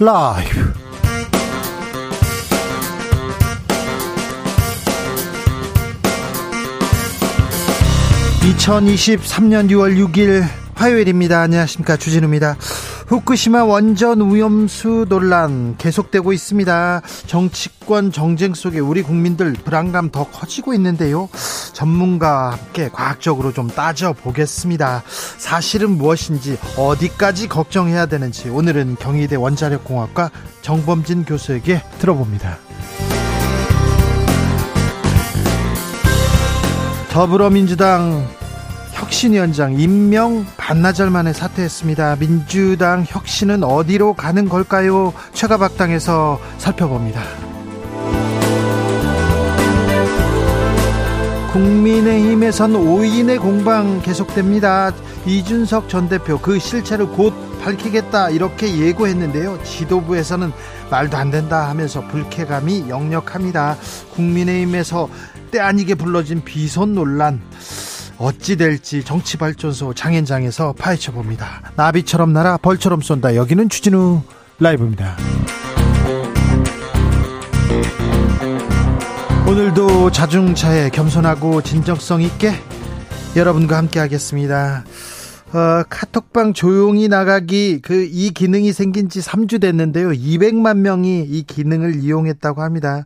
[0.00, 0.72] 라이브.
[8.42, 10.44] 2023년 6월 6일
[10.74, 11.40] 화요일입니다.
[11.40, 11.96] 안녕하십니까.
[11.96, 12.56] 주진우입니다.
[13.08, 17.00] 후쿠시마 원전 오염수 논란 계속되고 있습니다.
[17.26, 21.30] 정치권 정쟁 속에 우리 국민들 불안감 더 커지고 있는데요.
[21.72, 25.04] 전문가와 함께 과학적으로 좀 따져보겠습니다.
[25.38, 30.30] 사실은 무엇인지 어디까지 걱정해야 되는지 오늘은 경희대 원자력공학과
[30.60, 32.58] 정범진 교수에게 들어봅니다.
[37.10, 38.28] 더불어민주당
[38.98, 42.16] 혁신위원장 임명 반나절 만에 사퇴했습니다.
[42.16, 45.12] 민주당 혁신은 어디로 가는 걸까요?
[45.32, 47.22] 최가박당에서 살펴봅니다.
[51.52, 54.92] 국민의힘에선 5인의 공방 계속됩니다.
[55.26, 57.32] 이준석 전 대표 그 실체를 곧
[57.62, 59.62] 밝히겠다 이렇게 예고했는데요.
[59.62, 60.52] 지도부에서는
[60.90, 63.76] 말도 안 된다 하면서 불쾌감이 역력합니다.
[64.14, 65.08] 국민의힘에서
[65.50, 67.40] 때 아니게 불러진 비선 논란
[68.18, 71.62] 어찌 될지 정치발전소 장현장에서 파헤쳐 봅니다.
[71.76, 73.36] 나비처럼 날아 벌처럼 쏜다.
[73.36, 74.22] 여기는 추진우
[74.58, 75.16] 라이브입니다.
[79.46, 82.52] 오늘도 자중차에 겸손하고 진정성 있게
[83.36, 84.84] 여러분과 함께 하겠습니다.
[85.54, 90.10] 어, 카톡방 조용히 나가기 그 이 기능이 생긴 지 3주 됐는데요.
[90.10, 93.04] 200만 명이 이 기능을 이용했다고 합니다.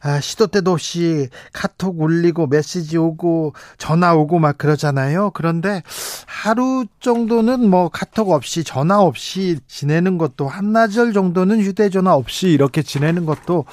[0.00, 5.32] 아, 시도 때도 없이 카톡 올리고 메시지 오고 전화 오고 막 그러잖아요.
[5.34, 5.82] 그런데
[6.26, 13.26] 하루 정도는 뭐 카톡 없이 전화 없이 지내는 것도 한나절 정도는 휴대전화 없이 이렇게 지내는
[13.26, 13.66] 것도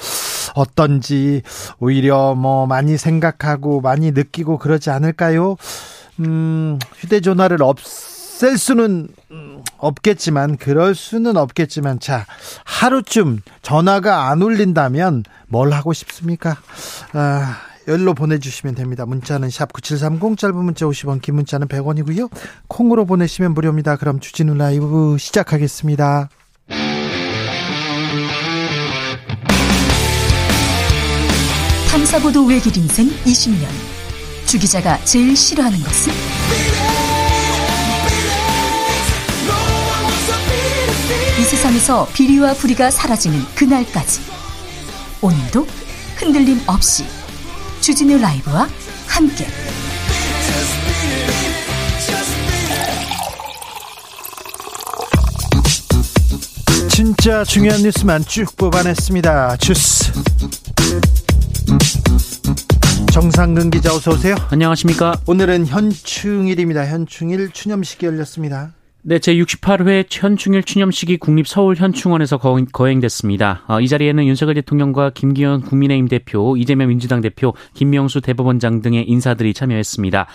[0.55, 1.42] 어떤지
[1.80, 5.55] 오히려 뭐 많이 생각하고 많이 느끼고 그러지 않을까요?
[6.19, 7.77] 음, 휴대전화를 없
[8.47, 12.26] 앨 수는 음, 없겠지만, 그럴 수는 없겠지만, 자,
[12.64, 16.58] 하루쯤 전화가 안 울린다면 뭘 하고 싶습니까?
[17.14, 17.58] 아,
[17.88, 19.05] 열로 보내주시면 됩니다.
[19.05, 22.30] 문자는 샵 9730, 짧은 문자 50원, 긴 문자는 100원이고요.
[22.67, 23.95] 콩으로 보내시면 무료입니다.
[23.98, 26.30] 그럼 주진우 라이브 시작하겠습니다.
[31.89, 33.67] 탐사보도 외길 인생 20년.
[34.45, 36.90] 주 기자가 제일 싫어하는 것은?
[41.41, 44.21] 이 세상에서 비리와 부리가 사라지는 그날까지.
[45.21, 45.65] 오늘도
[46.17, 47.03] 흔들림 없이
[47.79, 48.69] 주진우 라이브와
[49.07, 49.47] 함께.
[56.89, 59.58] 진짜 중요한 뉴스만 쭉 뽑아냈습니다.
[59.58, 60.11] 주스.
[63.11, 64.35] 정상근 기자 어서 오세요.
[64.52, 65.19] 안녕하십니까.
[65.25, 66.85] 오늘은 현충일입니다.
[66.85, 68.73] 현충일 추념식이 열렸습니다.
[69.04, 72.38] 네, 제68회 현충일 추념식이 국립서울현충원에서
[72.72, 73.64] 거행됐습니다.
[73.67, 79.56] 어, 이 자리에는 윤석열 대통령과 김기현 국민의힘 대표, 이재명 민주당 대표, 김명수 대법원장 등의 인사들이
[79.56, 80.28] 참여했습니다.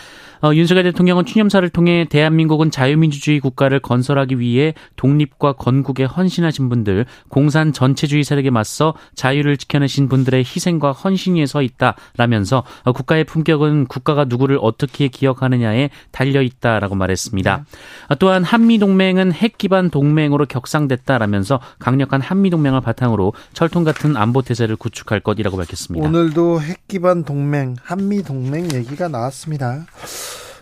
[0.42, 7.72] 어, 윤석열 대통령은 추념사를 통해 대한민국은 자유민주주의 국가를 건설하기 위해 독립과 건국에 헌신하신 분들, 공산
[7.72, 14.58] 전체주의 세력에 맞서 자유를 지켜내신 분들의 희생과 헌신에 서 있다라면서 어, 국가의 품격은 국가가 누구를
[14.60, 17.64] 어떻게 기억하느냐에 달려 있다라고 말했습니다.
[18.08, 24.42] 어, 또한 한미 동맹은 핵 기반 동맹으로 격상됐다라면서 강력한 한미 동맹을 바탕으로 철통 같은 안보
[24.42, 26.06] 태세를 구축할 것이라고 밝혔습니다.
[26.06, 29.86] 오늘도 핵 기반 동맹, 한미 동맹 얘기가 나왔습니다.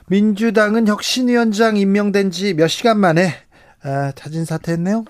[0.09, 3.35] 민주당은 혁신위원장 임명된 지 몇 시간 만에
[3.83, 5.05] 아, 자진 사퇴했네요.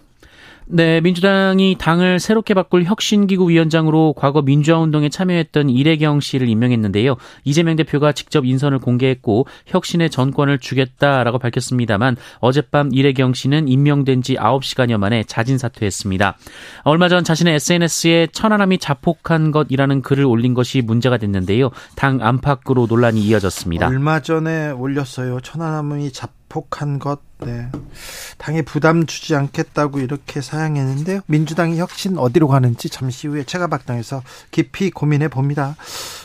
[0.66, 7.16] 네, 민주당이 당을 새롭게 바꿀 혁신기구 위원장으로 과거 민주화 운동에 참여했던 이래경 씨를 임명했는데요.
[7.44, 14.96] 이재명 대표가 직접 인선을 공개했고 혁신의 전권을 주겠다라고 밝혔습니다만 어젯밤 이래경 씨는 임명된 지 9시간여
[14.96, 16.38] 만에 자진 사퇴했습니다.
[16.84, 21.70] 얼마 전 자신의 SNS에 천안함이 자폭한 것이라는 글을 올린 것이 문제가 됐는데요.
[21.94, 23.86] 당 안팎으로 논란이 이어졌습니다.
[23.88, 25.40] 얼마 전에 올렸어요.
[25.40, 27.68] 천안함이 자폭 극복한 것, 네.
[28.38, 31.22] 당에 부담 주지 않겠다고 이렇게 사양했는데요.
[31.26, 34.22] 민주당이 혁신 어디로 가는지 잠시 후에 체가박당에서
[34.52, 35.74] 깊이 고민해 봅니다.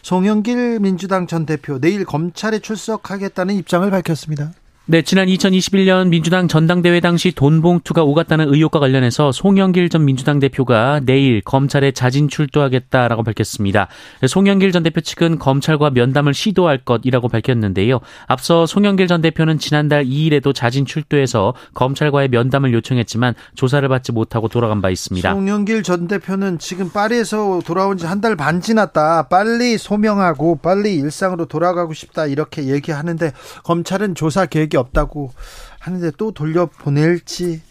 [0.03, 4.51] 송영길 민주당 전 대표 내일 검찰에 출석하겠다는 입장을 밝혔습니다.
[4.91, 10.99] 네, 지난 2021년 민주당 전당대회 당시 돈 봉투가 오갔다는 의혹과 관련해서 송영길 전 민주당 대표가
[11.05, 13.87] 내일 검찰에 자진 출두하겠다라고 밝혔습니다.
[14.27, 17.99] 송영길 전 대표 측은 검찰과 면담을 시도할 것이라고 밝혔는데요.
[18.25, 24.81] 앞서 송영길 전 대표는 지난달 2일에도 자진 출두해서 검찰과의 면담을 요청했지만 조사를 받지 못하고 돌아간
[24.81, 25.31] 바 있습니다.
[25.31, 29.27] 송영길 전 대표는 지금 파리에서 돌아온 지 한 달 반 지났다.
[29.27, 33.33] 빨리 소명하고 빨리 일상으로 돌아가고 싶다 이렇게 얘기하는데
[33.63, 35.31] 검찰은 조사 계획이 없다고
[35.79, 37.61] 하는데 또 돌려보낼지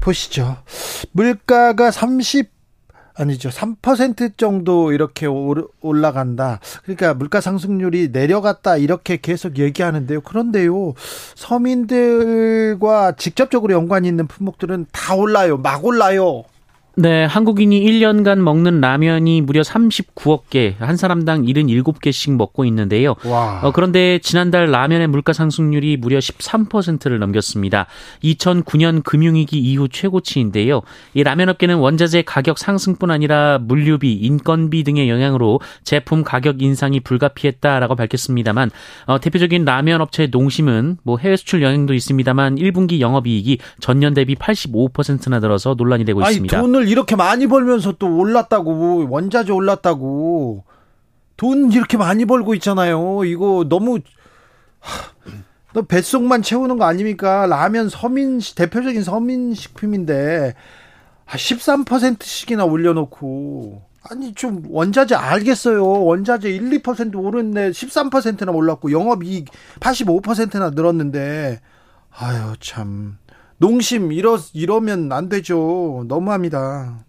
[0.00, 0.56] 보시죠.
[1.12, 2.54] 물가가 30
[3.18, 3.48] 아니죠.
[3.48, 5.26] 3% 정도 이렇게
[5.80, 6.60] 올라간다.
[6.82, 10.20] 그러니까 물가 상승률이 내려갔다 이렇게 계속 얘기하는데요.
[10.20, 10.92] 그런데요.
[11.34, 15.56] 서민들과 직접적으로 연관이 있는 품목들은 다 올라요.
[15.56, 16.44] 막 올라요.
[16.98, 23.16] 네, 한국인이 1년간 먹는 라면이 무려 39억 개, 한 사람당 77개씩 먹고 있는데요.
[23.62, 27.84] 어, 그런데 지난달 라면의 물가 상승률이 무려 13%를 넘겼습니다.
[28.24, 30.80] 2009년 금융위기 이후 최고치인데요.
[31.12, 37.94] 이 라면 업계는 원자재 가격 상승뿐 아니라 물류비, 인건비 등의 영향으로 제품 가격 인상이 불가피했다라고
[37.94, 38.70] 밝혔습니다만
[39.04, 45.40] 어, 대표적인 라면 업체 농심은 뭐 해외 수출 영향도 있습니다만 1분기 영업이익이 전년 대비 85%나
[45.40, 46.56] 늘어서 논란이 되고 있습니다.
[46.86, 50.64] 돈을 이렇게 많이 벌면서 또 올랐다고 원자재 올랐다고
[51.36, 53.24] 돈 이렇게 많이 벌고 있잖아요.
[53.24, 53.98] 이거 너무
[55.74, 57.46] 너 뱃속만 채우는 거 아닙니까?
[57.46, 60.54] 라면 서민 대표적인 서민 식품인데
[61.26, 65.84] 13%씩이나 올려놓고 아니 좀 원자재 알겠어요.
[65.84, 69.48] 원자재 1, 2% 오르는데 13%나 올랐고 영업이익
[69.80, 71.60] 85%나 늘었는데
[72.18, 73.18] 아유 참
[73.58, 76.04] 농심 이러 이러면 안 되죠.
[76.08, 77.06] 너무합니다.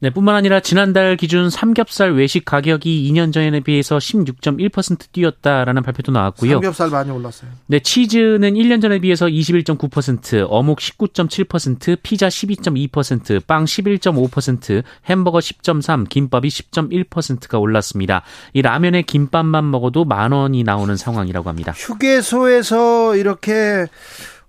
[0.00, 6.52] 네, 뿐만 아니라 지난달 기준 삼겹살 외식 가격이 2년 전에 비해서 16.1% 뛰었다라는 발표도 나왔고요.
[6.52, 7.50] 삼겹살 많이 올랐어요.
[7.66, 16.46] 네, 치즈는 1년 전에 비해서 21.9%, 어묵 19.7%, 피자 12.2%, 빵 11.5%, 햄버거 10.3, 김밥이
[16.46, 18.22] 10.1%가 올랐습니다.
[18.52, 21.72] 이 라면에 김밥만 먹어도 만 원이 나오는 상황이라고 합니다.
[21.76, 23.88] 휴게소에서 이렇게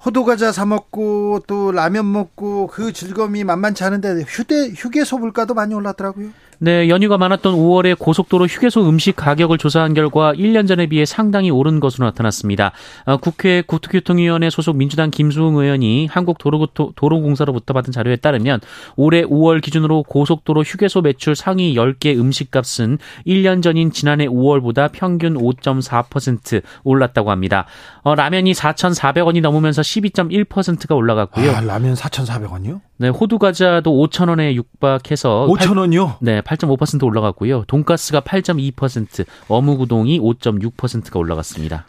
[0.06, 6.30] 호두과자 사 먹고 또 라면 먹고 그 즐거움이 만만치 않은데 휴대 휴게소 물가도 많이 올랐더라고요.
[6.62, 11.80] 네, 연휴가 많았던 5월에 고속도로 휴게소 음식 가격을 조사한 결과 1년 전에 비해 상당히 오른
[11.80, 12.74] 것으로 나타났습니다.
[13.06, 18.60] 어, 국회 국토교통위원회 소속 민주당 김수흥 의원이 한국도로공사로부터 받은 자료에 따르면
[18.98, 26.62] 올해 5월 기준으로 고속도로 휴게소 매출 상위 10개 음식값은 1년 전인 지난해 5월보다 평균 5.4%
[26.84, 27.68] 올랐다고 합니다.
[28.04, 31.51] 어, 라면이 4,400원이 넘으면서 12.1%가 올라갔고요.
[31.51, 32.81] 아, 라면 4,400원이요?
[32.98, 36.18] 네, 호두 과자도 5,000원에 육박해서 5,000원이요?
[36.22, 37.66] 네, 8.5% 올라갔고요.
[37.68, 41.86] 돈가스가 8.2%, 어묵 우동이 5.6%가 올라갔습니다.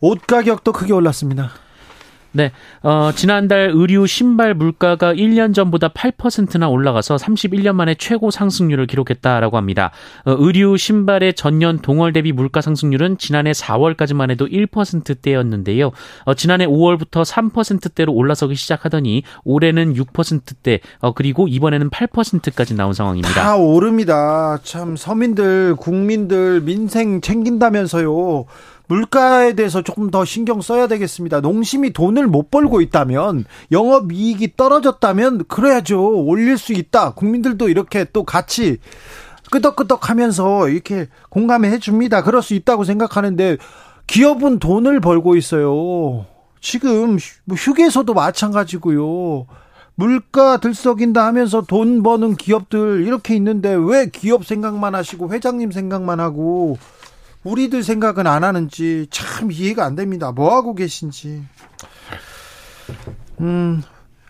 [0.00, 1.50] 옷 가격도 크게 올랐습니다.
[2.36, 2.50] 네,
[2.82, 9.92] 어, 지난달 의류 신발 물가가 1년 전보다 8%나 올라가서 31년 만에 최고 상승률을 기록했다라고 합니다.
[10.24, 15.92] 어, 의류 신발의 전년 동월 대비 물가 상승률은 지난해 4월까지만 해도 1%대였는데요.
[16.24, 23.32] 어, 지난해 5월부터 3%대로 올라서기 시작하더니 올해는 6%대, 어, 그리고 이번에는 8%까지 나온 상황입니다.
[23.32, 24.58] 다 오릅니다.
[24.64, 28.46] 참 서민들, 국민들 민생 챙긴다면서요.
[28.86, 31.40] 물가에 대해서 조금 더 신경 써야 되겠습니다.
[31.40, 36.24] 농심이 돈을 못 벌고 있다면 영업 이익이 떨어졌다면 그래야죠.
[36.24, 37.14] 올릴 수 있다.
[37.14, 38.78] 국민들도 이렇게 또 같이
[39.50, 42.22] 끄덕끄덕 하면서 이렇게 공감해 줍니다.
[42.22, 43.56] 그럴 수 있다고 생각하는데
[44.06, 46.26] 기업은 돈을 벌고 있어요.
[46.60, 49.46] 지금 뭐 휴게소도 마찬가지고요.
[49.96, 56.78] 물가 들썩인다 하면서 돈 버는 기업들 이렇게 있는데 왜 기업 생각만 하시고 회장님 생각만 하고
[57.44, 60.32] 우리들 생각은 안 하는지 참 이해가 안 됩니다.
[60.32, 61.44] 뭐 하고 계신지.
[63.40, 63.82] 음,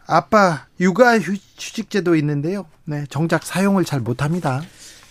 [0.06, 2.66] 아빠 육아 휴직제도 있는데요.
[2.84, 4.62] 네, 정작 사용을 잘 못합니다.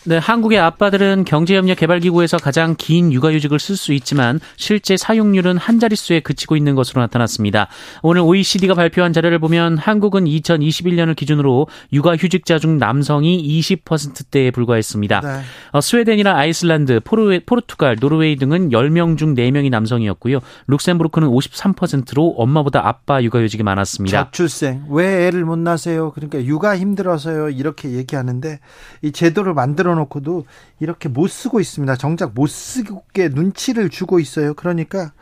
[0.06, 6.58] 네, 한국의 아빠들은 경제협력개발기구에서 가장 긴 육아휴직을 쓸 수 있지만 실제 사용률은 한 자릿수에 그치고
[6.58, 7.70] 있는 것으로 나타났습니다.
[8.02, 15.22] 오늘 OECD가 발표한 자료를 보면 한국은 2021년을 기준으로 육아휴직자 중 남성이 20%대에 불과했습니다.
[15.22, 15.42] 네.
[15.72, 20.40] 어, 스웨덴이나 아이슬란드, 포르, 포르투갈, 노르웨이 등은 10명 중 4명이 남성이었고요.
[20.68, 24.26] 룩셈부르크는 53%로 엄마보다 아빠 육아휴직이 많았습니다.
[24.26, 26.12] 저출생, 왜 애를 못 낳으세요?
[26.12, 27.52] 그러니까 육아 힘들어서요.
[27.52, 28.60] 이렇게 얘기하는데
[29.02, 30.46] 이 제도를 만들어 놓고도
[30.80, 31.96] 이렇게 못 쓰고 있습니다.
[31.96, 34.54] 정작 못 쓰게 눈치를 주고 있어요.
[34.54, 35.14] 그러니까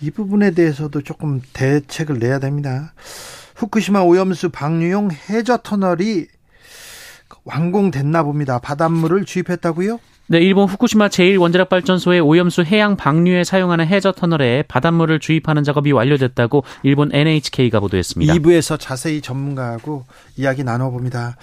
[0.00, 2.92] 이 부분에 대해서도 조금 대책을 내야 됩니다.
[3.56, 6.26] 후쿠시마 오염수 방류용 해저 터널이
[7.44, 8.58] 완공됐나 봅니다.
[8.58, 9.98] 바닷물을 주입했다고요?
[10.26, 17.14] 네, 일본 후쿠시마 제1원자력발전소의 오염수 해양 방류에 사용하는 해저 터널에 바닷물을 주입하는 작업이 완료됐다고 일본
[17.14, 18.32] NHK가 보도했습니다.
[18.34, 21.36] 2부에서 자세히 전문가하고 이야기 나눠봅니다.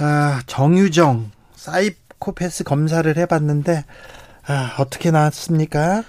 [0.00, 1.30] 아, 정유정
[1.68, 3.84] 사이코패스 검사를 해봤는데
[4.46, 6.02] 아, 어떻게 나왔습니까?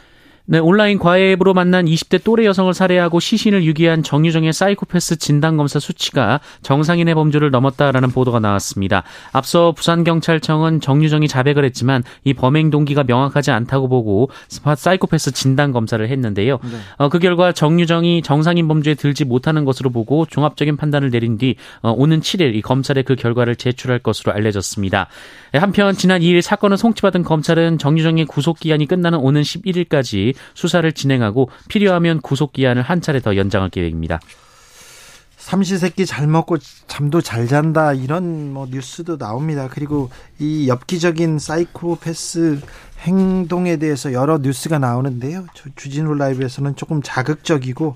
[0.52, 6.40] 네, 온라인 과외 앱으로 만난 20대 또래 여성을 살해하고 시신을 유기한 정유정의 사이코패스 진단검사 수치가
[6.64, 9.04] 정상인의 범주를 넘었다라는 보도가 나왔습니다.
[9.32, 14.32] 앞서 부산경찰청은 정유정이 자백을 했지만 이 범행 동기가 명확하지 않다고 보고
[14.76, 16.58] 사이코패스 진단검사를 했는데요.
[16.64, 16.78] 네.
[16.98, 21.92] 어, 그 결과 정유정이 정상인 범주에 들지 못하는 것으로 보고 종합적인 판단을 내린 뒤 어,
[21.92, 25.10] 오는 7일 이 검찰에 그 결과를 제출할 것으로 알려졌습니다.
[25.52, 32.22] 네, 한편 지난 2일 사건을 송치받은 검찰은 정유정의 구속기한이 끝나는 오는 11일까지 수사를 진행하고 필요하면
[32.22, 34.20] 구속 기한을 한 차례 더 연장할 계획입니다.
[35.40, 39.68] 삼시세끼 잘 먹고 잠도 잘 잔다 이런 뭐 뉴스도 나옵니다.
[39.72, 42.60] 그리고 이 엽기적인 사이코패스
[43.00, 45.46] 행동에 대해서 여러 뉴스가 나오는데요.
[45.76, 47.96] 주진우 라이브에서는 조금 자극적이고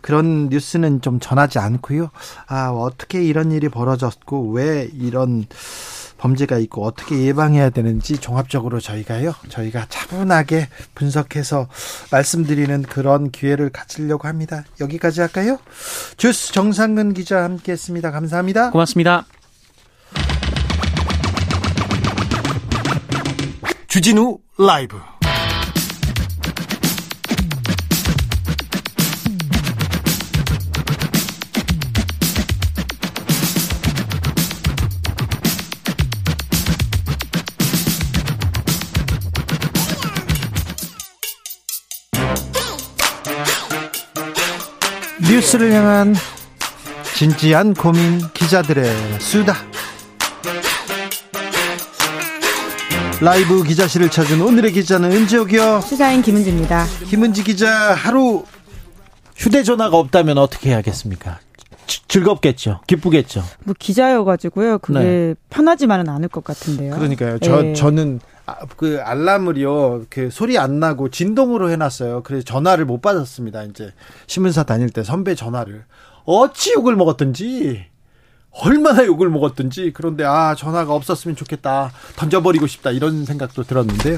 [0.00, 2.10] 그런 뉴스는 좀 전하지 않고요.
[2.48, 5.46] 아 어떻게 이런 일이 벌어졌고 왜 이런
[6.20, 11.68] 범죄가 있고 어떻게 예방해야 되는지 종합적으로 저희가요, 저희가 차분하게 분석해서
[12.12, 14.64] 말씀드리는 그런 기회를 가지려고 합니다.
[14.80, 15.58] 여기까지 할까요?
[16.18, 18.10] 주스 정상근 기자 함께 했습니다.
[18.10, 18.70] 감사합니다.
[18.70, 19.24] 고맙습니다.
[23.88, 24.96] 주진우 라이브
[45.30, 46.12] 뉴스를 향한
[47.14, 48.84] 진지한 고민 기자들의
[49.20, 49.54] 수다.
[53.20, 55.82] 라이브 기자실을 찾은 오늘의 기자는 은지옥이요.
[55.82, 56.84] 시사인 김은지입니다.
[57.06, 58.44] 김은지 기자 하루
[59.36, 61.38] 휴대전화가 없다면 어떻게 해야겠습니까?
[62.08, 62.80] 즐겁겠죠.
[62.88, 63.44] 기쁘겠죠.
[63.64, 64.78] 뭐 기자여가지고요.
[64.78, 65.34] 그게 네.
[65.48, 66.96] 편하지만은 않을 것 같은데요.
[66.96, 67.38] 그러니까요.
[67.38, 67.72] 저 네.
[67.74, 68.39] 저는 아,
[68.76, 72.22] 그 알람을요, 그 소리 안 나고 진동으로 해놨어요.
[72.22, 73.64] 그래서 전화를 못 받았습니다.
[73.64, 73.92] 이제
[74.26, 75.84] 신문사 다닐 때 선배 전화를
[76.24, 77.89] 어찌 욕을 먹었던지
[78.52, 81.92] 얼마나 욕을 먹었든지 그런데 아 전화가 없었으면 좋겠다.
[82.16, 82.90] 던져버리고 싶다.
[82.90, 84.16] 이런 생각도 들었는데요.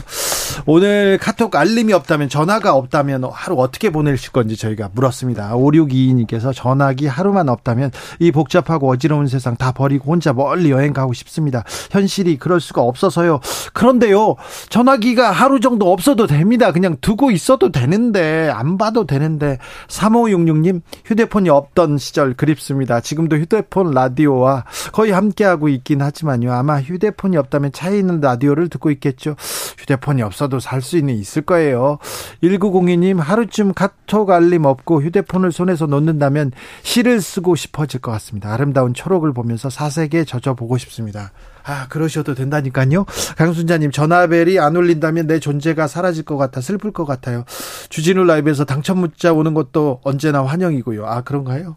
[0.67, 5.55] 오늘 카톡 알림이 없다면 전화가 없다면 하루 어떻게 보내실 건지 저희가 물었습니다.
[5.55, 11.65] 5622님께서 전화기 하루만 없다면 이 복잡하고 어지러운 세상 다 버리고 혼자 멀리 여행 가고 싶습니다.
[11.91, 13.41] 현실이 그럴 수가 없어서요.
[13.73, 14.37] 그런데요
[14.69, 16.73] 전화기가 하루 정도 없어도 됩니다.
[16.73, 19.59] 그냥 두고 있어도 되는데 안 봐도 되는데
[19.89, 23.01] 3566님 휴대폰이 없던 시절 그립습니다.
[23.01, 26.53] 지금도 휴대폰 라디오 라디오와 거의 함께하고 있긴 하지만요.
[26.53, 29.37] 아마 휴대폰이 없다면 차에 있는 라디오를 듣고 있겠죠.
[29.79, 31.99] 휴대폰이 없어도 살 수는 있을 거예요.
[32.43, 36.53] 1902님 하루쯤 카톡 알림 없고 휴대폰을 손에서 놓는다면
[36.83, 38.53] 시를 쓰고 싶어질 것 같습니다.
[38.53, 41.33] 아름다운 초록을 보면서 사색에 젖어보고 싶습니다.
[41.65, 43.07] 아, 그러셔도 된다니까요.
[43.37, 47.45] 강순자님, 전화벨이 안 울린다면 내 존재가 사라질 것 같아 슬플 것 같아요.
[47.89, 51.07] 주진우 라이브에서 당첨 문자 오는 것도 언제나 환영이고요.
[51.07, 51.77] 아, 그런가요?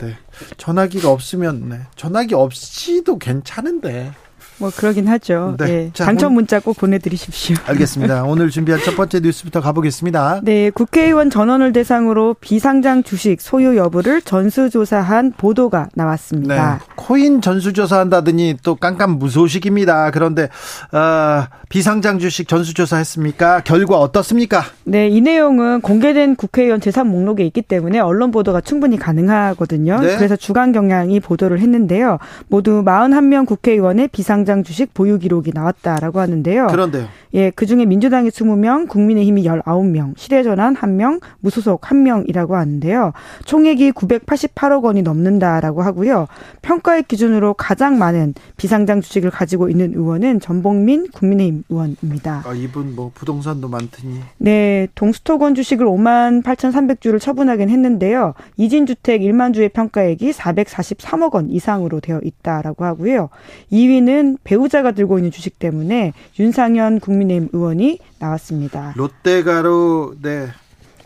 [0.00, 0.16] 네.
[0.56, 1.80] 전화기가 없으면, 네.
[1.96, 4.12] 전화기 없이도 괜찮은데.
[4.58, 5.56] 뭐 그러긴 하죠.
[5.58, 5.64] 네.
[5.66, 5.90] 네.
[5.92, 7.56] 자, 당첨 문자 꼭 보내드리십시오.
[7.66, 8.24] 알겠습니다.
[8.24, 10.40] 오늘 준비한 첫 번째 뉴스부터 가보겠습니다.
[10.42, 16.78] 네, 국회의원 전원을 대상으로 비상장 주식 소유 여부를 전수조사한 보도가 나왔습니다.
[16.78, 16.84] 네.
[16.94, 20.10] 코인 전수조사한다더니 또 깜깜 무소식입니다.
[20.12, 20.48] 그런데
[20.92, 23.62] 어, 비상장 주식 전수조사했습니까?
[23.64, 24.62] 결과 어떻습니까?
[24.84, 30.00] 네, 이 내용은 공개된 국회의원 재산 목록에 있기 때문에 언론 보도가 충분히 가능하거든요.
[30.00, 30.16] 네.
[30.16, 32.18] 그래서 주간 경향이 보도를 했는데요.
[32.48, 36.66] 모두 41명 국회의원의 비상 당장 주식 보유 기록이 나왔다라고 하는데요.
[36.66, 37.06] 그런데요.
[37.32, 43.12] 예, 그중에 민주당이 20명, 국민의힘이 19명, 시대전환 1명, 무소속 1명이라고 하는데요.
[43.46, 46.26] 총액이 988억 원이 넘는다라고 하고요.
[46.60, 52.42] 평가액 기준으로 가장 많은 비상장 주식을 가지고 있는 의원은 전봉민 국민의힘 의원입니다.
[52.46, 54.20] 아, 이분 뭐 부동산도 많더니.
[54.36, 58.34] 네, 동수토건 주식을 5만 8,300주를 처분하긴 했는데요.
[58.58, 63.30] 이진 주택 1만 주의 평가액이 443억 원 이상으로 되어 있다라고 하고요.
[63.72, 68.92] 2위는 배우자가 들고 있는 주식 때문에 윤상현 국민 국민의힘 의원이 나왔습니다.
[68.96, 70.48] 롯데가루 네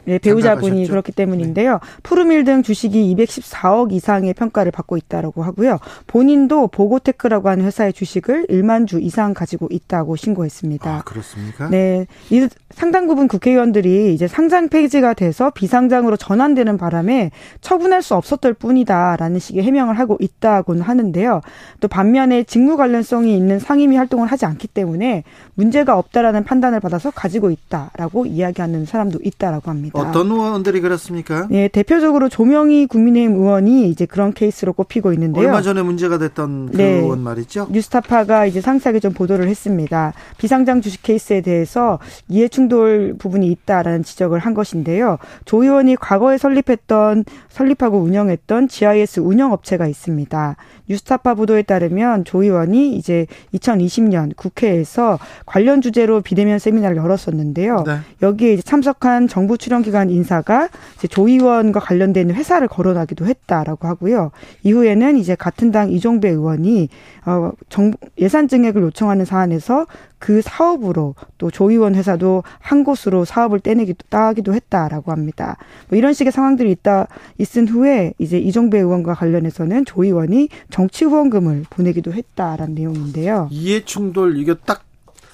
[0.09, 1.73] 네, 배우자분이 그렇기 때문인데요.
[1.73, 1.79] 네.
[2.03, 5.79] 푸르밀 등 주식이 214억 이상의 평가를 받고 있다라고 하고요.
[6.07, 10.91] 본인도 보고테크라고 하는 회사의 주식을 1만 주 이상 가지고 있다고 신고했습니다.
[10.91, 11.69] 아, 그렇습니까?
[11.69, 12.07] 네.
[12.31, 19.38] 이 상당 부분 국회의원들이 이제 상장 폐지가 돼서 비상장으로 전환되는 바람에 처분할 수 없었을 뿐이다라는
[19.38, 21.41] 식의 해명을 하고 있다고는 하는데요.
[21.81, 25.25] 또 반면에 직무 관련성이 있는 상임위 활동을 하지 않기 때문에
[25.55, 29.98] 문제가 없다라는 판단을 받아서 가지고 있다라고 이야기하는 사람도 있다라고 합니다.
[29.99, 31.47] 어떤 의원들이 그렇습니까?
[31.50, 35.47] 네, 대표적으로 조명희 국민의힘 의원이 이제 그런 케이스로 꼽히고 있는데요.
[35.47, 37.00] 얼마 전에 문제가 됐던 그 네.
[37.00, 37.69] 의원 말이죠.
[37.71, 40.12] 뉴스타파가 이제 상세하게 좀 보도를 했습니다.
[40.38, 45.19] 비상장 주식 케이스에 대해서 이해충돌 부분이 있다라는 지적을 한 것인데요.
[45.45, 50.57] 조 의원이 과거에 설립했던 설립하고 운영했던 GIS 운영업체가 있습니다.
[50.88, 57.85] 뉴스타파 보도에 따르면 조 의원이 이제 2020년 국회에서 관련 주제로 비대면 세미나를 열었었는데요.
[57.87, 57.99] 네.
[58.23, 64.33] 여기에 참석한 정부 출연 기관 인사가 이제 조 의원과 관련된 회사를 거론하기도 했다라고 하고요.
[64.64, 66.90] 이후에는 이제 같은 당 이종배 의원이
[67.25, 69.87] 어, 정, 예산 증액을 요청하는 사안에서
[70.18, 75.57] 그 사업으로 또 조 의원 회사도 한 곳으로 사업을 떼내기도 따기도 했다라고 합니다.
[75.88, 81.64] 뭐 이런 식의 상황들이 있다 있은 후에 이제 이종배 의원과 관련해서는 조 의원이 정치 후원금을
[81.71, 83.49] 보내기도 했다라는 내용인데요.
[83.50, 84.85] 이해 충돌 이게 딱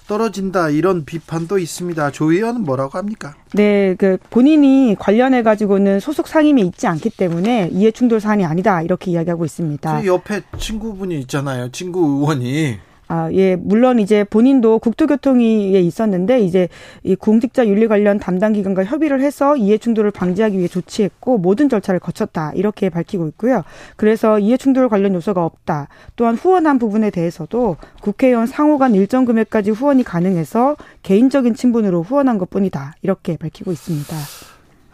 [0.07, 2.11] 떨어진다 이런 비판도 있습니다.
[2.11, 3.35] 조 의원은 뭐라고 합니까?
[3.53, 9.11] 네, 그 본인이 관련해 가지고는 소속 상임이 있지 않기 때문에 이해 충돌 사안이 아니다 이렇게
[9.11, 10.01] 이야기하고 있습니다.
[10.01, 11.71] 저 옆에 친구분이 있잖아요.
[11.71, 16.69] 친구 의원이 아, 예, 물론 이제 본인도 국토교통위에 있었는데 이제
[17.03, 22.01] 이 공직자 윤리 관련 담당 기관과 협의를 해서 이해 충돌을 방지하기 위해 조치했고 모든 절차를
[22.01, 23.63] 거쳤다 이렇게 밝히고 있고요.
[23.97, 25.89] 그래서 이해 충돌 관련 요소가 없다.
[26.17, 32.95] 또한 후원한 부분에 대해서도 국회의원 상호 간 일정 금액까지 후원이 가능해서 개인적인 친분으로 후원한 것뿐이다
[33.03, 34.17] 이렇게 밝히고 있습니다.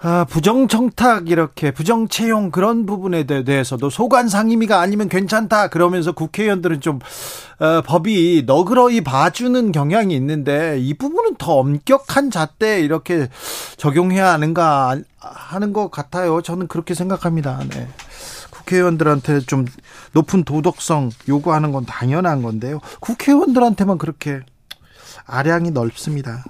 [0.02, 7.00] 아, 부정청탁 이렇게 부정채용 그런 부분에 대- 대해서도 소관 상임위가 아니면 괜찮다 그러면서 국회의원들은 좀
[7.58, 13.28] 어, 법이 너그러이 봐주는 경향이 있는데 이 부분은 더 엄격한 잣대 이렇게
[13.76, 16.40] 적용해야 하는가 하는 것 같아요.
[16.40, 17.60] 저는 그렇게 생각합니다.
[17.68, 17.86] 네.
[18.50, 19.66] 국회의원들한테 좀
[20.12, 22.80] 높은 도덕성 요구하는 건 당연한 건데요.
[23.00, 24.40] 국회의원들한테만 그렇게
[25.26, 26.42] 아량이 넓습니다.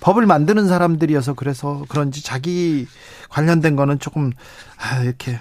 [0.00, 2.86] 법을 만드는 사람들이어서 그래서 그런지 자기
[3.28, 4.32] 관련된 거는 조금
[4.78, 5.38] 아, 이렇게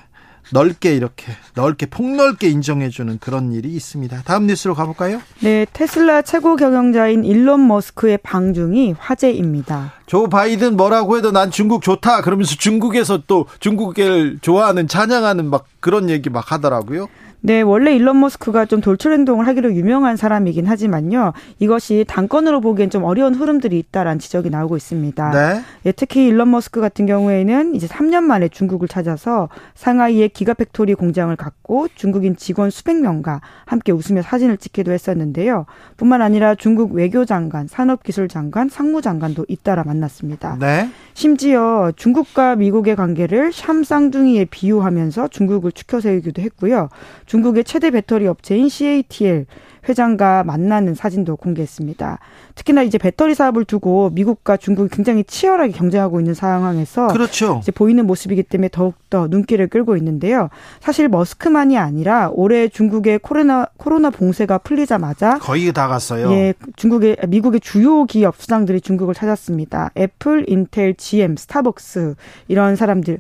[0.52, 4.24] 넓게 이렇게 넓게 폭넓게 인정해주는 그런 일이 있습니다.
[4.26, 5.22] 다음 뉴스로 가볼까요?
[5.42, 9.94] 네, 테슬라 최고 경영자인 일론 머스크의 방중이 화제입니다.
[10.06, 16.10] 조 바이든 뭐라고 해도 난 중국 좋다 그러면서 중국에서 또 중국을 좋아하는 찬양하는 막 그런
[16.10, 17.08] 얘기 막 하더라고요.
[17.42, 21.34] 네, 원래 일론 머스크가 좀 돌출 행동을 하기로 유명한 사람이긴 하지만요.
[21.60, 25.32] 이것이 당권으로 보기엔 좀 어려운 흐름들이 있다라는 지적이 나오고 있습니다.
[25.32, 25.62] 네.
[25.86, 31.88] 예, 특히 일론 머스크 같은 경우에는 이제 3년 만에 중국을 찾아서 상하이에 Gigafactory 공장을 갖고
[31.96, 35.66] 중국인 직원 수백 명과 함께 웃으며 사진을 찍기도 했었는데요.
[35.96, 40.58] 뿐만 아니라 중국 외교장관, 산업기술장관, 상무장관도 잇따라 만났습니다.
[40.60, 40.90] 네.
[41.14, 46.90] 심지어 중국과 미국의 관계를 샴 쌍둥이에 비유하면서 중국을 추켜 세우기도 했고요.
[47.30, 49.46] 중국의 최대 배터리 업체인 CATL
[49.90, 52.20] 회장과 만나는 사진도 공개했습니다.
[52.56, 57.60] 특히나 이제 배터리 사업을 두고 미국과 중국이 굉장히 치열하게 경쟁하고 있는 상황에서 그렇죠.
[57.62, 60.50] 이제 보이는 모습이기 때문에 더욱 더 눈길을 끌고 있는데요.
[60.80, 66.32] 사실 머스크만이 아니라 올해 중국의 코로나 코로나 봉쇄가 풀리자마자 거의 다 갔어요.
[66.32, 69.92] 예, 중국의 미국의 주요 기업 수장들이 중국을 찾았습니다.
[69.98, 72.16] 애플, 인텔, GM, 스타벅스
[72.48, 73.20] 이런 사람들의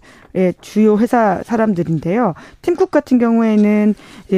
[0.62, 2.36] 주요 회사 사람들인데요.
[2.62, 3.95] 팀쿡 같은 경우에는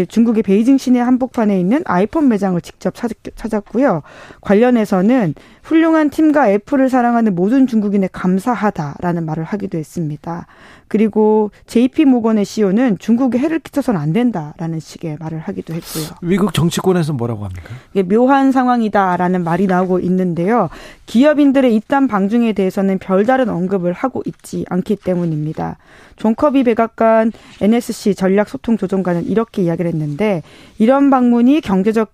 [0.08, 4.02] 중국의 베이징 시내 한복판에 있는 아이폰 매장을 직접 찾, 찾았고요.
[4.42, 10.48] 관련해서는 훌륭한 팀과 애플을 사랑하는 모든 중국인에 감사하다라는 말을 하기도 했습니다.
[10.88, 16.18] 그리고 JP 모건의 CEO는 중국에 해를 끼쳐서는 안 된다라는 식의 말을 하기도 했고요.
[16.22, 17.70] 미국 정치권에서 뭐라고 합니까?
[17.94, 20.70] 이게 묘한 상황이다라는 말이 나오고 있는데요.
[21.06, 25.78] 기업인들의 잇단 방중에 대해서는 별다른 언급을 하고 있지 않기 때문입니다.
[26.18, 30.44] 존 커비 백악관 NSC 전략소통조정관은 이렇게 이야기를 했는데
[30.78, 32.12] 이런 방문이 경제적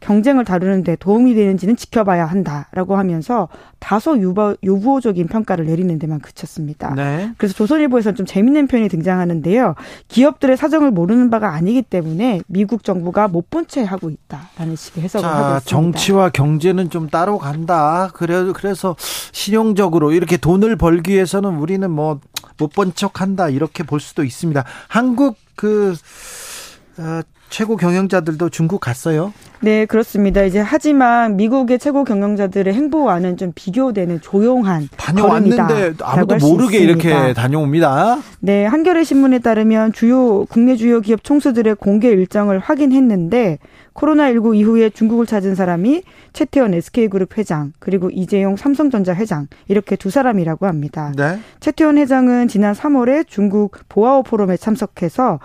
[0.00, 6.94] 경쟁을 다루는 데 도움이 되는지는 지켜봐야 한다라고 하면서 다소 유보, 유보적인 평가를 내리는 데만 그쳤습니다.
[6.94, 7.32] 네.
[7.38, 9.74] 그래서 조선일보에서는 좀 재밌는 표현이 등장하는데요.
[10.08, 15.26] 기업들의 사정을 모르는 바가 아니기 때문에 미국 정부가 못 본 체 하고 있다라는 식의 해석을
[15.26, 15.70] 하고 자, 있습니다.
[15.70, 18.10] 정치와 경제는 좀 따로 간다.
[18.14, 18.96] 그래, 그래서
[19.32, 22.20] 실용적으로 이렇게 돈을 벌기 위해서는 우리는 뭐
[22.58, 23.48] 못 본 척 한다.
[23.50, 24.64] 이렇게 볼 수도 있습니다.
[24.88, 25.94] 한국 그,
[26.98, 29.32] 어, 최고 경영자들도 중국 갔어요.
[29.60, 30.42] 네, 그렇습니다.
[30.42, 37.08] 이제 하지만 미국의 최고 경영자들의 행보와는 좀 비교되는 조용한 다녀왔는데 아무도 모르게 있습니다.
[37.08, 38.18] 이렇게 다녀옵니다.
[38.40, 43.58] 네, 한겨레 신문에 따르면 주요 국내 주요 기업 총수들의 공개 일정을 확인했는데
[43.96, 50.66] 코로나19 이후에 중국을 찾은 사람이 최태원 SK그룹 회장 그리고 이재용 삼성전자 회장 이렇게 두 사람이라고
[50.66, 51.12] 합니다.
[51.16, 51.40] 네.
[51.60, 55.40] 최태원 회장은 지난 3월에 중국 보아오 포럼에 참석해서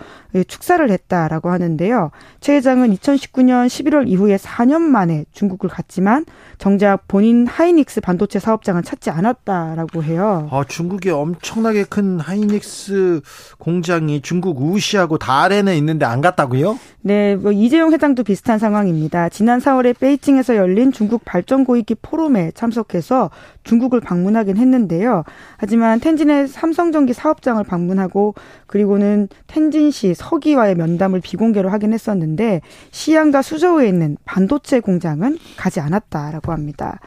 [0.46, 2.10] 축사를 했다라고 하는데요.
[2.40, 6.26] 최 회장은 2019년 11월 이후에 4년 만에 중국을 갔지만
[6.58, 10.48] 정작 본인 하이닉스 반도체 사업장은 찾지 않았다라고 해요.
[10.50, 13.22] 어, 중국에 엄청나게 큰 하이닉스
[13.58, 16.78] 공장이 중국 우시하고 다롄에 있는데 안 갔다고요?
[17.00, 19.28] 네, 뭐 이재용 회장도 비슷 한 상황입니다.
[19.28, 23.30] 지난 4월에 베이징에서 열린 중국 발전 고위기 포럼에 참석해서
[23.62, 25.22] 중국을 방문하긴 했는데요.
[25.58, 28.34] 하지만 텐진의 삼성전기 사업장을 방문하고
[28.66, 36.98] 그리고는 텐진시 서기와의 면담을 비공개로 하긴 했었는데 시안과 수저우에 있는 반도체 공장은 가지 않았다라고 합니다.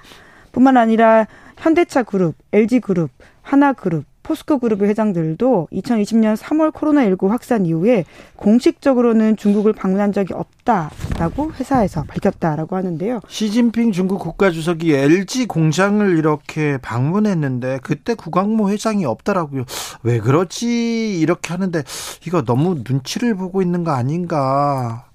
[0.53, 7.67] 뿐만 아니라 현대차 그룹, LG 그룹, 하나 그룹, 포스코 그룹의 회장들도 2020년 3월 코로나19 확산
[7.67, 8.05] 이후에
[8.37, 13.19] 공식적으로는 중국을 방문한 적이 없다라고 회사에서 밝혔다라고 하는데요.
[13.27, 19.65] 시진핑 중국 국가주석이 LG 공장을 이렇게 방문했는데 그때 구광모 회장이 없더라고요.
[20.01, 21.19] 왜 그러지?
[21.19, 21.83] 이렇게 하는데
[22.25, 25.05] 이거 너무 눈치를 보고 있는 거 아닌가?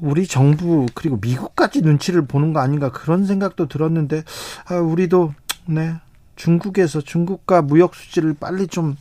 [0.00, 4.22] 우리 정부 그리고 미국까지 눈치를 보는 거 아닌가 그런 생각도 들었는데
[4.68, 5.34] 아, 우리도
[5.66, 5.94] 네
[6.36, 8.96] 중국에서 중국과 무역 수지를 빨리 좀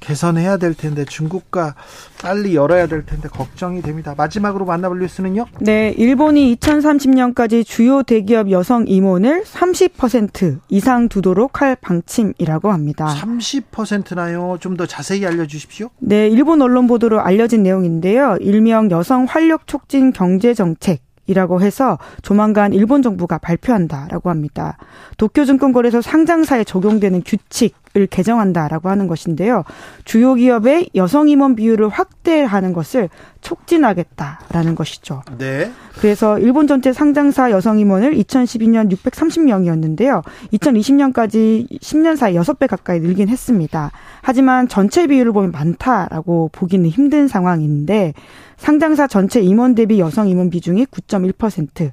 [0.00, 1.74] 개선해야 될 텐데 중국과
[2.22, 4.14] 빨리 열어야 될 텐데 걱정이 됩니다.
[4.16, 5.46] 마지막으로 만나볼 뉴스는요?
[5.60, 13.06] 네, 일본이 2030년까지 주요 대기업 여성 임원을 30% 이상 두도록 할 방침이라고 합니다.
[13.18, 14.58] 30%나요?
[14.60, 15.88] 좀 더 자세히 알려주십시오.
[16.00, 18.36] 네, 일본 언론 보도로 알려진 내용인데요.
[18.40, 24.76] 일명 여성 활력 촉진 경제 정책 이라고 해서 조만간 일본 정부가 발표한다라고 합니다.
[25.16, 29.62] 도쿄증권거래소 상장사에 적용되는 규칙 을 개정한다라고 하는 것인데요.
[30.04, 33.08] 주요 기업의 여성 임원 비율을 확대하는 것을
[33.40, 35.22] 촉진하겠다라는 것이죠.
[35.38, 35.70] 네.
[36.00, 40.24] 그래서 일본 전체 상장사 여성 임원을 2012년 630명이었는데요.
[40.54, 43.92] 2020년까지 10년 사이 6배 가까이 늘긴 했습니다.
[44.22, 48.12] 하지만 전체 비율을 보면 많다라고 보기는 힘든 상황인데
[48.56, 51.92] 상장사 전체 임원 대비 여성 임원 비중이 9.1%,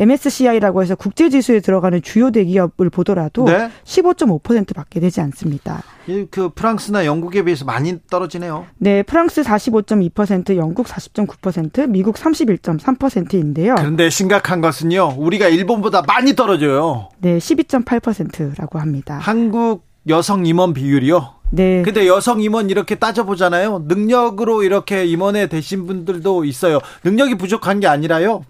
[0.00, 3.70] MSCI라고 해서 국제 지수에 들어가는 주요 대기업을 보더라도 네.
[3.84, 5.82] 15.5%밖에 되지 않습니다.
[6.30, 8.66] 그 프랑스나 영국에 비해서 많이 떨어지네요.
[8.78, 13.74] 네, 프랑스 45.2%, 영국 40.9%, 미국 31.3%인데요.
[13.76, 15.14] 그런데 심각한 것은요.
[15.18, 17.10] 우리가 일본보다 많이 떨어져요.
[17.18, 19.18] 네, 12.8%라고 합니다.
[19.20, 21.34] 한국 여성 임원 비율이요.
[21.50, 21.82] 네.
[21.82, 23.84] 근데 여성 임원 이렇게 따져보잖아요.
[23.86, 26.80] 능력으로 이렇게 임원에 되신 분들도 있어요.
[27.04, 28.44] 능력이 부족한 게 아니라요.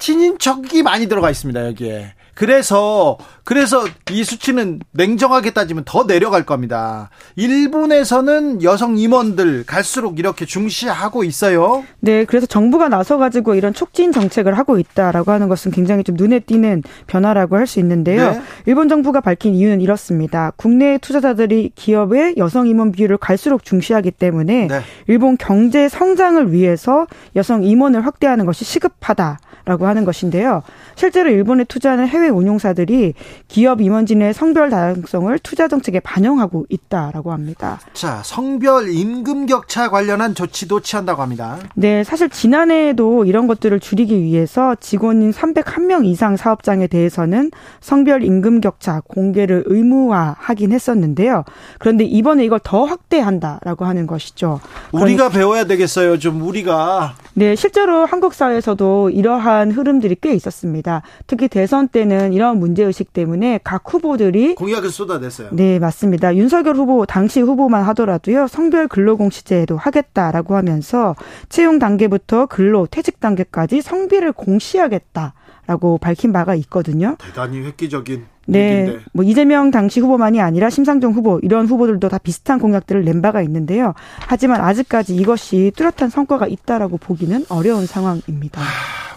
[0.00, 2.14] 친인척이 많이 들어가 있습니다, 여기에.
[2.32, 7.10] 그래서, 그래서 이 수치는 냉정하게 따지면 더 내려갈 겁니다.
[7.36, 11.84] 일본에서는 여성 임원들 갈수록 이렇게 중시하고 있어요.
[11.98, 16.38] 네, 그래서 정부가 나서 가지고 이런 촉진 정책을 하고 있다라고 하는 것은 굉장히 좀 눈에
[16.40, 18.32] 띄는 변화라고 할 수 있는데요.
[18.32, 18.40] 네.
[18.66, 20.50] 일본 정부가 밝힌 이유는 이렇습니다.
[20.56, 24.80] 국내 투자자들이 기업의 여성 임원 비율을 갈수록 중시하기 때문에 네.
[25.08, 30.62] 일본 경제 성장을 위해서 여성 임원을 확대하는 것이 시급하다 라고 하는 것인데요.
[30.94, 33.14] 실제로 일본에 투자하는 해외 운용사들이
[33.48, 37.80] 기업 임원진의 성별 다양성을 투자 정책에 반영하고 있다라고 합니다.
[37.92, 41.58] 자, 성별 임금 격차 관련한 조치도 취한다고 합니다.
[41.74, 49.02] 네, 사실 지난해에도 이런 것들을 줄이기 위해서 직원인 301명 이상 사업장에 대해서는 성별 임금 격차
[49.06, 51.44] 공개를 의무화하긴 했었는데요.
[51.78, 54.60] 그런데 이번에 이걸 더 확대한다라고 하는 것이죠.
[54.92, 56.18] 우리가 배워야 되겠어요.
[56.18, 61.02] 좀 우리가 네, 실제로 한국 사회에서도 이러한 흐름들이 꽤 있었습니다.
[61.26, 65.48] 특히 대선 때는 이런 문제 의식 때문에 각 후보들이 공약을 쏟아냈어요.
[65.52, 66.36] 네, 맞습니다.
[66.36, 71.14] 윤석열 후보, 당시 후보만 하더라도요, 성별 근로공시제도 하겠다라고 하면서
[71.48, 75.34] 채용 단계부터 근로, 퇴직 단계까지 성비를 공시하겠다
[75.66, 77.16] 라고 밝힌 바가 있거든요.
[77.20, 79.04] 대단히 획기적인 네, 얘기인데.
[79.12, 83.94] 뭐 이재명 당시 후보만이 아니라 심상정 후보 이런 후보들도 다 비슷한 공약들을 낸 바가 있는데요.
[84.26, 88.60] 하지만 아직까지 이것이 뚜렷한 성과가 있다라고 보기는 어려운 상황입니다.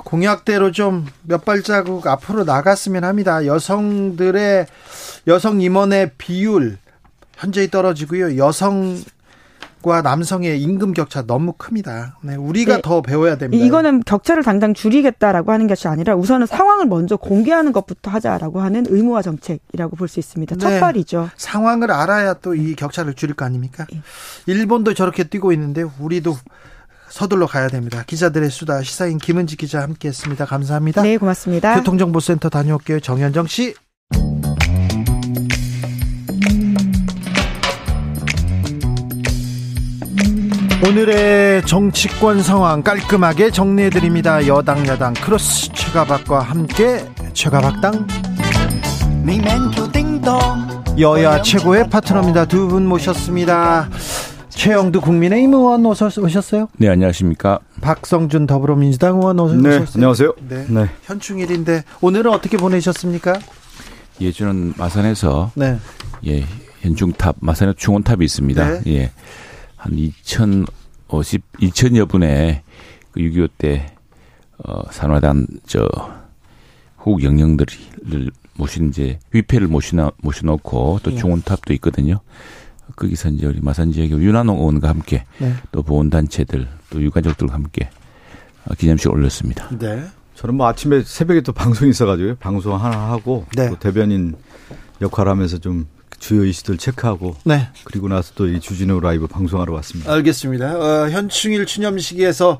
[0.03, 3.45] 공약대로 좀 몇 발자국 앞으로 나갔으면 합니다.
[3.45, 4.65] 여성들의
[5.27, 6.77] 여성 임원의 비율
[7.35, 8.37] 현저히 떨어지고요.
[8.37, 12.17] 여성과 남성의 임금 격차 너무 큽니다.
[12.21, 12.81] 네, 우리가 네.
[12.83, 13.63] 더 배워야 됩니다.
[13.65, 19.21] 이거는 격차를 당장 줄이겠다라고 하는 것이 아니라 우선은 상황을 먼저 공개하는 것부터 하자라고 하는 의무화
[19.21, 20.55] 정책이라고 볼 수 있습니다.
[20.57, 20.79] 첫 네.
[20.79, 21.29] 발이죠.
[21.37, 23.85] 상황을 알아야 또 이 격차를 줄일 거 아닙니까?
[23.93, 24.01] 예.
[24.45, 26.35] 일본도 저렇게 뛰고 있는데 우리도
[27.13, 28.03] 서둘러 가야 됩니다.
[28.07, 30.45] 기자들의 수다 시사인 김은지 기자 함께했습니다.
[30.45, 31.03] 감사합니다.
[31.03, 31.75] 네, 고맙습니다.
[31.75, 33.01] 교통정보센터 다녀올게요.
[33.01, 33.75] 정현정 씨.
[40.85, 44.45] 오늘의 정치권 상황 깔끔하게 정리해드립니다.
[44.47, 48.07] 여당 야당 크로스 최가박과 함께 최가박당
[50.99, 52.45] 여야 최고의 파트너입니다.
[52.45, 53.89] 두 분 모셨습니다.
[54.55, 56.67] 최영두 국민의힘 의원 오셨어요?
[56.77, 57.59] 네, 안녕하십니까.
[57.81, 59.61] 박성준 더불어민주당 의원 오셨어요?
[59.61, 60.33] 네, 안녕하세요.
[60.47, 60.65] 네.
[60.69, 60.89] 네.
[61.03, 63.39] 현충일인데 오늘은 어떻게 보내셨습니까?
[64.21, 65.77] 예, 저는 마산에서 네.
[66.27, 66.45] 예,
[66.81, 68.81] 현충탑, 마산에 충원탑이 있습니다.
[68.81, 68.93] 네.
[68.93, 69.11] 예.
[69.75, 72.61] 한 2050, 2000여 분의
[73.15, 73.87] 그6.25 때,
[74.59, 75.87] 어, 산화단, 저,
[76.99, 81.15] 호국 영령들을 모신 이제 위패를 모시나, 모셔놓고 또 예.
[81.17, 82.19] 충원탑도 있거든요.
[82.95, 85.53] 거기서 이제 우리 마산 지역의 윤한홍 의원과 함께 네.
[85.71, 87.89] 또 보훈단체들 또 유가족들과 함께
[88.77, 89.69] 기념식 올렸습니다.
[89.77, 90.03] 네.
[90.35, 93.69] 저는 뭐 아침에 새벽에 또 방송이 있어가지고 방송 하나 하고 네.
[93.69, 94.35] 또 대변인
[95.01, 95.87] 역할 하면서 좀
[96.19, 97.67] 주요 이슈들 체크하고 네.
[97.83, 100.11] 그리고 나서 또 이 주진우 라이브 방송하러 왔습니다.
[100.13, 100.77] 알겠습니다.
[100.79, 102.59] 어, 현충일 추념식에서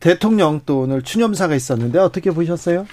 [0.00, 2.86] 대통령 또 오늘 추념사가 있었는데 어떻게 보셨어요?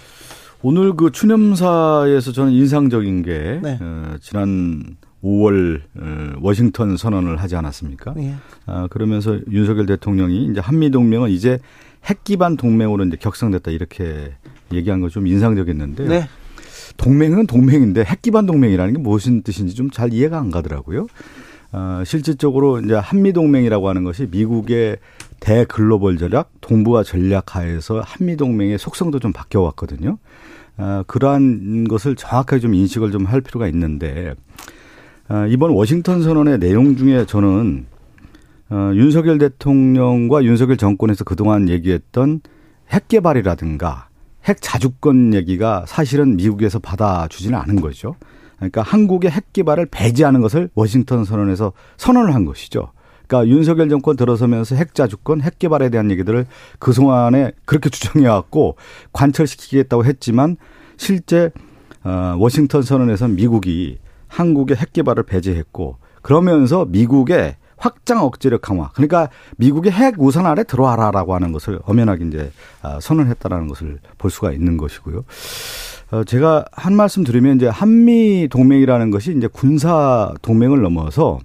[0.63, 3.77] 오늘 그 추념사에서 저는 인상적인 게 네.
[3.79, 8.13] 어, 지난 5월 어, 워싱턴 선언을 하지 않았습니까?
[8.15, 8.35] 네.
[8.67, 11.59] 아, 그러면서 윤석열 대통령이 이제 한미 동맹은 이제
[12.05, 14.33] 핵 기반 동맹으로 이제 격상됐다 이렇게
[14.71, 16.27] 얘기한 거 좀 인상적이었는데 네.
[16.97, 21.07] 동맹은 동맹인데 핵 기반 동맹이라는 게 무슨 뜻인지 좀 잘 이해가 안 가더라고요.
[21.71, 24.97] 어, 실질적으로 이제 한미 동맹이라고 하는 것이 미국의
[25.39, 30.17] 대글로벌 전략, 동북아 전략 하에서 한미 동맹의 속성도 좀 바뀌어 왔거든요.
[30.77, 34.35] 어, 그러한 것을 정확하게 좀 인식을 좀 할 필요가 있는데 어,
[35.49, 37.87] 이번 워싱턴 선언의 내용 중에 저는
[38.69, 42.41] 어, 윤석열 대통령과 윤석열 정권에서 그동안 얘기했던
[42.91, 44.09] 핵 개발이라든가
[44.45, 48.15] 핵 자주권 얘기가 사실은 미국에서 받아주지는 않은 거죠.
[48.57, 52.91] 그러니까 한국의 핵 개발을 배제하는 것을 워싱턴 선언에서 선언을 한 것이죠.
[53.27, 56.45] 그러니까 윤석열 정권 들어서면서 핵 자주권, 핵 개발에 대한 얘기들을
[56.79, 58.75] 그동안에 그렇게 주장해 왔고
[59.13, 60.57] 관철시키겠다고 했지만
[60.97, 61.51] 실제
[62.03, 63.97] 어 워싱턴 선언에서 미국이
[64.35, 68.89] 한국의 핵 개발을 배제했고 그러면서 미국의 확장 억제력 강화.
[68.93, 74.51] 그러니까 미국의 핵 우산 아래 들어와라라고 하는 것을 엄연하게 이제 아, 선언했다라는 것을 볼 수가
[74.51, 75.23] 있는 것이고요.
[76.11, 81.39] 어, 제가 한 말씀 드리면 이제 한미 동맹이라는 것이 이제 군사 동맹을 넘어서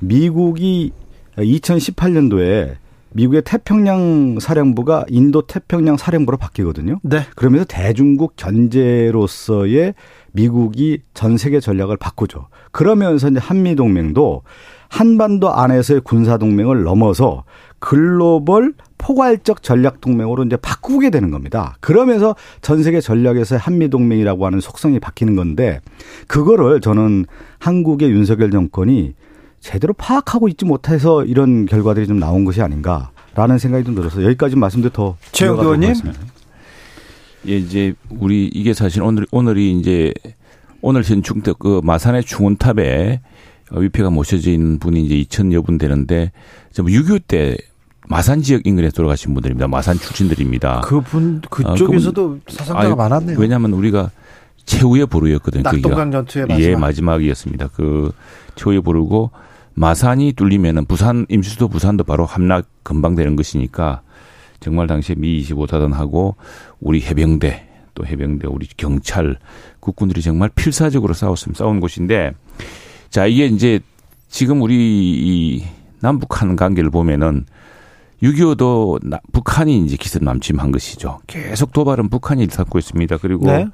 [0.00, 0.92] 미국이
[1.36, 2.76] 2018년도에
[3.12, 7.00] 미국의 태평양 사령부가 인도 태평양 사령부로 바뀌거든요.
[7.02, 7.22] 네.
[7.34, 9.94] 그러면서 대중국 견제로서의
[10.36, 12.48] 미국이 전 세계 전략을 바꾸죠.
[12.70, 14.42] 그러면서 이제 한미 동맹도
[14.88, 17.44] 한반도 안에서의 군사 동맹을 넘어서
[17.78, 21.76] 글로벌 포괄적 전략 동맹으로 이제 바꾸게 되는 겁니다.
[21.80, 25.80] 그러면서 전 세계 전략에서 한미 동맹이라고 하는 속성이 바뀌는 건데
[26.28, 27.26] 그거를 저는
[27.58, 29.14] 한국의 윤석열 정권이
[29.60, 34.92] 제대로 파악하고 있지 못해서 이런 결과들이 좀 나온 것이 아닌가라는 생각이 좀 들어서 여기까지 말씀드려
[34.92, 35.94] 더 최영 의원님.
[37.48, 40.12] 예, 이제 우리 이게 사실 오늘 오늘이 이제
[40.80, 43.20] 오늘 현충 때그 마산의 중원탑에
[43.72, 46.32] 어, 위패가 모셔져 있는 분이 이제 2천여 분 되는데
[46.74, 47.58] 6.25때
[48.08, 49.66] 마산 지역 인근에 돌아가신 분들입니다.
[49.68, 50.82] 마산 출신들입니다.
[50.82, 53.38] 그분 그쪽에서도 어, 사상자가 아, 많았네요.
[53.38, 54.10] 왜냐하면 우리가
[54.64, 55.62] 최후의 보루였거든요.
[55.62, 56.68] 낙동강 전투의 마지막.
[56.68, 57.68] 예, 마지막이었습니다.
[57.68, 58.12] 그
[58.56, 59.30] 최후의 보루고
[59.74, 64.02] 마산이 뚫리면은 부산 임시수도 부산도 바로 함락 금방 되는 것이니까
[64.60, 66.34] 정말 당시에 미 25사단하고
[66.80, 69.36] 우리 해병대 또 해병대 우리 경찰
[69.80, 71.64] 국군들이 정말 필사적으로 싸웠습니다.
[71.64, 72.32] 싸운 곳인데
[73.10, 73.80] 자, 이게 이제
[74.28, 75.64] 지금 우리 이
[76.00, 77.46] 남북한 관계를 보면은
[78.22, 81.20] 6.25도 북한이 이제 기습 남침한 것이죠.
[81.26, 83.18] 계속 도발은 북한이 일삼고 있습니다.
[83.18, 83.66] 그리고 네.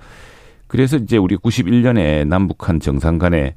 [0.67, 3.55] 그래서 이제 우리 91년에 남북한 정상 간에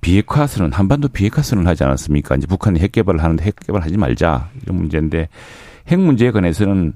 [0.00, 2.36] 비핵화 선언, 한반도 비핵화 선언을 하지 않았습니까?
[2.36, 4.50] 이제 북한이 핵 개발을 하는데 핵 개발하지 말자.
[4.62, 5.28] 이런 문제인데
[5.88, 6.94] 핵 문제에 관해서는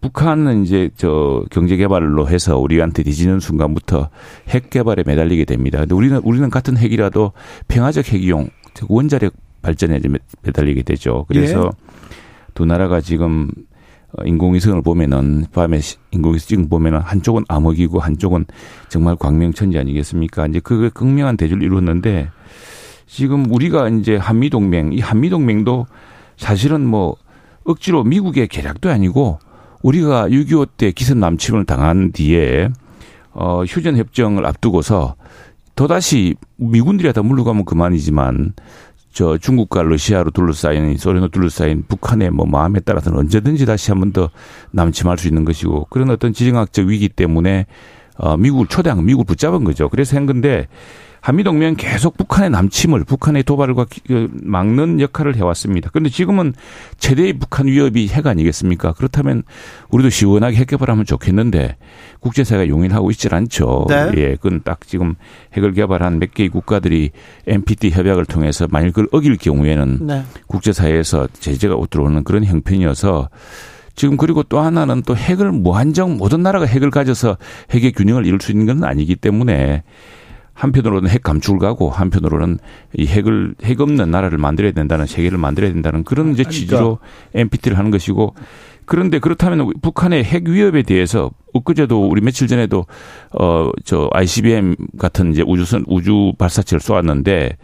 [0.00, 4.10] 북한은 이제 저 경제 개발로 해서 우리한테 뒤지는 순간부터
[4.48, 5.78] 핵 개발에 매달리게 됩니다.
[5.78, 7.32] 근데 우리는 우리는 같은 핵이라도
[7.68, 10.00] 평화적 핵이용, 즉 원자력 발전에
[10.42, 11.24] 매달리게 되죠.
[11.26, 11.94] 그래서 예.
[12.52, 13.48] 두 나라가 지금
[14.12, 18.44] 어, 인공위성을 보면은 밤에 인공위성 지금 보면은 한쪽은 암흑이고 한쪽은
[18.90, 20.46] 정말 광명천지 아니겠습니까?
[20.48, 22.28] 이제 그 극명한 대조를 이루었는데
[23.06, 25.86] 지금 우리가 이제 한미 동맹 이 한미 동맹도
[26.36, 27.16] 사실은 뭐
[27.64, 29.38] 억지로 미국의 계략도 아니고
[29.82, 32.70] 우리가 6.25 때 기습 남침을 당한 뒤에
[33.32, 35.16] 어 휴전 협정을 앞두고서
[35.74, 38.54] 또다시 미군들이 다 물러가면 그만이지만
[39.12, 44.30] 저 중국과 러시아로 둘러싸인 소련으로 둘러싸인 북한의 뭐 마음에 따라서는 언제든지 다시 한 번 더
[44.72, 47.66] 남침할 수 있는 것이고 그런 어떤 지정학적 위기 때문에
[48.16, 49.88] 어 미국을 초대한 미국을 붙잡은 거죠.
[49.88, 50.68] 그래서 한 건데
[51.24, 55.88] 한미동맹 계속 북한의 남침을 북한의 도발과 그 막는 역할을 해왔습니다.
[55.90, 56.52] 그런데 지금은
[56.98, 58.92] 최대의 북한 위협이 핵 아니겠습니까?
[58.92, 59.42] 그렇다면
[59.88, 61.78] 우리도 시원하게 핵 개발하면 좋겠는데
[62.20, 63.86] 국제사회가 용인하고 있질 않죠.
[63.88, 64.10] 네.
[64.16, 65.14] 예, 그건 딱 지금
[65.54, 67.12] 핵을 개발한 몇 개의 국가들이
[67.46, 70.24] NPT 협약을 통해서 만일 그걸 어길 경우에는 네.
[70.46, 73.30] 국제사회에서 제재가 들어오는 그런 형편이어서
[73.96, 77.38] 지금 그리고 또 하나는 또 핵을 무한정 모든 나라가 핵을 가져서
[77.70, 79.84] 핵의 균형을 이룰 수 있는 건 아니기 때문에
[80.54, 82.58] 한편으로는 핵 감축을 가고 한편으로는
[82.96, 87.00] 이 핵을 핵 없는 나라를 만들어야 된다는 세계를 만들어야 된다는 그런 이제 취지로 그러니까.
[87.34, 88.34] NPT를 하는 것이고
[88.86, 92.86] 그런데 그렇다면 북한의 핵 위협에 대해서 엊그제도 우리 며칠 전에도
[93.38, 97.56] 어 저 ICBM 같은 이제 우주선 우주 발사체를 쏘았는데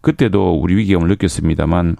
[0.00, 1.96] 그때도 우리 위기감을 느꼈습니다만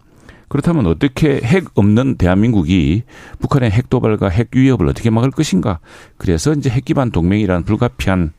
[0.48, 3.02] 그렇다면 어떻게 핵 없는 대한민국이
[3.38, 5.78] 북한의 핵 도발과 핵 위협을 어떻게 막을 것인가?
[6.16, 8.32] 그래서 이제 핵 기반 동맹이라는 불가피한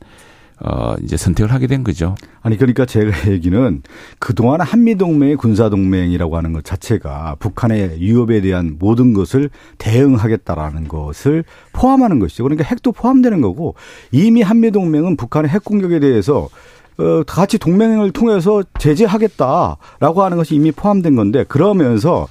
[0.62, 2.14] 어, 이제 선택을 하게 된 거죠.
[2.42, 3.82] 아니, 그러니까 제가 얘기는
[4.18, 12.42] 그동안 한미동맹의 군사동맹이라고 하는 것 자체가 북한의 위협에 대한 모든 것을 대응하겠다라는 것을 포함하는 것이죠.
[12.42, 13.74] 그러니까 핵도 포함되는 거고
[14.12, 16.48] 이미 한미동맹은 북한의 핵 공격에 대해서
[16.98, 22.28] 어, 같이 동맹을 통해서 제재하겠다라고 하는 것이 이미 포함된 건데 그러면서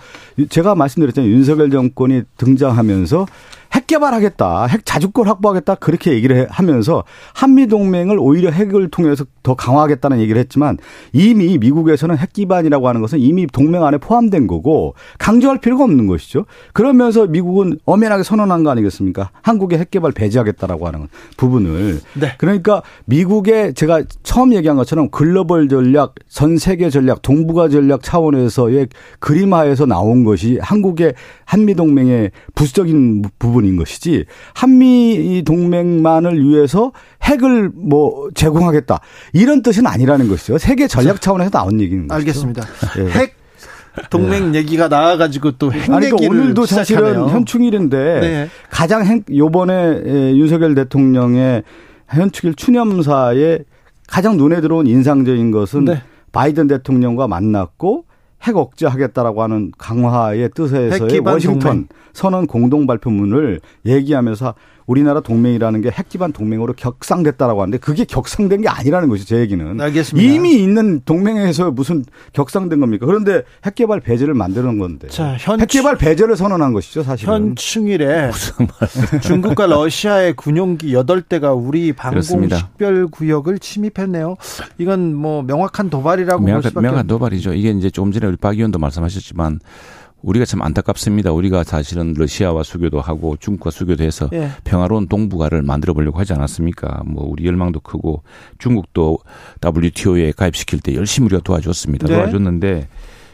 [0.49, 1.31] 제가 말씀드렸잖아요.
[1.31, 3.25] 윤석열 정권이 등장하면서
[3.73, 7.03] 핵 개발하겠다, 핵 자주권 확보하겠다 그렇게 얘기를 하면서
[7.33, 10.77] 한미 동맹을 오히려 핵을 통해서 더 강화하겠다는 얘기를 했지만
[11.13, 16.45] 이미 미국에서는 핵 기반이라고 하는 것은 이미 동맹 안에 포함된 거고 강조할 필요가 없는 것이죠.
[16.73, 19.31] 그러면서 미국은 엄연하게 선언한 거 아니겠습니까?
[19.41, 21.99] 한국의 핵 개발 배제하겠다라고 하는 부분을.
[22.19, 22.35] 네.
[22.37, 28.87] 그러니까 미국의 제가 처음 얘기한 것처럼 글로벌 전략, 전 세계 전략, 동북아 전략 차원에서의
[29.19, 31.13] 그림화에서 나온 것이 한국의
[31.45, 36.91] 한미 동맹의 부수적인 부분 인 것이지 한미 동맹만을 위해서
[37.23, 38.99] 핵을 뭐 제공하겠다
[39.33, 40.57] 이런 뜻은 아니라는 것이죠.
[40.57, 42.17] 세계 전략 차원에서 나온 얘기인 거죠.
[42.19, 42.65] 알겠습니다.
[42.97, 43.09] 네.
[43.11, 43.35] 핵
[44.09, 44.59] 동맹 네.
[44.59, 48.49] 얘기가 나와가지고 또핵 아니, 그러니까 오늘도 사실은 현충일인데 네.
[48.69, 51.63] 가장 핵 요번에 윤석열 대통령의
[52.07, 53.59] 현충일 추념사에
[54.07, 56.01] 가장 눈에 들어온 인상적인 것은 네.
[56.31, 58.05] 바이든 대통령과 만났고
[58.43, 61.87] 핵 억제하겠다라고 하는 강화의 뜻에서의 워싱턴.
[62.13, 64.55] 선언 공동 발표문을 얘기하면서
[64.89, 69.23] 우리나라 동맹이라는 게핵 기반 동맹으로 격상됐다라고 하는데 그게 격상된 게 아니라는 거죠.
[69.23, 69.79] 제 얘기는.
[69.79, 70.27] 알겠습니다.
[70.27, 73.05] 이미 있는 동맹에서 무슨 격상된 겁니까?
[73.05, 75.07] 그런데 핵 개발 배제를 만드는 건데.
[75.09, 77.31] 자, 현 핵 개발 배제를 선언한 것이죠, 사실은.
[77.31, 78.31] 현충일에
[79.21, 84.37] 중국과 러시아의 군용기 8대가 우리 방공 식별 구역을 침입했네요.
[84.79, 87.53] 이건 뭐 명확한 도발이라고 명확한, 명확한 도발이죠.
[87.53, 89.59] 이게 이제 조금 전에 우리 박 의원도 말씀하셨지만
[90.21, 91.31] 우리가 참 안타깝습니다.
[91.31, 94.49] 우리가 사실은 러시아와 수교도 하고 중국과 수교도 해서 예.
[94.63, 97.03] 평화로운 동북아를 만들어 보려고 하지 않았습니까?
[97.05, 98.23] 뭐 우리 열망도 크고
[98.57, 99.19] 중국도
[99.63, 102.07] WTO에 가입시킬 때 열심히 우리가 도와줬습니다.
[102.07, 102.13] 네.
[102.15, 102.87] 도와줬는데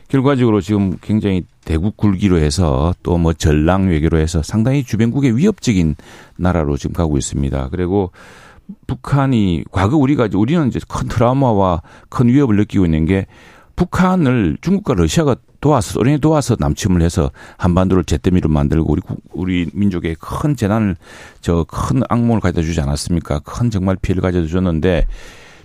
[0.08, 5.95] 결과적으로 지금 굉장히 대국 굴기로 해서 또 뭐 전랑 외교로 해서 상당히 주변국의 위협적인
[6.38, 7.69] 나라로 지금 가고 있습니다.
[7.71, 8.12] 그리고
[8.88, 13.26] 북한이 과거 우리가 우리는 이제 큰 트라우마와 큰 위협을 느끼고 있는 게
[13.76, 19.01] 북한을 중국과 러시아가 도와서 소련이 도와서 남침을 해서 한반도를 잿더미로 만들고 우리
[19.34, 20.95] 우리 민족에 큰 재난을
[21.41, 23.39] 저 큰 악몽을 가져다 주지 않았습니까?
[23.39, 25.08] 큰 정말 피해를 가져다 줬는데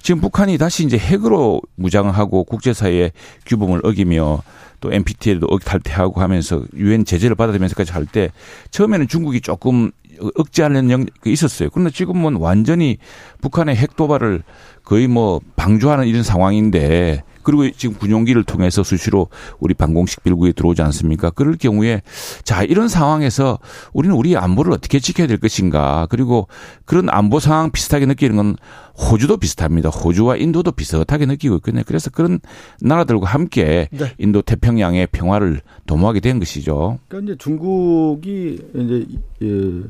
[0.00, 3.12] 지금 북한이 다시 이제 핵으로 무장하고 국제사회의
[3.44, 4.40] 규범을 어기며
[4.80, 8.30] 또 NPT에도 탈퇴하고 하면서 유엔 제재를 받아들면서까지 할 때
[8.70, 9.90] 처음에는 중국이 조금
[10.34, 11.68] 억제하는 영 있었어요.
[11.68, 12.96] 그런데 지금은 완전히
[13.42, 14.44] 북한의 핵 도발을
[14.82, 21.30] 거의 뭐 방조하는 이런 상황인데 그리고 지금 군용기를 통해서 수시로 우리 방공식 빌구에 들어오지 않습니까?
[21.30, 22.02] 그럴 경우에
[22.44, 23.58] 자 이런 상황에서
[23.92, 26.06] 우리는 우리 안보를 어떻게 지켜야 될 것인가?
[26.10, 26.48] 그리고
[26.84, 28.56] 그런 안보 상황 비슷하게 느끼는 건
[28.96, 29.88] 호주도 비슷합니다.
[29.88, 31.82] 호주와 인도도 비슷하게 느끼고 있거든요.
[31.86, 32.38] 그래서 그런
[32.80, 34.12] 나라들과 함께 네.
[34.18, 36.98] 인도 태평양의 평화를 도모하게 된 것이죠.
[37.08, 39.06] 그러니까 이제 중국이 이제
[39.42, 39.82] 예.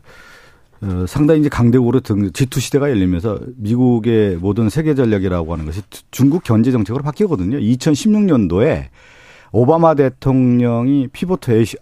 [0.83, 6.43] 어, 상당히 이제 강대국으로 등 G2 시대가 열리면서 미국의 모든 세계 전략이라고 하는 것이 중국
[6.43, 7.59] 견제 정책으로 바뀌거든요.
[7.59, 8.89] 2016년도에
[9.53, 11.77] 오바마 대통령이 피보트 해서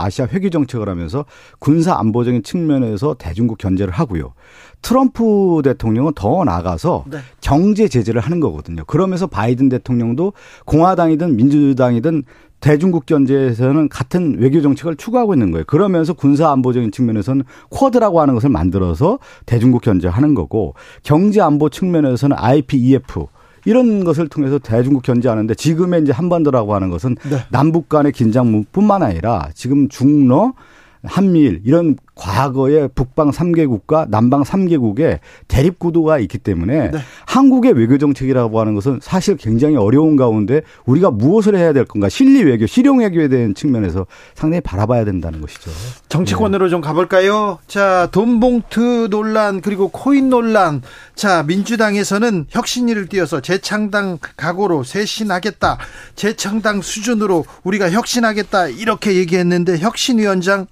[0.00, 1.24] 아시아 회귀 정책을 하면서
[1.58, 4.34] 군사 안보적인 측면에서 대중국 견제를 하고요.
[4.82, 7.18] 트럼프 대통령은 더 나가서 네.
[7.40, 8.84] 경제 제재를 하는 거거든요.
[8.84, 10.32] 그러면서 바이든 대통령도
[10.64, 12.22] 공화당이든 민주당이든
[12.60, 15.64] 대중국 견제에서는 같은 외교 정책을 추구하고 있는 거예요.
[15.66, 23.26] 그러면서 군사 안보적인 측면에서는 쿼드라고 하는 것을 만들어서 대중국 견제하는 거고 경제 안보 측면에서는 IPEF
[23.64, 27.38] 이런 것을 통해서 대중국 견제하는데 지금의 이제 한반도라고 하는 것은 네.
[27.50, 30.54] 남북 간의 긴장뿐만 아니라 지금 중러
[31.04, 36.98] 한미일 이런 과거의 북방 3개국과 남방 3개국의 대립 구도가 있기 때문에 네.
[37.26, 42.42] 한국의 외교 정책이라고 하는 것은 사실 굉장히 어려운 가운데 우리가 무엇을 해야 될 건가 실리
[42.42, 45.70] 외교, 실용 외교에 대한 측면에서 상당히 바라봐야 된다는 것이죠.
[46.10, 46.70] 정치권으로 네.
[46.70, 47.58] 좀 가볼까요?
[47.66, 50.82] 자, 돈봉투 논란 그리고 코인 논란.
[51.20, 55.76] 자, 민주당에서는 혁신위를 띄어서 재창당 각오로 쇄신하겠다.
[56.14, 58.68] 재창당 수준으로 우리가 혁신하겠다.
[58.68, 60.66] 이렇게 얘기했는데 혁신위원장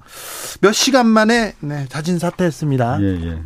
[0.63, 2.99] 몇 시간 만에 네, 자진 사퇴했습니다.
[3.03, 3.39] 예, 예.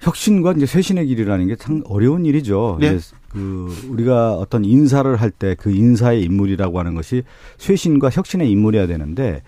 [0.00, 2.78] 혁신과 이제 쇄신의 길이라는 게 참 어려운 일이죠.
[2.80, 2.98] 네.
[3.28, 7.22] 그 우리가 어떤 인사를 할 때 그 인사의 인물이라고 하는 것이
[7.58, 9.42] 쇄신과 혁신의 인물이어야 되는데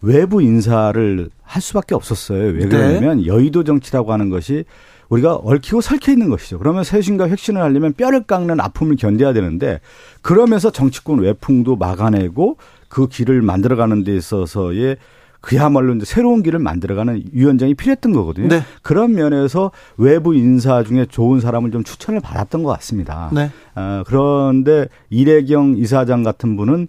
[0.00, 2.52] 외부 인사를 할 수밖에 없었어요.
[2.52, 2.68] 왜 네.
[2.68, 3.26] 그러냐면 네.
[3.26, 4.64] 여의도 정치라고 하는 것이
[5.08, 6.58] 우리가 얽히고 설켜 있는 것이죠.
[6.58, 9.80] 그러면 쇄신과 혁신을 하려면 뼈를 깎는 아픔을 견뎌야 되는데
[10.22, 12.56] 그러면서 정치권 외풍도 막아내고
[12.88, 14.96] 그 길을 만들어가는 데 있어서의
[15.40, 18.48] 그야말로 이제 새로운 길을 만들어가는 위원장이 필요했던 거거든요.
[18.48, 18.62] 네.
[18.82, 23.30] 그런 면에서 외부 인사 중에 좋은 사람을 좀 추천을 받았던 것 같습니다.
[23.32, 23.50] 네.
[23.76, 26.88] 어, 그런데 이래경 이사장 같은 분은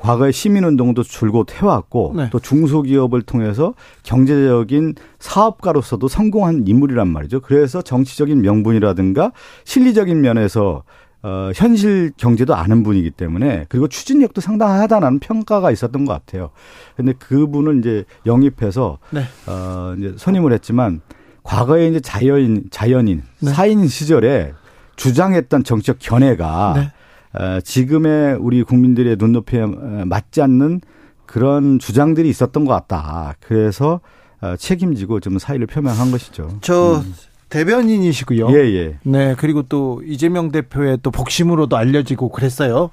[0.00, 2.28] 과거에 시민운동도 줄곧 해왔고 네.
[2.30, 7.40] 또 중소기업을 통해서 경제적인 사업가로서도 성공한 인물이란 말이죠.
[7.40, 9.32] 그래서 정치적인 명분이라든가
[9.64, 10.84] 실리적인 면에서
[11.22, 16.50] 어, 현실 경제도 아는 분이기 때문에 그리고 추진력도 상당하다는 평가가 있었던 것 같아요.
[16.96, 19.22] 근데 그분을 이제 영입해서 네.
[19.46, 21.00] 어, 이제 선임을 했지만
[21.42, 23.52] 과거에 이제 자연인, 자연인, 네.
[23.52, 24.52] 사인 시절에
[24.96, 26.92] 주장했던 정치적 견해가 네.
[27.34, 29.66] 어, 지금의 우리 국민들의 눈높이에
[30.06, 30.80] 맞지 않는
[31.26, 33.34] 그런 주장들이 있었던 것 같다.
[33.40, 34.00] 그래서
[34.40, 36.58] 어, 책임지고 좀 사의를 표명한 것이죠.
[36.60, 37.14] 저 음.
[37.48, 38.50] 대변인이시고요.
[38.50, 38.98] 예, 예.
[39.04, 42.90] 네, 그리고 또 이재명 대표의 또 복심으로도 알려지고 그랬어요.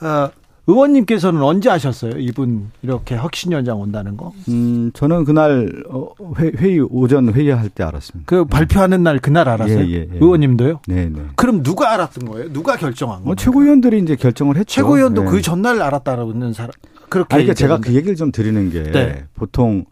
[0.00, 0.30] 어,
[0.66, 2.18] 의원님께서는 언제 아셨어요?
[2.18, 4.32] 이분 이렇게 혁신위원장 온다는 거?
[4.48, 6.08] 음, 저는 그날 어,
[6.38, 8.28] 회, 의 오전 회의할 때 알았습니다.
[8.28, 9.80] 그 발표하는 날 그날 알았어요?
[9.80, 10.18] 예, 예, 예.
[10.20, 10.80] 의원님도요?
[10.86, 11.20] 네, 네.
[11.34, 12.52] 그럼 누가 알았던 거예요?
[12.52, 13.26] 누가 결정한 거예요?
[13.26, 14.72] 뭐 최고위원들이 이제 결정을 했죠.
[14.72, 15.30] 최고위원도 네.
[15.30, 16.70] 그 전날 알았다는 사람
[17.08, 17.34] 그렇게.
[17.34, 19.24] 아니, 그러니까 제가 그 얘기를 좀 드리는 게 네.
[19.34, 19.84] 보통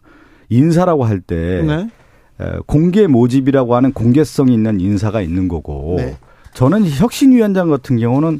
[0.47, 1.89] 인사라고 할때 네.
[2.65, 6.17] 공개 모집이라고 하는 공개성 있는 인사가 있는 거고 네.
[6.53, 8.39] 저는 혁신위원장 같은 경우는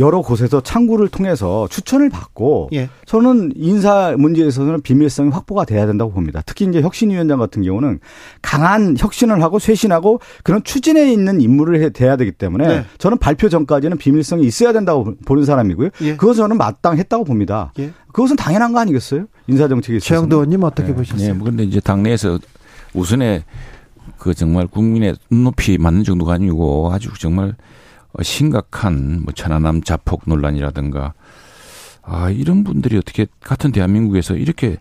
[0.00, 2.88] 여러 곳에서 창구를 통해서 추천을 받고 예.
[3.06, 6.42] 저는 인사 문제에서는 비밀성이 확보가 돼야 된다고 봅니다.
[6.46, 8.00] 특히 이제 혁신위원장 같은 경우는
[8.40, 12.84] 강한 혁신을 하고 쇄신하고 그런 추진에 있는 임무를 해 돼야 되기 때문에 네.
[12.98, 15.90] 저는 발표 전까지는 비밀성이 있어야 된다고 보는 사람이고요.
[16.02, 16.16] 예.
[16.16, 17.72] 그것은 저는 마땅했다고 봅니다.
[17.78, 17.92] 예.
[18.12, 19.26] 그것은 당연한 거 아니겠어요?
[19.46, 20.08] 인사 정책에 있어서.
[20.08, 20.94] 최영도 의원님 어떻게 네.
[20.94, 21.28] 보셨어요?
[21.28, 22.38] 네, 뭐 근데 이제 당내에서
[22.94, 23.44] 우선에
[24.18, 27.54] 그 정말 국민의 눈높이 맞는 정도가 아니고 아주 정말
[28.20, 31.14] 심각한 뭐 천안함 자폭 논란이라든가
[32.02, 34.76] 아 이런 분들이 어떻게 같은 대한민국에서 이렇게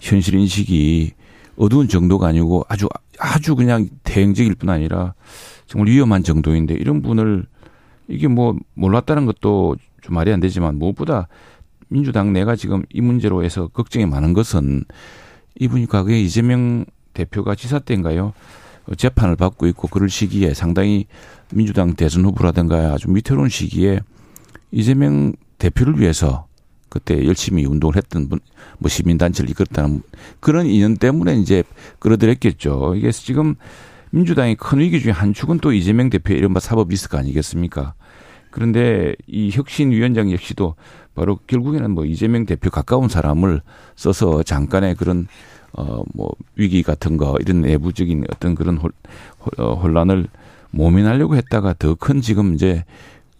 [0.00, 1.12] 현실 인식이
[1.56, 5.14] 어두운 정도가 아니고 아주 아주 그냥 대행적일 뿐 아니라
[5.66, 7.46] 정말 위험한 정도인데 이런 분을
[8.08, 11.28] 이게 뭐 몰랐다는 것도 좀 말이 안 되지만 무엇보다
[11.88, 14.84] 민주당 내가 지금 이 문제로 해서 걱정이 많은 것은
[15.58, 18.32] 이분이 과거에 이재명 대표가 지사 때인가요?
[18.96, 21.06] 재판을 받고 있고 그럴 시기에 상당히
[21.54, 24.00] 민주당 대선 후보라든가 아주 위태로운 시기에
[24.70, 26.46] 이재명 대표를 위해서
[26.88, 28.38] 그때 열심히 운동을 했던 분,
[28.78, 30.02] 뭐 시민단체를 이끌었다는
[30.40, 31.64] 그런 인연 때문에 이제
[31.98, 32.94] 끌어들였겠죠.
[32.96, 33.54] 이게 지금
[34.10, 37.94] 민주당의 큰 위기 중에 한 축은 또 이재명 대표의 이른바 사법 리스크 아니겠습니까?
[38.50, 40.76] 그런데 이 혁신위원장 역시도
[41.16, 43.60] 바로 결국에는 뭐 이재명 대표 가까운 사람을
[43.96, 45.26] 써서 잠깐의 그런
[45.72, 48.92] 어 뭐 위기 같은 거 이런 내부적인 어떤 그런 홀,
[49.58, 50.28] 어, 혼란을
[50.74, 52.84] 모면하려고 했다가 더 큰 지금 이제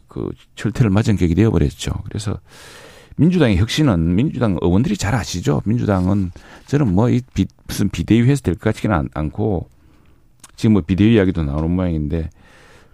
[0.09, 1.91] 그 철퇴를 맞은 격이 되어버렸죠.
[2.05, 2.39] 그래서
[3.17, 5.63] 민주당의 혁신은 민주당 의원들이 잘 아시죠.
[5.65, 6.31] 민주당은
[6.67, 7.21] 저는 뭐 이
[7.67, 9.69] 무슨 비대위 해서 될 것 같지는 않고
[10.57, 12.31] 지금 뭐 비대위 이야기도 나오는 모양인데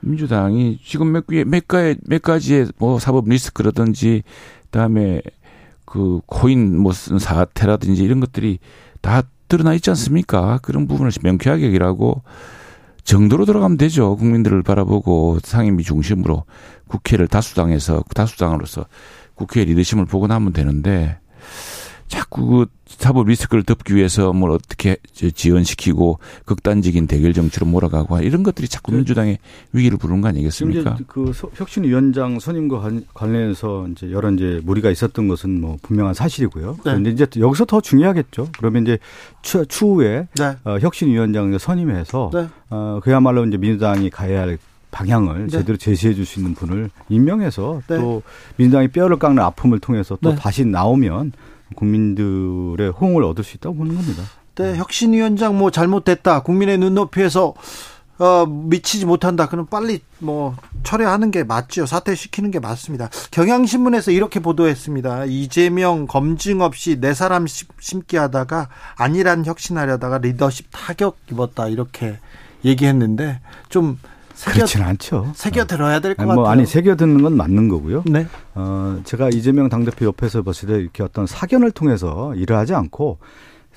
[0.00, 4.22] 민주당이 지금 몇, 몇, 가지, 몇 가지의 뭐 사법 리스크라든지
[4.64, 5.20] 그다음에
[5.84, 8.58] 그 코인 뭐쓴 사태라든지 이런 것들이
[9.02, 10.58] 다 드러나 있지 않습니까?
[10.62, 12.22] 그런 부분을 명쾌하게 얘기하고
[13.04, 14.16] 정도로 들어가면 되죠.
[14.16, 16.44] 국민들을 바라보고 상임위 중심으로
[16.88, 18.86] 국회를 다수당해서 다수당으로서
[19.34, 21.18] 국회 리더십을 보고 나면 되는데
[22.10, 28.66] 자꾸 그 사법 리스크를 덮기 위해서 뭘 어떻게 지연시키고 극단적인 대결 정치로 몰아가고 이런 것들이
[28.66, 28.98] 자꾸 네.
[28.98, 29.38] 민주당의
[29.72, 30.98] 위기를 부르는 거 아니겠습니까?
[31.06, 36.72] 그 혁신위원장 선임과 관련해서 이제 여러 이제 무리가 있었던 것은 뭐 분명한 사실이고요.
[36.72, 36.80] 네.
[36.82, 38.48] 그런데 이제 여기서 더 중요하겠죠.
[38.58, 38.98] 그러면 이제
[39.42, 40.56] 추, 후에 네.
[40.64, 42.48] 어, 혁신위원장 선임해서 네.
[42.70, 44.58] 어, 그야말로 이제 민주당이 가야 할
[44.90, 45.48] 방향을 네.
[45.48, 47.96] 제대로 제시해 줄 수 있는 분을 임명해서 네.
[47.96, 48.22] 또
[48.56, 50.36] 민주당이 뼈를 깎는 아픔을 통해서 또 네.
[50.36, 51.32] 다시 나오면
[51.76, 54.22] 국민들의 호응을 얻을 수 있다고 보는 겁니다.
[54.56, 56.42] 네, 혁신위원장 뭐 잘못됐다.
[56.42, 57.54] 국민의 눈높이에서
[58.18, 59.48] 어, 미치지 못한다.
[59.48, 61.86] 그럼 빨리 뭐 철회하는 게 맞죠.
[61.86, 63.08] 사퇴시키는 게 맞습니다.
[63.30, 65.24] 경향신문에서 이렇게 보도했습니다.
[65.24, 71.68] 이재명 검증 없이 네 사람 심기 하다가 아니란 혁신하려다가 리더십 타격 입었다.
[71.68, 72.18] 이렇게
[72.62, 73.40] 얘기했는데
[73.70, 73.98] 좀
[74.40, 75.32] 새겨, 그렇지는 않죠.
[75.34, 76.50] 새겨 들어야 될것 뭐, 같아요.
[76.50, 78.04] 아니 새겨 듣는 건 맞는 거고요.
[78.06, 78.26] 네.
[78.54, 83.18] 어, 제가 이재명 당대표 옆에서 봤을 때 이렇게 어떤 사견을 통해서 일을 하지 않고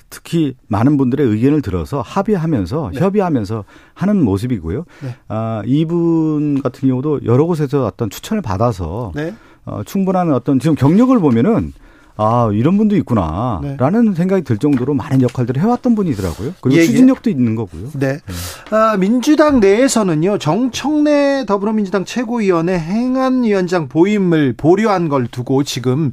[0.08, 3.00] 특히 많은 분들의 의견을 들어서 합의하면서 네.
[3.00, 4.86] 협의하면서 하는 모습이고요.
[5.02, 5.16] 네.
[5.28, 9.34] 아, 이분 같은 경우도 여러 곳에서 어떤 추천을 받아서 네.
[9.66, 11.74] 어, 충분한 어떤 지금 경력을 보면은
[12.16, 14.14] 아 이런 분도 있구나라는 네.
[14.14, 16.54] 생각이 들 정도로 많은 역할들을 해왔던 분이더라고요.
[16.60, 16.86] 그리고 예, 예.
[16.86, 17.34] 추진력도 예.
[17.34, 17.90] 있는 거고요.
[17.94, 18.18] 네.
[18.18, 18.34] 네.
[18.70, 26.12] 아, 민주당 내에서는요 정청래 더불어민주당 최고위원회 행안위원장 보임을 보류한 걸 두고 지금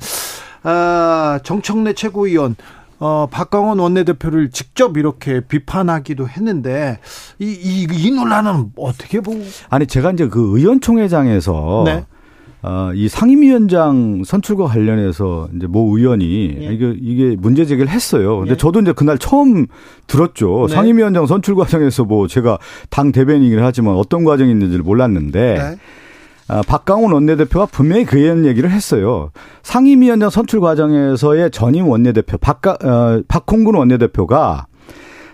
[0.64, 2.56] 아, 정청래 최고위원
[2.98, 7.00] 어, 박광원 원내대표를 직접 이렇게 비판하기도 했는데
[7.40, 9.44] 이, 이, 이 논란은 어떻게 보고?
[9.70, 12.06] 아니 제가 이제 그 의원총회장에서 네.
[12.64, 16.74] 어, 이 상임위원장 선출과 관련해서 이제 모 의원이 예.
[16.74, 18.40] 이게 이게 문제 제기를 했어요.
[18.40, 18.58] 근데 예.
[18.58, 19.66] 저도 이제 그날 처음
[20.06, 20.68] 들었죠.
[20.70, 20.76] 네.
[20.76, 22.60] 상임위원장 선출 과정에서 뭐 제가
[22.90, 25.78] 당 대변인이긴 하지만 어떤 과정이 있는지를 몰랐는데 네.
[26.48, 29.32] 아, 박강훈 원내대표가 분명히 그런 얘기를 했어요.
[29.64, 34.68] 상임위원장 선출 과정에서의 전임 원내대표 박가, 어, 박홍근 원내대표가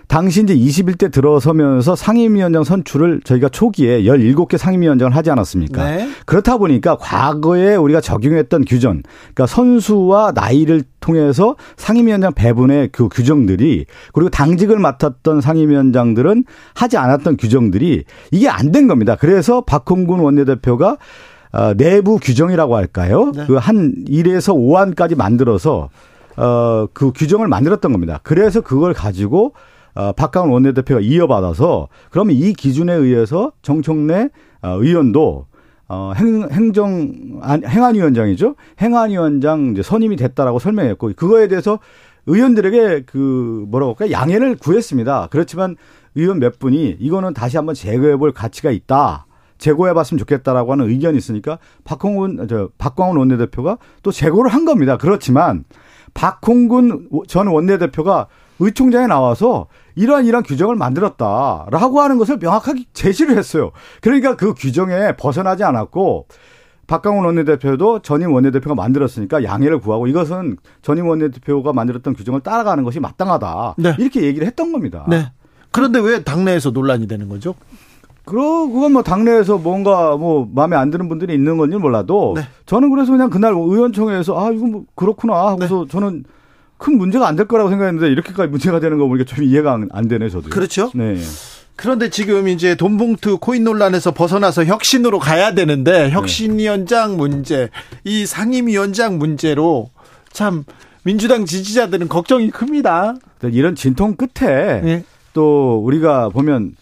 [0.08, 5.84] 당시 이제 21대 들어서면서 상임위원장 선출을 저희가 초기에 17개 상임위원장을 하지 않았습니까?
[5.84, 6.10] 네.
[6.26, 9.02] 그렇다 보니까 과거에 우리가 적용했던 규정,
[9.34, 18.04] 그러니까 선수와 나이를 통해서 상임위원장 배분의 그 규정들이 그리고 당직을 맡았던 상임위원장들은 하지 않았던 규정들이
[18.32, 19.16] 이게 안 된 겁니다.
[19.18, 20.98] 그래서 박홍근 원내대표가
[21.54, 23.32] 어, 내부 규정이라고 할까요?
[23.36, 23.46] 네.
[23.46, 25.90] 그한 1에서 5안까지 만들어서
[26.36, 28.20] 어, 그 규정을 만들었던 겁니다.
[28.24, 29.54] 그래서 그걸 가지고 어,
[30.16, 34.30] 박강원 원내대표가 이어받아서 그러면 이 기준에 의해서 정청래
[34.62, 35.46] 어, 의원도
[35.90, 38.56] 어, 행, 행정, 행안위원장이죠.
[38.82, 41.80] 행안위원장 이제 선임이 됐다라고 설명했고, 그거에 대해서
[42.26, 45.30] 의원들에게 그, 뭐라고 할까, 양해를 구했습니다.
[45.32, 45.78] 그렇지만
[46.16, 49.28] 의원 몇 분이 이거는 다시 한번 제거해 볼 가치가 있다.
[49.60, 54.98] 제고해 봤으면 좋겠다라고 하는 의견이 있으니까 박홍근, 저, 박광훈 원내대표가 또 제고를 한 겁니다.
[54.98, 55.64] 그렇지만
[56.14, 58.28] 박홍근 전 원내대표가
[58.60, 59.68] 의총장에 나와서
[59.98, 63.72] 이러한 이러한 규정을 만들었다라고 하는 것을 명확하게 제시를 했어요.
[64.02, 66.28] 그러니까 그 규정에 벗어나지 않았고
[66.86, 73.76] 박강원 원내대표도 전임 원내대표가 만들었으니까 양해를 구하고 이것은 전임 원내대표가 만들었던 규정을 따라가는 것이 마땅하다.
[73.78, 73.96] 네.
[74.00, 75.06] 이렇게 얘기를 했던 겁니다.
[75.10, 75.32] 네.
[75.72, 77.56] 그런데 왜 당내에서 논란이 되는 거죠?
[78.24, 82.44] 그러 그건 뭐 당내에서 뭔가 뭐 마음에 안 드는 분들이 있는 건지 몰라도 네.
[82.66, 85.88] 저는 그래서 그냥 그날 의원총회에서 아 이거 뭐 그렇구나 하고서 네.
[85.90, 86.24] 저는
[86.78, 90.08] 큰 문제가 안 될 거라고 생각했는데 이렇게까지 문제가 되는 거 보니까 좀 이해가 안, 안
[90.08, 90.50] 되네 저도.
[90.50, 90.92] 그렇죠.
[90.94, 91.18] 네.
[91.76, 96.10] 그런데 지금 이제 돈봉투 코인 논란에서 벗어나서 혁신으로 가야 되는데 네.
[96.12, 97.70] 혁신위원장 문제,
[98.04, 99.92] 이 상임위원장 문제로
[100.32, 100.64] 참
[101.04, 103.16] 민주당 지지자들은 걱정이 큽니다.
[103.44, 105.04] 이런 진통 끝에 네.
[105.34, 106.76] 또 우리가 보면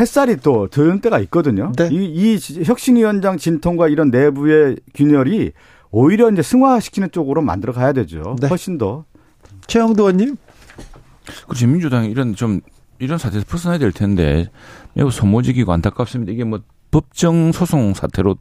[0.00, 1.72] 햇살이 또 드는 때가 있거든요.
[1.76, 1.88] 네.
[1.92, 5.52] 이, 이 혁신위원장 진통과 이런 내부의 균열이
[5.90, 8.36] 오히려 이제 승화시키는 쪽으로 만들어 가야 되죠.
[8.40, 8.48] 네.
[8.48, 9.04] 훨씬 더.
[9.68, 10.36] 최영도 의원님.
[11.46, 12.60] 그렇지 민주당이 이런 좀
[12.98, 14.50] 이런 사태에서 벗어나야 될 텐데
[14.94, 16.32] 매우 소모직이고 안타깝습니다.
[16.32, 16.60] 이게 뭐
[16.90, 18.36] 법정 소송 사태로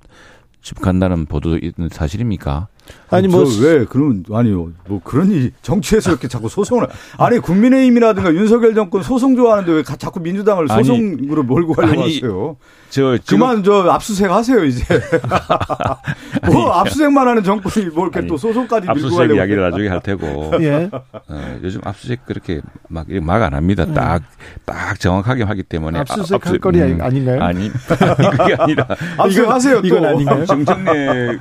[0.61, 2.69] 집 간다는 보도 있는 사실입니까?
[3.09, 8.75] 아니 뭐 왜 그런 아니요 뭐 그런 일 정치에서 이렇게 자꾸 소송을 아니 국민의힘이라든가 윤석열
[8.75, 12.57] 정권 소송 좋아하는데 왜 자꾸 민주당을 소송으로 아니, 몰고 가려고 아니, 하세요?
[12.89, 14.83] 저 그만 저 압수수색 하세요 이제.
[16.51, 20.53] 뭐 압수수색만 하는 정권이 뭐 이렇게 아니, 또 소송까지 밀고 가려고 이야기를 나중에 할 테고.
[20.63, 20.89] 예.
[21.27, 23.85] 어, 요즘 압수수색 그렇게 막 막 안 합니다.
[23.85, 24.61] 딱딱 음.
[24.65, 27.41] 딱 정확하게 하기 때문에 압수수색 아, 할 거리 음, 아닌가요?
[27.43, 30.45] 아니 그게 아니라 압수하세요 이건 아닌가요?
[30.45, 31.37] 정청래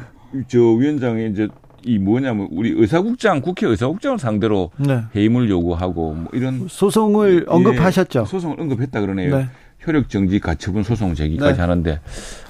[0.49, 1.49] 저 위원장이 이제
[1.85, 5.05] 이 뭐냐면 우리 의사국장 국회 의사국장을 상대로 네.
[5.15, 8.25] 해임을 요구하고 뭐 이런 소송을 예, 언급하셨죠.
[8.25, 9.39] 소송을 언급했다 그러네요.
[9.39, 9.49] 네.
[9.87, 11.61] 효력 정지 가처분 소송 제기까지 네.
[11.61, 12.01] 하는데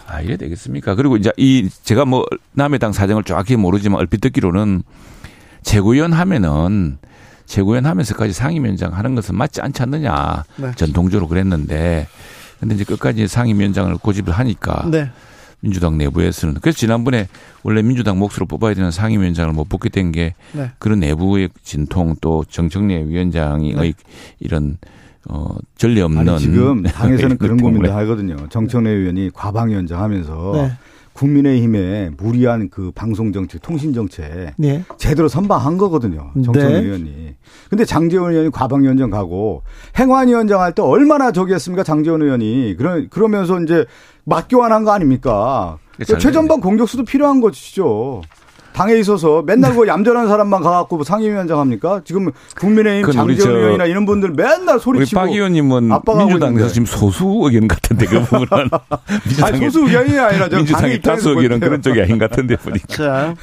[0.07, 0.95] 아 이래 되겠습니까?
[0.95, 4.83] 그리고 이제 이 제가 뭐 남의 당 사정을 정확히 모르지만 얼핏 듣기로는
[5.63, 6.97] 최고위원 하면은
[7.45, 10.71] 최고위원 하면서까지 상임위원장 하는 것은 맞지 않지 않느냐 네.
[10.77, 12.09] 전통적으로 그랬는데
[12.59, 15.11] 근데 이제 끝까지 상임위원장을 고집을 하니까 네.
[15.61, 17.29] 민주당 내부에서는 그래서 지난번에
[17.63, 20.71] 원래 민주당 몫으로 뽑아야 되는 상임위원장을 못 뽑게 된게 네.
[20.79, 23.93] 그런 내부의 진통 또 정청래 위원장의 네.
[24.41, 24.77] 이런
[25.29, 28.37] 어 전례 없는 아니, 지금 당에서는 그런 고민을 하거든요.
[28.49, 30.73] 정청래 의원이 과방위원장 하면서 네.
[31.15, 34.85] 국민의힘의 무리한 그 방송 정책, 통신 정책 네.
[34.99, 36.31] 제대로 선방한 거거든요.
[36.35, 36.79] 정청 네.
[36.81, 37.35] 의원이.
[37.71, 39.63] 근데 장재원 의원이 과방위원장 가고
[39.99, 41.83] 행안위원장 할 때 얼마나 저기 했습니까?
[41.83, 42.77] 장재원 의원이.
[42.77, 43.87] 그러, 그러면서 이제
[44.27, 45.79] 맞교환한 거 아닙니까?
[46.21, 48.23] 최전방 공격수도 필요한 것이죠.
[48.77, 52.03] 당에 있어서 맨날 그 얌전한 사람만 가갖고 뭐 상임위원장 합니까?
[52.05, 55.21] 지금 국민의힘 장재원 의원이나 이런 분들 맨날 소리치고.
[55.21, 58.69] 우리 박 의원님은 민주당에서 지금 소수 의견 같은데 그 부분은.
[59.43, 62.87] 아니, 소수 의견이 아니라 민주당이 다수 의견은 그런 쪽이 아닌 것 같은데 보니까.
[62.89, 63.35] 자,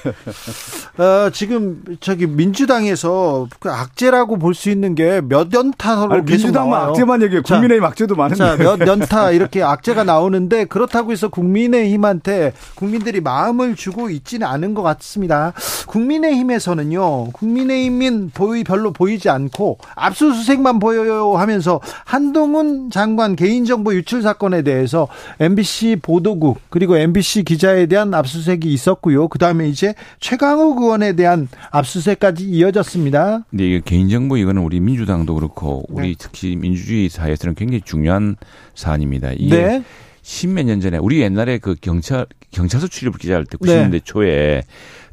[0.97, 6.69] 어, 지금 저기 민주당에서 그 악재라고 볼 수 있는 게 몇 연타로 아니, 계속 민주당만
[6.71, 6.89] 나와요.
[6.91, 7.41] 악재만 얘기해.
[7.41, 8.37] 국민의힘 악재도 많은데.
[8.37, 14.83] 자, 몇 연타 이렇게 악재가 나오는데 그렇다고 해서 국민의힘한테 국민들이 마음을 주고 있지는 않은 것
[14.83, 15.22] 같습니다.
[15.23, 15.53] 있습니다.
[15.87, 25.07] 국민의힘에서는요, 국민의힘인 보이 별로 보이지 않고 압수수색만 보여요 하면서 한동훈 장관 개인정보 유출 사건에 대해서
[25.39, 29.27] MBC 보도국 그리고 MBC 기자에 대한 압수수색이 있었고요.
[29.27, 33.45] 그 다음에 이제 최강욱 의원에 대한 압수수색까지 이어졌습니다.
[33.49, 36.15] 네, 이게 개인정보 이거는 우리 민주당도 그렇고 우리 네.
[36.17, 38.35] 특히 민주주의 사회에서는 굉장히 중요한
[38.75, 39.31] 사안입니다.
[39.33, 39.83] 이게 네.
[40.23, 43.99] 십몇 년 전에 우리 옛날에 그 경찰 경찰서 출입 기자할 때 90년대 네.
[44.03, 44.63] 초에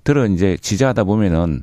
[0.05, 1.63] 들어 이제 지자하다 보면은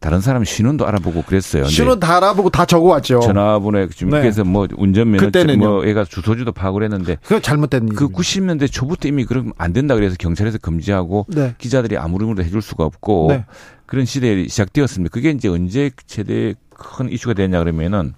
[0.00, 1.64] 다른 사람 신원도 알아보고 그랬어요.
[1.64, 3.18] 신원 다 알아보고 다 적어왔죠.
[3.20, 4.48] 전화번호에 주민께서 네.
[4.48, 9.72] 뭐 운전면허증 뭐 애가 주소지도 파악을 했는데 그 잘못된 그 90년대 초부터 이미 그러면 안
[9.72, 11.56] 된다 그래서 경찰에서 금지하고 네.
[11.58, 13.44] 기자들이 아무리도 해줄 수가 없고 네.
[13.86, 15.12] 그런 시대에 시작되었습니다.
[15.12, 18.14] 그게 이제 언제 최대 큰 이슈가 됐냐 그러면은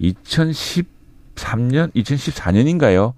[0.00, 3.14] 2013년, 2014년인가요?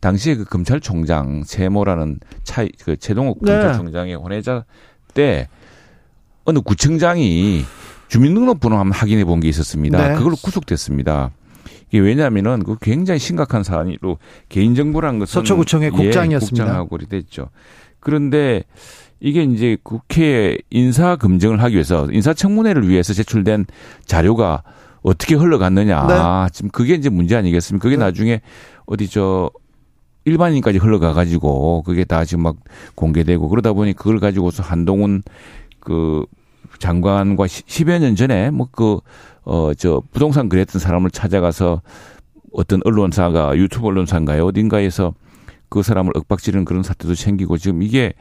[0.00, 3.52] 당시에 그 검찰총장 세모라는 차이 그 최동욱 네.
[3.52, 4.64] 검찰총장의 혼외자
[5.18, 5.48] 때
[6.44, 7.64] 어느 구청장이
[8.06, 10.08] 주민등록번호 한번 확인해 본 게 있었습니다.
[10.10, 10.14] 네.
[10.14, 11.32] 그걸로 구속됐습니다.
[11.88, 16.64] 이게 왜냐하면은 그 굉장히 심각한 사안으로 개인정보라는 것은 서초구청의 국장이었습니다.
[16.64, 17.50] 예, 국장하고 됐죠.
[17.98, 18.62] 그런데
[19.20, 23.66] 이게 이제 국회 인사 검증을 하기 위해서 인사청문회를 위해서 제출된
[24.06, 24.62] 자료가
[25.02, 26.06] 어떻게 흘러갔느냐.
[26.06, 26.52] 네.
[26.52, 27.82] 지금 그게 이제 문제 아니겠습니까?
[27.82, 28.04] 그게 네.
[28.04, 28.40] 나중에
[28.86, 29.50] 어디 저
[30.28, 32.56] 일반인까지 흘러가 가지고 그게 다 지금 막
[32.94, 35.22] 공개되고 그러다 보니 그걸 가지고서 한동훈
[35.80, 36.24] 그
[36.78, 39.00] 장관과 10여 년 전에 뭐 그
[39.44, 41.80] 어 저 부동산 그랬던 사람을 찾아가서
[42.52, 45.14] 어떤 언론사가 유튜브 언론사인가요 어딘가에서
[45.70, 48.12] 그 사람을 윽박지르는 그런 사태도 생기고 지금 이게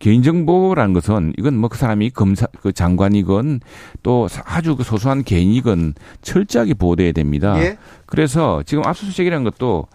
[0.00, 3.60] 개인정보라는 것은 이건 뭐 그 사람이 검사 그 장관이건
[4.02, 7.58] 또 아주 그 소소한 개인이건 철저하게 보호돼야 됩니다.
[7.62, 7.78] 예?
[8.04, 9.86] 그래서 지금 압수수색이라는 것도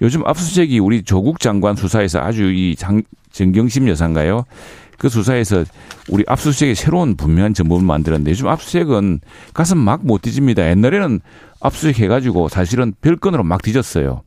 [0.00, 4.44] 요즘 압수수색이 우리 조국 장관 수사에서 아주 이 장, 정경심 여사인가요?
[4.98, 5.64] 그 수사에서
[6.08, 9.20] 우리 압수수색에 새로운 분명한 정보를 만들었는데 요즘 압수수색은
[9.52, 10.68] 가슴 막 못 뒤집니다.
[10.68, 11.20] 옛날에는
[11.60, 14.22] 압수수색 해가지고 사실은 별건으로 막 뒤졌어요.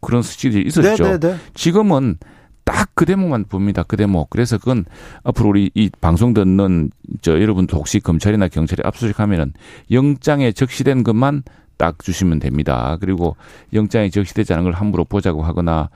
[0.00, 1.04] 그런 수치들이 있었죠.
[1.04, 1.20] 네네네.
[1.20, 1.36] 네, 네.
[1.54, 2.16] 지금은
[2.64, 3.82] 딱 그 대목만 봅니다.
[3.82, 4.30] 그 대목.
[4.30, 4.84] 그래서 그건
[5.24, 6.90] 앞으로 우리 이 방송 듣는
[7.22, 9.54] 저 여러분도 혹시 검찰이나 경찰이 압수수색하면은
[9.90, 11.42] 영장에 적시된 것만
[11.82, 12.96] 딱 주시면 됩니다.
[13.00, 13.34] 그리고
[13.72, 15.90] 영장이 적시되지 않은 걸 함부로 보자고 하거나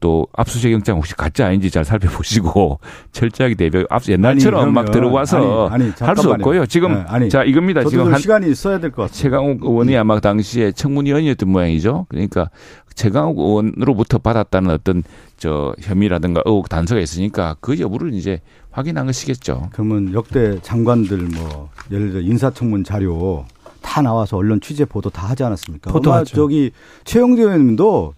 [0.00, 2.80] 또 압수수색 영장 혹시 가짜 아닌지 잘 살펴보시고
[3.12, 6.66] 철저하게 대비 압수 옛날처럼 아니, 막 들어와서 할 수 없고요.
[6.66, 7.84] 지금 네, 아니, 자 이겁니다.
[7.84, 9.16] 지금 한 시간이 있어야 될 것 같아요.
[9.16, 12.06] 최강욱 의원이 아마 당시에 청문위원이었던 모양이죠.
[12.08, 12.50] 그러니까
[12.96, 15.04] 최강욱 의원으로부터 받았다는 어떤
[15.36, 18.40] 저 혐의라든가 의혹 단서가 있으니까 그 여부를 이제
[18.72, 19.68] 확인한 것이겠죠.
[19.72, 23.44] 그러면 역대 장관들 뭐 예를 들어 인사청문 자료
[23.82, 25.92] 다 나와서 언론 취재 보도 다 하지 않았습니까?
[25.92, 26.36] 보도하죠.
[26.36, 26.70] 저기
[27.04, 28.14] 최영대 의원님도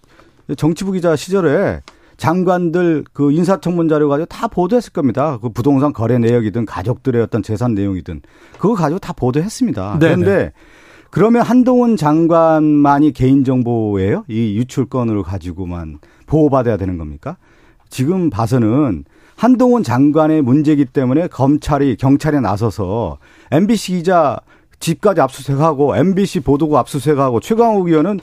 [0.57, 1.81] 정치부 기자 시절에
[2.17, 5.39] 장관들 그 인사청문 자료 가지고 다 보도했을 겁니다.
[5.41, 8.21] 그 부동산 거래 내역이든 가족들의 어떤 재산 내용이든
[8.59, 9.97] 그거 가지고 다 보도했습니다.
[9.99, 10.15] 네네.
[10.15, 10.51] 그런데
[11.09, 14.25] 그러면 한동훈 장관만이 개인정보예요?
[14.27, 17.37] 이 유출건을 가지고만 보호받아야 되는 겁니까?
[17.89, 19.03] 지금 봐서는
[19.35, 23.17] 한동훈 장관의 문제이기 때문에 검찰이 경찰에 나서서
[23.49, 24.39] MBC 기자
[24.81, 28.19] 집까지 압수수색하고 MBC 보도국 압수수색하고 최강욱 의원은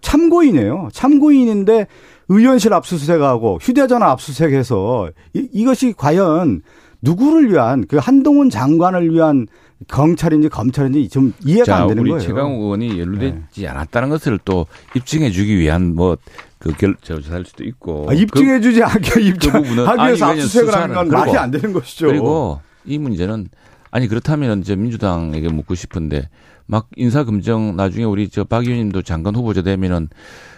[0.00, 0.90] 참고인이에요.
[0.92, 1.86] 참고인인데
[2.28, 6.62] 의원실 압수수색하고 휴대전화 압수수색해서 이, 이것이 과연
[7.02, 9.46] 누구를 위한 그 한동훈 장관을 위한
[9.88, 12.22] 경찰인지 검찰인지 좀 이해가 자, 안 되는 우리 거예요.
[12.22, 13.66] 최강욱 의원이 연루되지 네.
[13.66, 16.16] 않았다는 것을 또 입증해주기 위한 뭐
[16.64, 21.08] 그 결 조사할 수도 있고 아, 입증해주지 그, 않게 입증하기 그 위해서 압수수색을 하는 건
[21.08, 22.06] 말이 안 되는 것이죠.
[22.06, 23.48] 그리고 이 문제는
[23.94, 26.28] 아니 그렇다면 이제 민주당에게 묻고 싶은데
[26.66, 30.08] 막 인사 검증 나중에 우리 저 박 의원님도 장관 후보자 되면은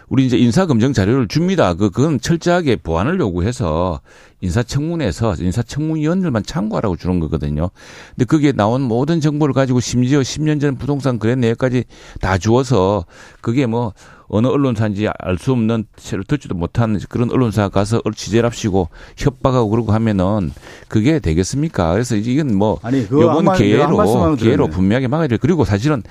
[0.08, 1.74] 우리 이제 인사 검증 자료를 줍니다.
[1.74, 4.00] 그 그건 철저하게 보완을 요구해서
[4.40, 7.68] 인사청문회에서 인사청문위원들만 참고하라고 주는 거거든요.
[8.10, 11.84] 근데 그게 나온 모든 정보를 가지고 심지어 10년 전 부동산 거래 내역까지
[12.22, 13.04] 다 주어서
[13.42, 13.92] 그게 뭐
[14.28, 19.92] 어느 언론사인지 알 수 없는 새로 듣지도 못한 그런 언론사 가서 취재를 합시고 협박하고 그러고
[19.92, 20.52] 하면은
[20.88, 21.92] 그게 되겠습니까?
[21.92, 25.36] 그래서 이건 뭐 아니, 이번 기회로 기회로 분명하게 막아야 돼.
[25.36, 26.02] 그리고 사실은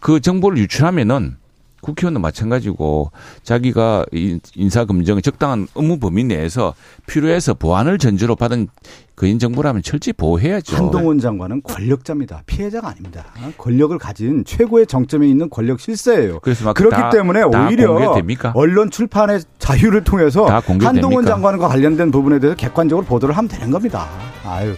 [0.00, 1.36] 그 정보를 유출하면은
[1.80, 3.10] 국회의원도 마찬가지고
[3.42, 4.06] 자기가
[4.54, 6.74] 인사 검증에 적당한 의무 범위 내에서
[7.06, 8.68] 필요해서 보안을 전제로 받은
[9.14, 10.76] 그인 정보라면 철저히 보호해야죠.
[10.76, 12.42] 한동훈 장관은 권력자입니다.
[12.46, 13.26] 피해자가 아닙니다.
[13.58, 16.40] 권력을 가진 최고의 정점에 있는 권력 실세예요.
[16.40, 18.52] 그래서 그렇기 다, 때문에 다 오히려 공개됩니까?
[18.54, 24.08] 언론 출판의 자유를 통해서 한동훈 장관과 관련된 부분에 대해서 객관적으로 보도를 하면 되는 겁니다.
[24.44, 24.74] 아유.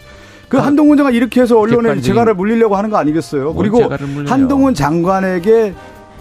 [0.48, 3.54] 그 아, 한동훈 장관 이렇게 해서 언론에 재갈을 물리려고 하는 거 아니겠어요?
[3.54, 3.90] 그리고
[4.26, 5.72] 한동훈 장관에게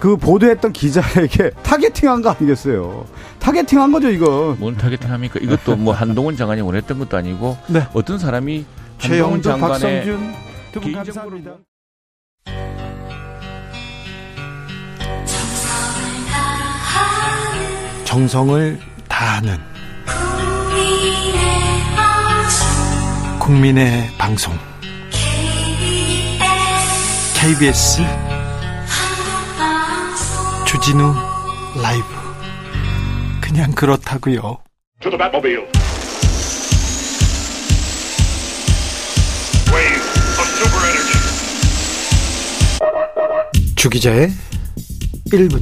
[0.02, 3.06] 그 보도했던 기자에게 targeting한 거 아니겠어요?
[3.38, 4.58] targeting한 거죠 이거.
[4.60, 5.40] 뭔 targeting합니까?
[5.40, 7.88] 이것도 뭐 한동훈 장관이 원했던 것도 아니고 네.
[7.94, 8.66] 어떤 사람이
[8.98, 10.34] 최영도 박성준
[10.72, 11.52] 두분 감사합니다.
[18.06, 19.58] 정성을 다하는
[23.40, 24.54] 국민의 방송
[27.40, 28.02] KBS
[30.82, 31.14] 주진우
[31.80, 32.06] 라이브.
[33.40, 34.58] 그냥 그렇다고요.
[43.76, 44.32] 주 기자의
[45.32, 45.62] 1분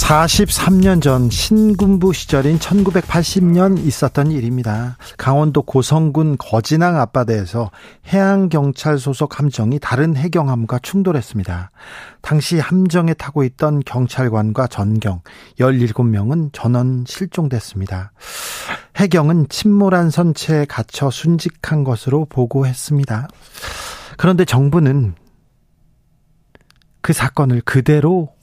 [0.00, 4.96] 43년 전 신군부 시절인 1980년 있었던 일입니다.
[5.18, 7.70] 강원도 고성군 거진항 앞바다에서
[8.08, 11.70] 해양경찰 소속 함정이 다른 해경함과 충돌했습니다.
[12.22, 15.20] 당시 함정에 타고 있던 경찰관과 전경
[15.60, 18.12] 17명은 전원 실종됐습니다.
[18.96, 23.28] 해경은 침몰한 선체에 갇혀 순직한 것으로 보고했습니다.
[24.16, 25.14] 그런데 정부는
[27.02, 28.39] 그 사건을 그대로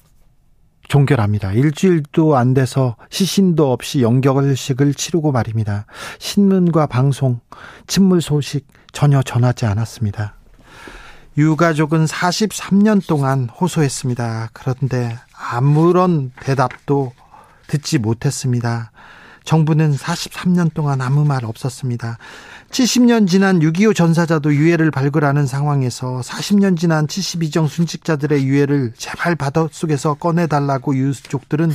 [0.88, 1.54] 종결합니다.
[1.54, 5.86] 일주일도 안 돼서 시신도 없이 영격을식을 치르고 말입니다.
[6.20, 7.40] 신문과 방송,
[7.88, 10.36] 침몰 소식 전혀 전하지 않았습니다.
[11.38, 14.50] 유가족은 43년 동안 호소했습니다.
[14.54, 17.14] 그런데 아무런 대답도
[17.68, 18.92] 듣지 못했습니다.
[19.44, 22.18] 정부는 43년 동안 아무 말 없었습니다.
[22.70, 30.96] 70년 지난 6.25 전사자도 유해를 발굴하는 상황에서 40년 지난 72정 순직자들의 유해를 제발 바닷속에서 꺼내달라고
[30.96, 31.72] 유족들은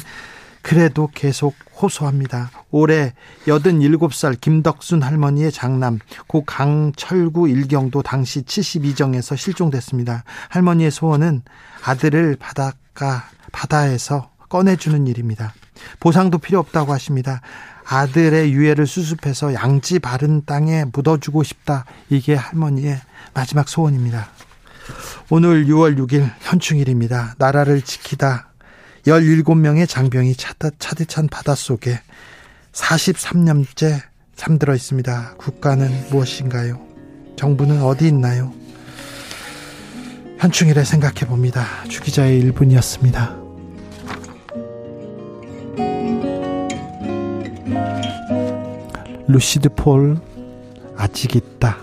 [0.60, 2.50] 그래도 계속 호소합니다.
[2.70, 3.14] 올해
[3.46, 10.22] 87살 김덕순 할머니의 장남 고 강철구 일경도 당시 72정에서 실종됐습니다.
[10.50, 11.42] 할머니의 소원은
[11.84, 15.52] 아들을 바닷가 바다에서 꺼내주는 일입니다.
[15.98, 17.40] 보상도 필요 없다고 하십니다.
[17.84, 21.84] 아들의 유해를 수습해서 양지 바른 땅에 묻어주고 싶다.
[22.08, 23.00] 이게 할머니의
[23.34, 24.28] 마지막 소원입니다.
[25.30, 27.34] 오늘 6월 6일 현충일입니다.
[27.38, 28.48] 나라를 지키다
[29.06, 32.00] 17명의 장병이 차디, 찬 바닷속에
[32.72, 34.00] 43년째
[34.36, 35.34] 잠들어 있습니다.
[35.36, 36.80] 국가는 무엇인가요?
[37.36, 38.52] 정부는 어디 있나요?
[40.38, 41.66] 현충일에 생각해 봅니다.
[41.88, 43.41] 주기자의 1분이었습니다.
[49.32, 50.18] 루시드 폴
[50.94, 51.78] 아직 있다.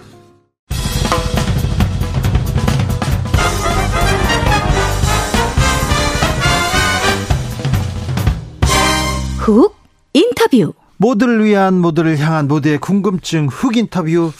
[9.39, 9.75] 훅
[10.13, 14.31] 인터뷰 모두를 위한 모두를 향한 모두의 궁금증 훅 인터뷰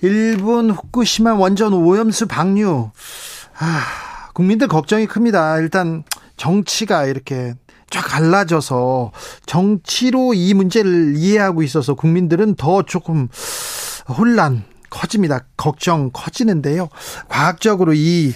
[0.00, 2.90] 일본 후쿠시마 원전 오염수 방류
[3.58, 5.58] 아, 국민들 걱정이 큽니다.
[5.58, 6.04] 일단
[6.38, 7.52] 정치가 이렇게
[7.90, 9.12] 쫙 갈라져서
[9.46, 13.28] 정치로 이 문제를 이해하고 있어서 국민들은 더 조금
[14.08, 15.44] 혼란 커집니다.
[15.56, 16.88] 걱정 커지는데요.
[17.28, 18.32] 과학적으로 이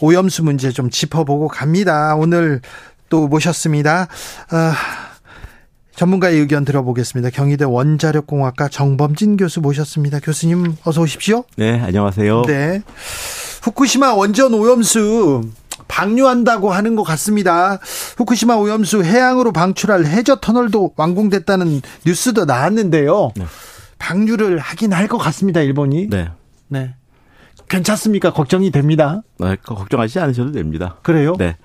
[0.00, 2.14] 오염수 문제 좀 짚어보고 갑니다.
[2.16, 2.60] 오늘
[3.08, 4.08] 또 모셨습니다.
[4.50, 4.74] 아,
[5.94, 7.28] 전문가의 의견 들어보겠습니다.
[7.30, 10.20] 경희대 원자력공학과 정범진 교수 모셨습니다.
[10.20, 11.44] 교수님 어서 오십시오.
[11.56, 12.42] 네, 안녕하세요.
[12.46, 12.82] 네.
[13.62, 15.42] 후쿠시마 원전 오염수
[15.90, 17.78] 방류한다고 하는 것 같습니다.
[18.16, 23.32] 후쿠시마 오염수 해양으로 방출할 해저 터널도 완공됐다는 뉴스도 나왔는데요.
[23.36, 23.44] 네.
[23.98, 25.60] 방류를 하긴 할 것 같습니다.
[25.60, 26.08] 일본이.
[26.08, 26.28] 네.
[26.68, 26.94] 네.
[27.68, 28.32] 괜찮습니까?
[28.32, 29.22] 걱정이 됩니다.
[29.38, 30.96] 네, 걱정하지 않으셔도 됩니다.
[31.02, 31.34] 그래요?
[31.38, 31.56] 네.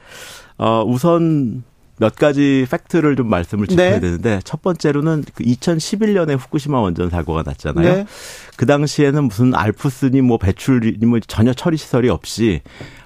[0.57, 1.63] 어, 우선
[1.97, 3.99] 몇 가지 팩트를 좀 말씀을 짚어야 네.
[3.99, 7.95] 되는데 첫 번째로는 그 2011년에 후쿠시마 원전 사고가 났잖아요.
[7.95, 8.05] 네.
[8.57, 12.61] 그 당시에는 무슨 알프스니 뭐 배출이 뭐 전혀 처리 시설이 없이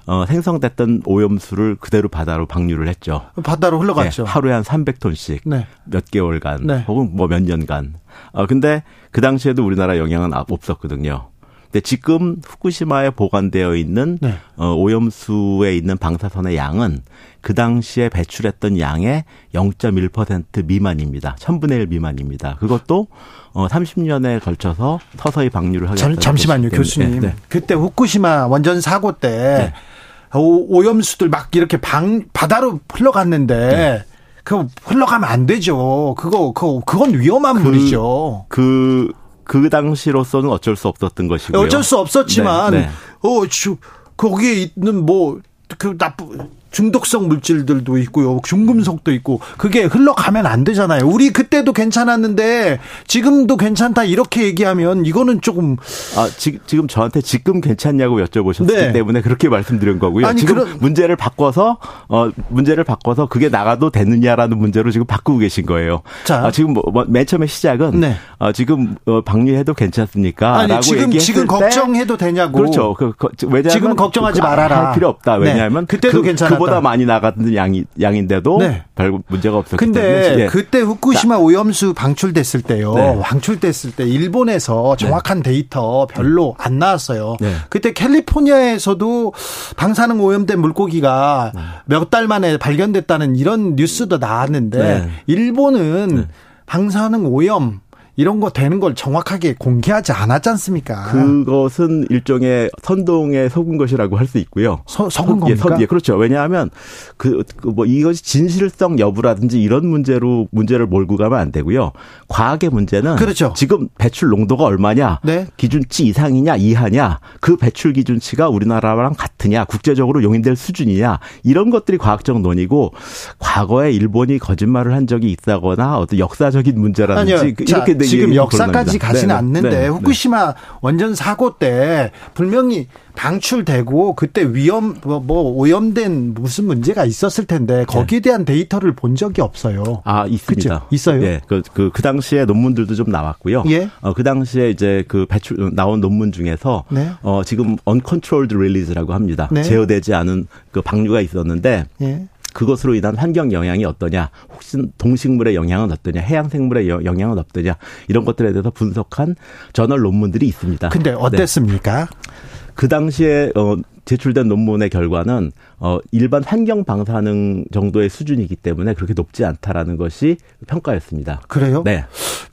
[0.06, 3.26] 어, 생성됐던 오염수를 그대로 바다로 방류를 했죠.
[3.42, 4.24] 바다로 흘러갔죠.
[4.24, 5.40] 네, 하루에 한 300톤씩
[5.84, 6.84] 몇 개월간 네.
[6.88, 7.94] 혹은 뭐 몇 년간.
[8.32, 8.82] 어, 근데
[9.12, 11.28] 그 당시에도 우리나라 영향은 없었거든요.
[11.70, 14.34] 근데 지금 후쿠시마에 보관되어 있는 네.
[14.56, 17.02] 어, 오염수에 있는 방사선의 양은
[17.40, 21.36] 그 당시에 배출했던 양의 0.1% 미만입니다.
[21.38, 22.56] 1000분의 1 미만입니다.
[22.56, 23.06] 그것도
[23.52, 27.20] 어 30년에 걸쳐서 서서히 방류를 하게 됐 잠시만요, 교수님.
[27.20, 27.34] 네.
[27.48, 30.38] 그때 후쿠시마 원전 사고 때 네.
[30.38, 34.04] 오, 염수들막 이렇게 방 바다로 흘러갔는데 네.
[34.44, 36.14] 그 흘러가면 안 되죠.
[36.18, 38.46] 그거 그거 그건 위험한 그, 물이죠.
[38.48, 39.12] 그,
[39.50, 41.60] 그 당시로서는 어쩔 수 없었던 것이고요.
[41.60, 42.90] 어쩔 수 없었지만 네, 네.
[43.22, 43.76] 어, 주,
[44.16, 45.40] 거기에 있는 뭐
[45.78, 48.40] 그 나쁜 중독성 물질들도 있고요.
[48.44, 51.06] 중금속도 있고 그게 흘러가면 안 되잖아요.
[51.06, 55.76] 우리 그때도 괜찮았는데 지금도 괜찮다 이렇게 얘기하면 이거는 조금
[56.16, 58.92] 아 지, 금 저한테 지금 괜찮냐고 여쭤보셨기 네.
[58.92, 60.26] 때문에 그렇게 말씀드린 거고요.
[60.26, 60.78] 아니, 지금 그런...
[60.80, 66.02] 문제를 바꿔서 어 문제를 바꿔서 그게 나가도 되느냐라는 문제로 지금 바꾸고 계신 거예요.
[66.24, 68.16] 자, 아, 지금 뭐, 뭐맨 처음에 시작은 네.
[68.38, 70.58] 아, 지금 어, 방류해도 괜찮습니까?
[70.58, 72.58] 아니 지금 지금 걱정해도 되냐고.
[72.58, 72.94] 그렇죠.
[72.94, 74.88] 그, 그, 왜냐하면 지금 걱정하지 말아라.
[74.88, 75.38] 할 필요 없다.
[75.38, 75.50] 네.
[75.50, 75.96] 왜냐하면 네.
[75.96, 76.59] 그때도 그, 괜찮았다.
[76.64, 78.84] 그보다 많이 나갔던 양이 양인데도 네.
[78.94, 80.28] 별 문제가 없었기 근데 때문에.
[80.28, 81.40] 근데 그때 후쿠시마 자.
[81.40, 82.94] 오염수 방출됐을 때요.
[82.94, 83.18] 네.
[83.20, 85.06] 방출됐을 때 일본에서 네.
[85.06, 85.50] 정확한 네.
[85.50, 87.36] 데이터 별로 안 나왔어요.
[87.40, 87.54] 네.
[87.68, 89.32] 그때 캘리포니아에서도
[89.76, 91.60] 방사능 오염된 물고기가 네.
[91.86, 96.28] 몇달 만에 발견됐다는 이런 뉴스도 나왔는데 일본은
[96.66, 97.80] 방사능 오염
[98.20, 101.04] 이런 거 되는 걸 정확하게 공개하지 않았지 않습니까?
[101.04, 104.82] 그것은 일종의 선동에 속은 것이라고 할 수 있고요.
[104.86, 105.50] 서, 속은 겁니까?
[105.50, 106.14] 예, 선, 예, 그렇죠.
[106.16, 106.70] 왜냐하면
[107.16, 111.90] 그, 그뭐 이것이 진실성 여부라든지 이런 문제로 문제를 몰고 가면 안 되고요.
[112.28, 113.52] 과학의 문제는 그렇죠.
[113.56, 115.46] 지금 배출 농도가 얼마냐, 네.
[115.56, 122.92] 기준치 이상이냐 이하냐, 그 배출 기준치가 우리나라랑 같으냐, 국제적으로 용인될 수준이냐 이런 것들이 과학적 논의고
[123.40, 127.46] 과거에 일본이 거짓말을 한 적이 있다거나 어떤 역사적인 문제라든지 아니요.
[127.46, 127.78] 이렇게 자,
[128.10, 129.38] 지금 역사까지 가지는 네, 네.
[129.38, 137.04] 않는데 네, 후쿠시마 원전 사고 때 분명히 방출되고 그때 위험 뭐, 뭐 오염된 무슨 문제가
[137.04, 140.02] 있었을 텐데 거기에 대한 데이터를 본 적이 없어요.
[140.04, 140.74] 아 있습니다.
[140.74, 140.86] 그쵸?
[140.90, 141.22] 있어요.
[141.22, 143.64] 예, 그, 그, 그 당시에 논문들도 좀 나왔고요.
[143.68, 143.90] 예.
[144.00, 147.10] 어, 그 당시에 이제 그 배출 나온 논문 중에서 네.
[147.22, 149.48] 어, 지금 uncontrolled release라고 합니다.
[149.50, 149.62] 네.
[149.62, 151.84] 제어되지 않은 그 방류가 있었는데.
[152.02, 152.26] 예.
[152.52, 157.76] 그것으로 인한 환경 영향이 어떠냐, 혹시 동식물의 영향은 어떠냐, 해양 생물의 영향은 어떠냐
[158.08, 159.36] 이런 것들에 대해서 분석한
[159.72, 160.88] 저널 논문들이 있습니다.
[160.88, 162.06] 근데 어땠습니까?
[162.06, 162.30] 네.
[162.74, 163.76] 그 당시에 어
[164.06, 171.42] 제출된 논문의 결과는 어 일반 환경 방사능 정도의 수준이기 때문에 그렇게 높지 않다라는 것이 평가였습니다.
[171.46, 171.82] 그래요?
[171.84, 172.04] 네.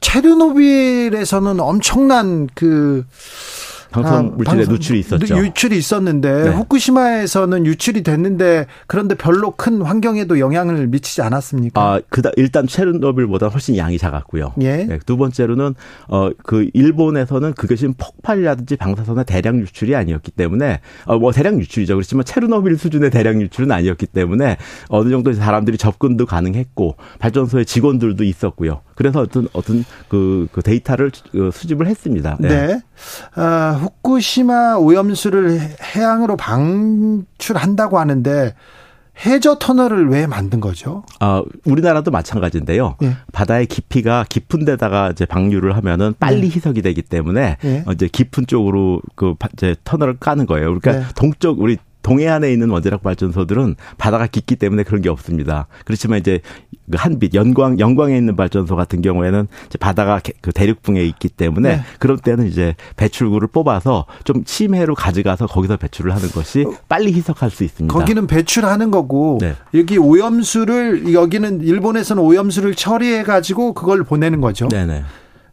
[0.02, 3.06] 체르노빌에서는 엄청난 그
[3.92, 5.38] 방사능 아, 물질의 방송, 누출이 있었죠.
[5.38, 6.50] 유출이 있었는데 네.
[6.50, 11.82] 후쿠시마에서는 유출이 됐는데 그런데 별로 큰 환경에도 영향을 미치지 않았습니까?
[11.82, 14.54] 아, 그다 일단 체르노빌보다 훨씬 양이 작았고요.
[14.62, 14.86] 예.
[14.86, 15.76] 네, 두 번째로는
[16.08, 21.96] 어 그 일본에서는 그것이 폭발이라든지 방사선의 대량 유출이 아니었기 때문에 어 뭐 대량 유출이죠.
[21.96, 24.58] 그렇지만 체르노빌 수준의 대량 유출은 아니었기 때문에
[24.90, 28.82] 어느 정도 사람들이 접근도 가능했고 발전소의 직원들도 있었고요.
[28.96, 32.38] 그래서 어떤 어떤 그, 그 데이터를 그 수집을 했습니다.
[32.40, 32.50] 네.
[32.50, 32.80] 네.
[33.36, 35.60] 아, 후쿠시마 오염수를
[35.96, 38.54] 해양으로 방출한다고 하는데
[39.26, 41.04] 해저 터널을 왜 만든 거죠?
[41.20, 42.98] 아, 우리나라도 마찬가지인데요.
[43.02, 43.18] 예.
[43.34, 46.56] 바다의 깊이가 깊은 데다가 이제 방류를 하면은 빨리 네.
[46.56, 47.84] 희석이 되기 때문에 예.
[47.92, 50.80] 이제 깊은 쪽으로 그 이제 터널을 까는 거예요.
[50.80, 51.14] 그러니까 네.
[51.16, 51.78] 동쪽 우리
[52.08, 55.68] 동해안에 있는 원자력 발전소들은 바다가 깊기 때문에 그런 게 없습니다.
[55.84, 56.40] 그렇지만 이제
[56.90, 61.82] 그 한빛 연광 영광에 있는 발전소 같은 경우에는 이제 바다가 그 대륙붕에 있기 때문에 네.
[62.00, 67.50] 그럴 때는 이제 배출구를 뽑아서 좀 심해로 가져가서 거기서 배출을 하는 것이 어, 빨리 희석할
[67.50, 67.94] 수 있습니다.
[67.94, 69.56] 거기는 배출하는 거고 네.
[69.74, 74.70] 여기 오염수를 여기는 일본에서는 오염수를 처리해 가지고 그걸 보내는 거죠.
[74.70, 75.04] 네네.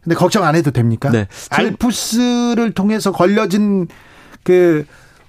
[0.01, 1.09] 근데 걱정 안 해도 됩니까?
[1.09, 1.27] 네.
[1.49, 3.87] 알프스를 통해서 걸려진
[4.43, 4.85] 그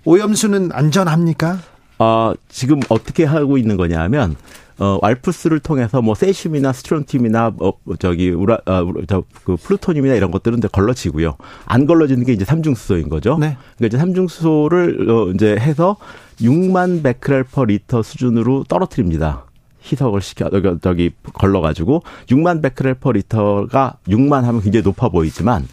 [0.07, 1.59] 오염수는 안전합니까?
[1.99, 4.37] 어, 지금 어떻게 하고 있는 거냐면
[4.79, 10.69] 어, 알프스를 통해서 뭐 세슘이나 스트론튬이나 어, 저기 우라 어, 저그 플루토늄이나 이런 것들은 이제
[10.69, 11.37] 걸러지고요.
[11.65, 13.37] 안 걸러지는 게 이제 삼중수소인 거죠.
[13.39, 13.57] 네.
[13.77, 15.97] 그러니까 이제 삼중수소를 어, 이제 해서
[16.41, 19.45] 6만 베크렐 per 리터 수준으로 떨어뜨립니다.
[19.83, 20.51] 희석을 시켜
[20.83, 25.67] 저기 걸러 가지고 6만 베크렐 per 리터가 6만 하면 굉장히 높아 보이지만 아,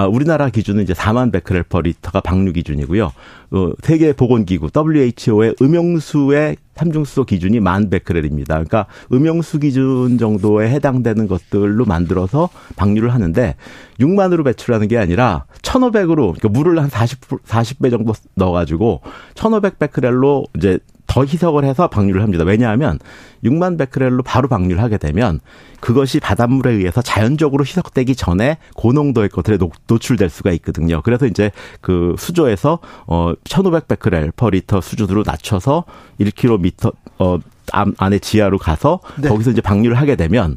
[0.00, 3.12] 우리나라 기준은 이제 4만 베크렐 per 리터가 방류 기준이고요.
[3.50, 8.54] 어, 세계 보건기구 WHO의 음용수의 삼중수소 기준이 만 베크렐입니다.
[8.54, 13.56] 그러니까 음용수 기준 정도에 해당되는 것들로 만들어서 방류를 하는데
[14.00, 19.02] 6만으로 배출하는 게 아니라 1,500으로 그러니까 물을 한 40, 40배 정도 넣어가지고
[19.34, 20.78] 1,500 베크렐로 이제
[21.12, 22.42] 더 희석을 해서 방류를 합니다.
[22.44, 22.98] 왜냐하면
[23.44, 25.40] 6만 베크렐로 바로 방류를 하게 되면
[25.80, 29.58] 그것이 바닷물에 의해서 자연적으로 희석되기 전에 고농도의 것들에
[29.88, 31.02] 노출될 수가 있거든요.
[31.02, 31.50] 그래서 이제
[31.82, 35.84] 그 수조에서 어 1,500 베크렐 per 리터 수준으로 낮춰서
[36.18, 37.38] 1km 어
[37.72, 39.28] 안에 지하로 가서 네.
[39.28, 40.56] 거기서 이제 방류를 하게 되면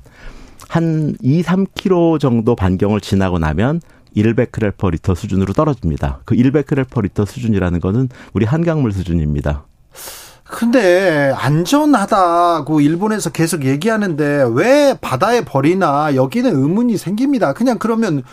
[0.70, 3.82] 한 2, 3km 정도 반경을 지나고 나면
[4.16, 6.22] 1베크렐 per 리터 수준으로 떨어집니다.
[6.24, 9.66] 그 1베크렐 per 리터 수준이라는 거는 우리 한강물 수준입니다.
[10.48, 17.54] 근데 안전하다고 일본에서 계속 얘기하는데 왜 바다에 버리나 여기는 의문이 생깁니다.
[17.54, 18.24] 그냥 그러면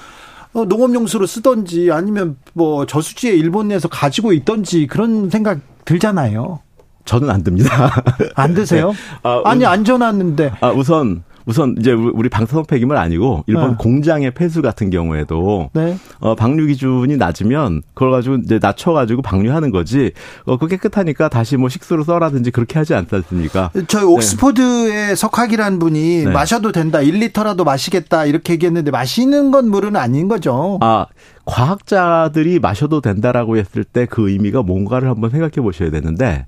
[0.53, 6.61] 어, 농업용수로 쓰던지 아니면 뭐 저수지에 일본 내에서 가지고 있던지 그런 생각 들잖아요.
[7.07, 7.91] 저는 안 듭니다.
[8.35, 8.91] 안 드세요?
[8.91, 8.95] 네.
[9.45, 10.53] 아, 니 안전하는데.
[10.61, 13.77] 아, 우선 우선 이제 우리 방사선 폐기물 아니고 일본 네.
[13.79, 15.97] 공장의 폐수 같은 경우에도 네.
[16.21, 20.13] 어, 방류 기준이 낮으면 그걸 가지고 이제 낮춰가지고 방류하는 거지.
[20.45, 23.71] 어, 그 깨끗하니까 다시 뭐 식수로 써라든지 그렇게 하지 않지 않습니까?
[23.89, 25.15] 저희 옥스퍼드의 네.
[25.15, 26.31] 석학이라는 분이 네.
[26.31, 30.79] 마셔도 된다, 1리터라도 마시겠다 이렇게 얘기했는데 마시는 건 물은 아닌 거죠.
[30.81, 31.07] 아
[31.45, 36.47] 과학자들이 마셔도 된다라고 했을 때 그 의미가 뭔가를 한번 생각해 보셔야 되는데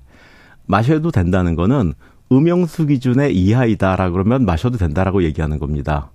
[0.67, 1.93] 마셔도 된다는 거는
[2.31, 6.09] 음용수 기준의 이하이다라 그러면 마셔도 된다라고 얘기하는 겁니다.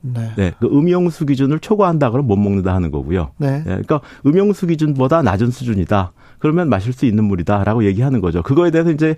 [0.00, 0.32] 네.
[0.36, 0.52] 네.
[0.58, 3.30] 그 음용수 기준을 초과한다 그러면 못 먹는다 하는 거고요.
[3.38, 3.58] 네.
[3.58, 3.62] 네.
[3.64, 6.12] 그러니까 음용수 기준보다 낮은 수준이다.
[6.38, 8.42] 그러면 마실 수 있는 물이다라고 얘기하는 거죠.
[8.42, 9.14] 그거에 대해서 이제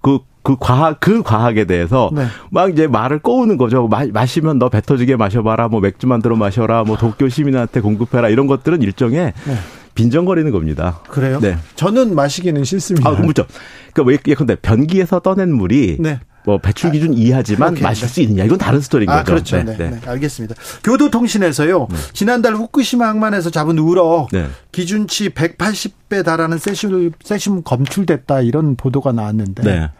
[0.00, 2.26] 그, 그 과학, 그 과학에 대해서 네.
[2.50, 3.88] 막 이제 말을 꼬우는 거죠.
[3.88, 5.66] 마, 마시면 너 배 터지게 마셔봐라.
[5.68, 6.84] 뭐 맥주 만들어 마셔라.
[6.84, 8.28] 뭐 도쿄 시민한테 공급해라.
[8.28, 9.54] 이런 것들은 일종의 네.
[9.98, 11.00] 빈정거리는 겁니다.
[11.08, 11.40] 그래요?
[11.40, 11.58] 네.
[11.74, 13.10] 저는 마시기는 싫습니다.
[13.10, 13.46] 아, 그렇죠.
[13.92, 16.20] 그러니까 왜 예컨대 변기에서 떠낸 물이 네.
[16.44, 19.32] 뭐 배출 기준 아, 이하지만 그 마실 수 있느냐 이건 다른 스토리인 아, 거죠.
[19.32, 19.56] 그렇죠.
[19.56, 20.00] 네, 네, 네.
[20.06, 20.54] 알겠습니다.
[20.84, 21.88] 교도통신에서요.
[21.90, 21.96] 네.
[22.12, 24.46] 지난달 후쿠시마 항만에서 잡은 우럭 네.
[24.70, 29.90] 기준치 180배 달하는 세슘 세슘 검출됐다 이런 보도가 나왔는데 네.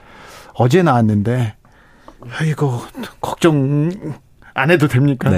[0.55, 1.57] 어제 나왔는데
[2.49, 2.86] 이거
[3.20, 3.90] 걱정
[4.55, 5.30] 안 해도 됩니까?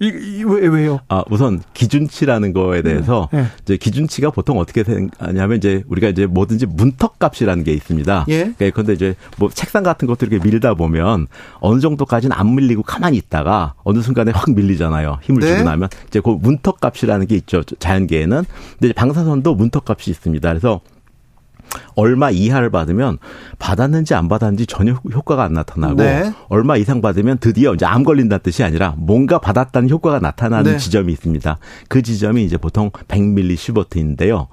[0.00, 0.06] 네.
[0.06, 1.00] 이, 이 왜, 왜요?
[1.08, 3.44] 아, 우선 기준치라는 거에 대해서 네.
[3.62, 8.24] 이제 기준치가 보통 어떻게 생각하냐면 이제 우리가 이제 뭐든지 문턱 값이라는 게 있습니다.
[8.28, 8.52] 예.
[8.56, 11.26] 그러니까 근데 이제 뭐 책상 같은 것들 이렇게 밀다 보면
[11.60, 15.18] 어느 정도까지는 안 밀리고 가만히 있다가 어느 순간에 확 밀리잖아요.
[15.22, 15.48] 힘을 네.
[15.48, 17.62] 주고 나면 이제 그 문턱 값이라는 게 있죠.
[17.62, 18.44] 자연계에는.
[18.78, 20.48] 근데 방사선도 문턱 값이 있습니다.
[20.48, 20.80] 그래서
[21.94, 23.18] 얼마 이하를 받으면
[23.58, 26.32] 받았는지 안 받았는지 전혀 효과가 안 나타나고 네.
[26.48, 30.78] 얼마 이상 받으면 드디어 이제 암 걸린다는 뜻이 아니라 뭔가 받았다는 효과가 나타나는 네.
[30.78, 31.58] 지점이 있습니다.
[31.88, 34.48] 그 지점이 이제 보통 100밀리 시버트인데요.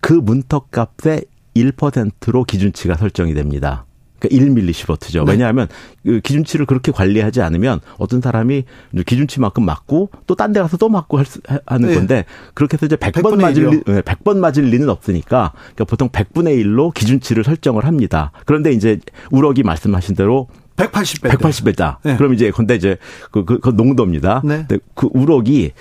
[0.00, 3.84] 그 문턱 값의 1%로 기준치가 설정이 됩니다.
[4.22, 5.24] 그러니까 1밀리시버트죠.
[5.24, 5.32] 네.
[5.32, 5.68] 왜냐하면
[6.04, 8.64] 그 기준치를 그렇게 관리하지 않으면 어떤 사람이
[9.06, 11.94] 기준치만큼 맞고 또 딴 데 가서 또 맞고 할 수, 하는 네.
[11.94, 16.92] 건데 그렇게 해서 이제 100번 맞을 리, 100번 맞을 리는 없으니까 그러니까 보통 100분의 1로
[16.94, 18.32] 기준치를 설정을 합니다.
[18.46, 18.98] 그런데 이제
[19.30, 21.30] 우럭이 말씀하신 대로 180배.
[21.30, 21.96] 180배다.
[22.02, 22.16] 네.
[22.16, 22.96] 그럼 이제 근데 이제
[23.30, 24.42] 그, 그, 그 농도입니다.
[24.44, 24.64] 네.
[24.68, 25.72] 근데 그 우럭이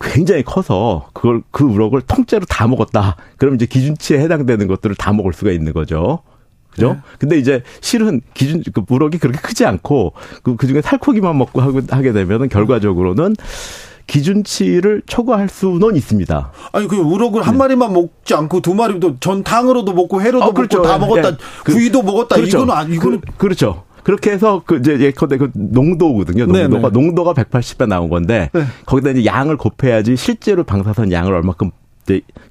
[0.00, 3.16] 굉장히 커서 그걸 그 우럭을 통째로 다 먹었다.
[3.36, 6.22] 그럼 이제 기준치에 해당되는 것들을 다 먹을 수가 있는 거죠.
[6.70, 6.92] 그죠?
[6.94, 7.00] 네.
[7.18, 10.12] 근데 이제 실은 기준 그 무럭이 그렇게 크지 않고
[10.42, 13.34] 그 그 중에 살코기만 먹고 하고 하게 되면은 결과적으로는
[14.06, 16.52] 기준치를 초과할 수는 있습니다.
[16.72, 17.58] 아니 그 우럭을 한 네.
[17.58, 20.78] 마리만 먹지 않고 두 마리도 전탕으로도 먹고 회로도 아, 그렇죠.
[20.78, 21.30] 먹고 다 먹었다.
[21.30, 21.36] 네.
[21.64, 22.36] 구이도 먹었다.
[22.36, 22.58] 그렇죠.
[22.58, 23.84] 이거는 아, 이거는 그, 그렇죠.
[24.02, 26.46] 그렇게 해서 그 이제 예컨대 그 농도거든요.
[26.46, 26.90] 농도가 네네.
[26.90, 28.64] 농도가 180배 나온 건데 네.
[28.86, 31.70] 거기다 이제 양을 곱해야지 실제로 방사선 양을 얼마큼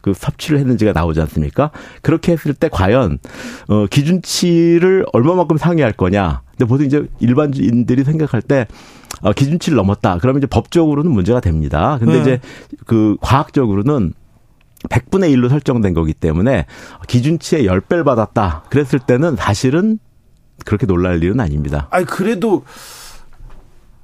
[0.02, 1.72] 그 섭취를 했는지가 나오지 않습니까?
[2.02, 3.20] 그렇게 했을 때 과연
[3.68, 6.42] 어 기준치를 얼마만큼 상회할 거냐?
[6.52, 8.68] 근데 보통 이제 일반인들이 생각할 때
[9.22, 10.18] 어, 기준치를 넘었다.
[10.20, 11.98] 그러면 이제 법적으로는 문제가 됩니다.
[12.00, 12.22] 근데 네.
[12.22, 12.40] 이제
[12.86, 14.14] 그 과학적으로는
[14.90, 16.66] 100분의 1로 설정된 거기 때문에
[17.08, 18.64] 기준치의 10배를 받았다.
[18.70, 20.00] 그랬을 때는 사실은
[20.66, 21.88] 그렇게 놀랄 일은 아닙니다.
[21.92, 22.64] 아니 그래도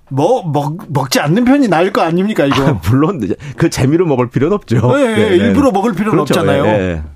[0.10, 2.68] 뭐, 먹, 먹지 않는 편이 나을 거 아닙니까, 이거?
[2.68, 3.22] 아, 물론,
[3.58, 4.95] 그 재미로 먹을 필요는 없죠.
[4.95, 5.36] 네, 네, 네.
[5.38, 6.39] 일부러 먹을 필요는 그렇죠.
[6.39, 7.14] 없잖아요.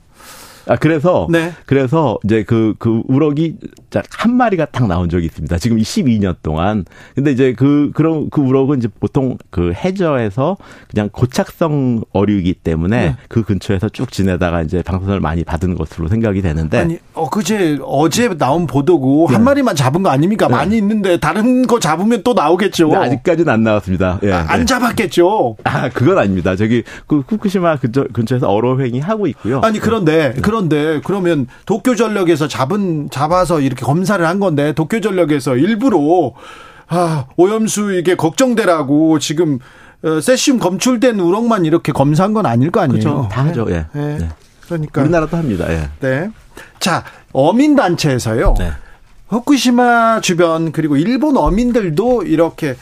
[0.69, 0.73] 네.
[0.73, 1.51] 아, 그래서, 네.
[1.65, 3.55] 그래서 이제 그, 그 우럭이
[4.11, 5.57] 한 마리가 딱 나온 적이 있습니다.
[5.57, 6.85] 지금 12년 동안.
[7.15, 10.57] 근데 이제 그, 그런, 그 우럭은 이제 보통 그 해저에서
[10.89, 13.15] 그냥 고착성 어류이기 때문에 네.
[13.27, 16.77] 그 근처에서 쭉 지내다가 이제 방사선을 많이 받은 것으로 생각이 되는데.
[16.77, 19.35] 아니, 어, 그제 어제 나온 보도고 네.
[19.35, 20.47] 한 마리만 잡은 거 아닙니까?
[20.47, 20.53] 네.
[20.53, 22.95] 많이 있는데 다른 거 잡으면 또 나오겠죠.
[22.95, 24.19] 아직까지는 안 나왔습니다.
[24.23, 24.31] 예.
[24.31, 24.65] 아, 안 네.
[24.65, 25.57] 잡았겠죠.
[25.63, 26.55] 아, 그건 아닙니다.
[26.55, 29.61] 저기 그 후쿠시마 근처, 근처에서 어로횡이 하고 있고요.
[29.61, 30.41] 아니, 그런데, 네.
[30.59, 36.33] 그런데 그러면 도쿄 전력에서 잡은, 잡아서 이렇게 검사를 한 건데 도쿄 전력에서 일부러
[36.87, 39.59] 아, 오염수 이게 걱정되라고 지금
[40.03, 42.99] 어, 세슘 검출된 우럭만 이렇게 검사한 건 아닐 거 아니에요.
[42.99, 43.29] 그렇죠.
[43.31, 43.67] 다 하죠.
[43.69, 43.85] 예.
[43.93, 44.17] 네.
[44.17, 44.29] 네.
[44.65, 45.65] 그러니까 우리나라도 합니다.
[45.69, 45.89] 예.
[45.99, 46.29] 네.
[46.79, 48.55] 자, 어민 단체에서요.
[48.57, 48.71] 네.
[49.27, 52.75] 후쿠시마 주변 그리고 일본 어민들도 이렇게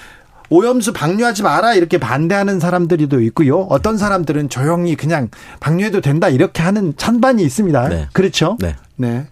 [0.50, 3.62] 오염수 방류하지 마라 이렇게 반대하는 사람들이도 있고요.
[3.70, 5.30] 어떤 사람들은 조용히 그냥
[5.60, 7.89] 방류해도 된다 이렇게 하는 찬반이 있습니다.
[7.89, 8.08] 네.
[8.14, 8.58] 그렇죠?
[8.60, 8.76] 네.
[8.95, 9.28] 네.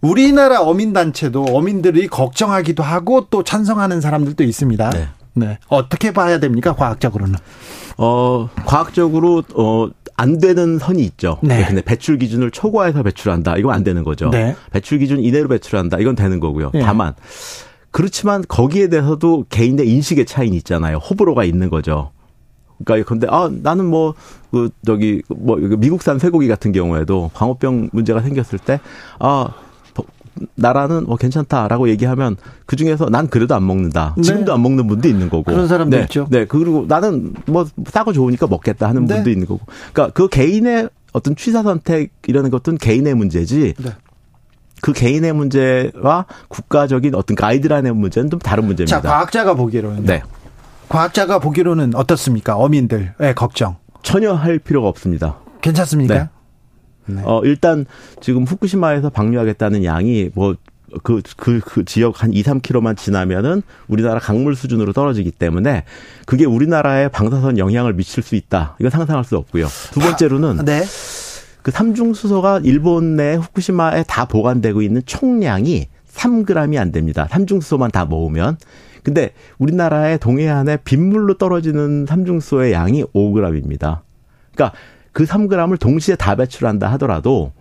[0.00, 4.90] 우리나라 어민 단체도 어민들이 걱정하기도 하고 또 찬성하는 사람들도 있습니다.
[4.90, 5.08] 네.
[5.34, 5.58] 네.
[5.68, 6.74] 어떻게 봐야 됩니까?
[6.74, 7.36] 과학적으로는?
[7.98, 11.38] 어, 과학적으로 어, 안 되는 선이 있죠.
[11.42, 11.64] 네.
[11.66, 13.56] 근데 배출 기준을 초과해서 배출한다.
[13.56, 14.30] 이건 안 되는 거죠.
[14.30, 14.56] 네.
[14.70, 15.98] 배출 기준 이내로 배출한다.
[15.98, 16.70] 이건 되는 거고요.
[16.74, 16.80] 네.
[16.80, 17.14] 다만
[17.92, 20.96] 그렇지만 거기에 대해서도 개인의 인식의 차이는 있잖아요.
[20.96, 22.10] 호불호가 있는 거죠.
[22.84, 24.14] 그러니까 근데 아 나는 뭐
[24.52, 29.48] 그 저기 뭐 미국산 쇠고기 같은 경우에도 광우병 문제가 생겼을 때아
[30.54, 32.36] 나라는 뭐 괜찮다라고 얘기하면
[32.66, 34.14] 그 중에서 난 그래도 안 먹는다.
[34.16, 34.22] 네.
[34.22, 35.44] 지금도 안 먹는 분도 있는 거고.
[35.44, 36.02] 그런 사람도 네.
[36.04, 36.26] 있죠.
[36.30, 36.46] 네.
[36.46, 39.14] 그리고 나는 뭐 싸고 좋으니까 먹겠다 하는 네.
[39.16, 39.60] 분도 있는 거고.
[39.92, 43.74] 그러니까 그 개인의 어떤 취사 선택이라는 것은 개인의 문제지.
[44.82, 44.92] 네.
[44.92, 49.00] 그 개인의 문제와 국가적인 어떤 가이드라인의 문제는 좀 다른 문제입니다.
[49.00, 50.22] 자, 과학자가 보기로는 네.
[50.88, 52.56] 과학자가 보기로는 어떻습니까?
[52.56, 53.76] 어민들의 걱정.
[54.02, 55.36] 전혀 할 필요가 없습니다.
[55.60, 56.14] 괜찮습니까?
[57.06, 57.14] 네.
[57.14, 57.22] 네.
[57.24, 57.86] 어, 일단
[58.20, 60.56] 지금 후쿠시마에서 방류하겠다는 양이 뭐
[61.02, 65.84] 그, 그, 그 지역 한 2, 3km만 지나면은 우리나라 강물 수준으로 떨어지기 때문에
[66.26, 68.76] 그게 우리나라에 방사선 영향을 미칠 수 있다.
[68.80, 69.68] 이거 상상할 수 없고요.
[69.92, 70.82] 두 번째로는 아, 네.
[71.62, 77.26] 그 삼중 수소가 일본 내 후쿠시마에 다 보관되고 있는 총량이 3g이 안 됩니다.
[77.30, 78.56] 삼중 수소만 다 모으면.
[79.02, 84.00] 근데 우리나라의 동해안에 빗물로 떨어지는 삼중 수소의 양이 5g입니다.
[84.54, 84.76] 그러니까
[85.12, 87.52] 그 3g을 동시에 다 배출한다 하더라도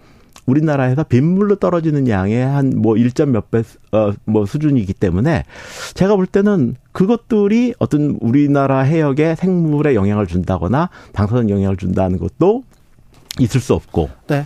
[0.45, 5.43] 우리나라에서 빗물로 떨어지는 양의 한 뭐 1점 몇 배, 어, 뭐 수준이기 때문에
[5.93, 12.63] 제가 볼 때는 그것들이 어떤 우리나라 해역에 생물에 영향을 준다거나 방사선 영향을 준다는 것도
[13.39, 14.09] 있을 수 없고.
[14.27, 14.45] 네.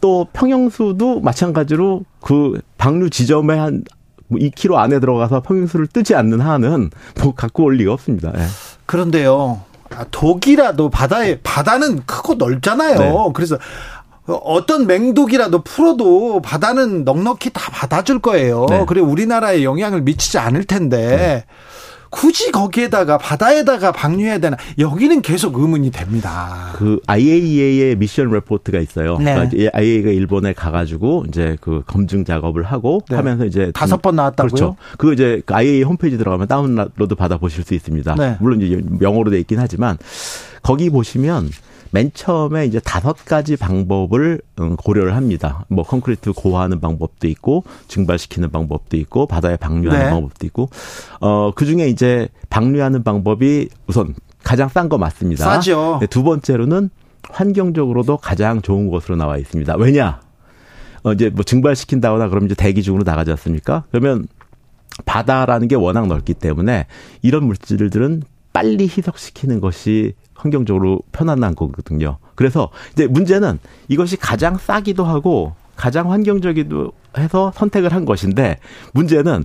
[0.00, 3.84] 또 평형수도 마찬가지로 그 방류 지점에 한
[4.30, 6.90] 2km 뭐 안에 들어가서 평형수를 뜨지 않는 한은
[7.22, 8.32] 뭐 갖고 올 리가 없습니다.
[8.32, 8.44] 네.
[8.86, 9.62] 그런데요.
[9.90, 12.98] 아, 독이라도 바다에 바다는 크고 넓잖아요.
[12.98, 13.12] 네.
[13.32, 13.58] 그래서
[14.26, 18.66] 어떤 맹독이라도 풀어도 바다는 넉넉히 다 받아줄 거예요.
[18.68, 18.84] 네.
[18.86, 21.44] 그래 우리나라에 영향을 미치지 않을 텐데 네.
[22.14, 26.72] 굳이 거기에다가 바다에다가 방류해야 되나 여기는 계속 의문이 됩니다.
[26.76, 29.18] 그 IAEA의 mission report가 있어요.
[29.18, 29.34] 네.
[29.34, 33.16] 그러니까 IAEA가 일본에 가가지고 이제 그 검증 작업을 하고 네.
[33.16, 34.50] 하면서 이제 다섯 번 나왔다고요?
[34.50, 34.76] 그렇죠.
[34.96, 38.14] 그 이제 그 IAEA 홈페이지 들어가면 다운로드 받아 보실 수 있습니다.
[38.14, 38.36] 네.
[38.40, 39.98] 물론 이제 영어로 돼 있긴 하지만
[40.62, 41.50] 거기 보시면
[41.94, 45.64] 맨 처음에 이제 다섯 가지 방법을 음, 고려를 합니다.
[45.68, 50.10] 뭐 콘크리트 고화하는 방법도 있고 증발시키는 방법도 있고 바다에 방류하는 네.
[50.10, 50.70] 방법도 있고
[51.20, 55.44] 어그 중에 이제 방류하는 방법이 우선 가장 싼 거 맞습니다.
[55.44, 55.98] 싸죠.
[56.00, 56.90] 네, 두 번째로는
[57.30, 59.76] 환경적으로도 가장 좋은 것으로 나와 있습니다.
[59.76, 60.20] 왜냐?
[61.04, 63.84] 어 이제 뭐 증발시킨다거나 그러면 이제 대기 중으로 나가지 않습니까?
[63.92, 64.26] 그러면
[65.04, 66.86] 바다라는 게 워낙 넓기 때문에
[67.22, 70.14] 이런 물질들은 빨리 희석시키는 것이
[70.44, 72.18] 환경적으로 편안한 거거든요.
[72.34, 78.58] 그래서 이제 문제는 이것이 가장 싸기도 하고 가장 환경적이기도 해서 선택을 한 것인데
[78.92, 79.44] 문제는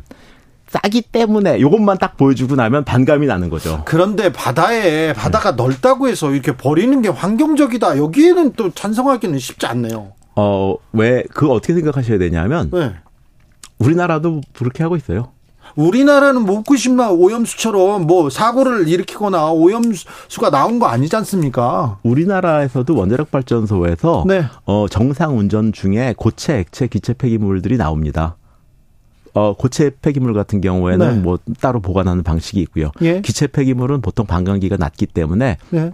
[0.67, 3.81] 싸기 때문에 이것만 딱 보여주고 나면 반감이 나는 거죠.
[3.85, 5.63] 그런데 바다에 바다가 네.
[5.63, 7.97] 넓다고 해서 이렇게 버리는 게 환경적이다.
[7.97, 10.11] 여기에는 또 찬성하기는 쉽지 않네요.
[10.35, 12.93] 어, 왜, 그거 어떻게 생각하셔야 되냐면, 네.
[13.79, 15.31] 우리나라도 그렇게 하고 있어요.
[15.75, 21.97] 우리나라는 모쿠시마 오염수처럼 뭐 사고를 일으키거나 오염수가 나온 거 아니지 않습니까?
[22.03, 24.45] 우리나라에서도 원자력 발전소에서 네.
[24.65, 28.35] 어, 정상 운전 중에 고체, 액체, 기체 폐기물들이 나옵니다.
[29.33, 31.21] 어, 고체 폐기물 같은 경우에는 네.
[31.21, 32.91] 뭐 따로 보관하는 방식이 있고요.
[33.01, 33.21] 예.
[33.21, 35.91] 기체 폐기물은 보통 방광기가 낮기 때문에 예.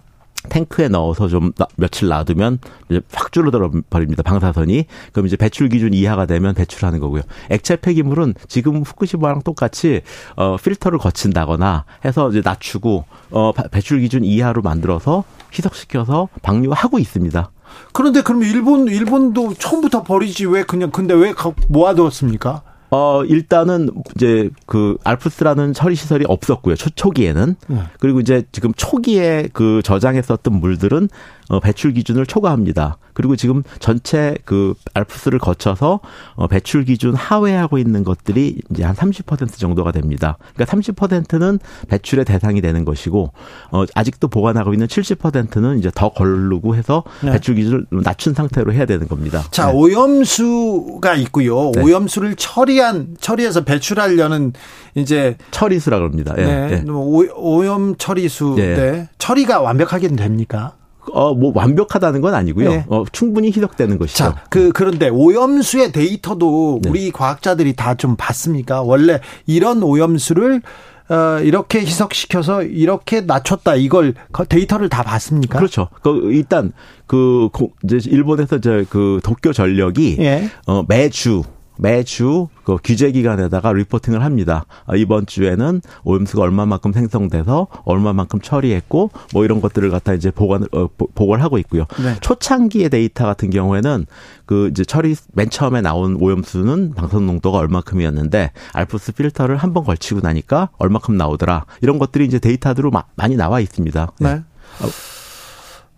[0.49, 4.23] 탱크에 넣어서 좀 며칠 놔두면 이제 확 줄어들어 버립니다.
[4.23, 4.85] 방사선이.
[5.11, 7.21] 그럼 이제 배출 기준 이하가 되면 배출하는 거고요.
[7.49, 10.01] 액체 폐기물은 지금 후쿠시마랑 똑같이
[10.35, 15.23] 어 필터를 거친다거나 해서 이제 낮추고 어 배출 기준 이하로 만들어서
[15.53, 17.51] 희석시켜서 방류하고 있습니다.
[17.93, 21.33] 그런데 그럼 일본 일본도 처음부터 버리지 왜 그냥 근데 왜
[21.67, 22.61] 모아두었습니까?
[22.91, 26.75] 어, 일단은 이제 그 알프스라는 처리 시설이 없었고요.
[26.75, 27.55] 초, 초기에는.
[27.67, 27.79] 네.
[27.99, 31.09] 그리고 이제 지금 초기에 그 저장했었던 물들은
[31.49, 32.97] 어, 배출 기준을 초과합니다.
[33.15, 36.01] 그리고 지금 전체 그 알프스를 거쳐서
[36.35, 40.37] 어, 배출 기준 하회하고 있는 것들이 이제 한 30% 정도가 됩니다.
[40.53, 43.31] 그러니까 30%는 배출의 대상이 되는 것이고
[43.71, 47.31] 어, 아직도 보관하고 있는 70%는 이제 더 걸르고 해서 네.
[47.31, 49.43] 배출 기준을 낮춘 상태로 해야 되는 겁니다.
[49.49, 49.73] 자, 네.
[49.73, 51.71] 오염수가 있고요.
[51.73, 51.81] 네.
[51.81, 54.53] 오염수를 처리한 처리해서 배출하려는
[54.95, 56.35] 이제 처리수라 그럽니다.
[56.37, 56.43] 예.
[56.43, 56.81] 네.
[56.83, 56.91] 네.
[56.91, 58.55] 오, 오염 처리수.
[58.57, 58.75] 네.
[58.75, 59.09] 네.
[59.17, 60.73] 처리가 완벽하게 됩니까?
[61.13, 62.69] 어, 뭐 완벽하다는 건 아니고요.
[62.69, 62.85] 네.
[62.87, 64.17] 어, 충분히 희석되는 것이죠.
[64.17, 66.89] 자, 그 그런데 오염수의 데이터도 네.
[66.89, 68.81] 우리 과학자들이 다 좀 봤습니까?
[68.81, 70.61] 원래 이런 오염수를
[71.07, 74.15] 어, 이렇게 희석시켜서 이렇게 낮췄다 이걸
[74.49, 75.57] 데이터를 다 봤습니까?
[75.59, 75.87] 그렇죠.
[76.01, 76.73] 그 일단
[77.07, 77.49] 그
[77.83, 80.49] 이제 일본에서 저그 도쿄 전력이 예.
[80.65, 81.43] 어 매주
[81.77, 84.65] 매주 그 규제 기간에다가 리포팅을 합니다.
[84.87, 90.87] 아, 이번 주에는 오염수가 얼마만큼 생성돼서 얼마만큼 처리했고 뭐 이런 것들을 갖다 이제 보관을 어,
[91.15, 91.85] 보고를 하고 있고요.
[92.01, 92.15] 네.
[92.21, 94.05] 초창기의 데이터 같은 경우에는
[94.45, 100.21] 그 이제 처리 맨 처음에 나온 오염수는 방사능 농도가 얼마큼이었는데 알프스 필터를 한 번 걸치고
[100.21, 101.65] 나니까 얼마큼 나오더라.
[101.81, 104.11] 이런 것들이 이제 데이터로 많이 나와 있습니다.
[104.21, 104.35] 네.
[104.35, 104.41] 네.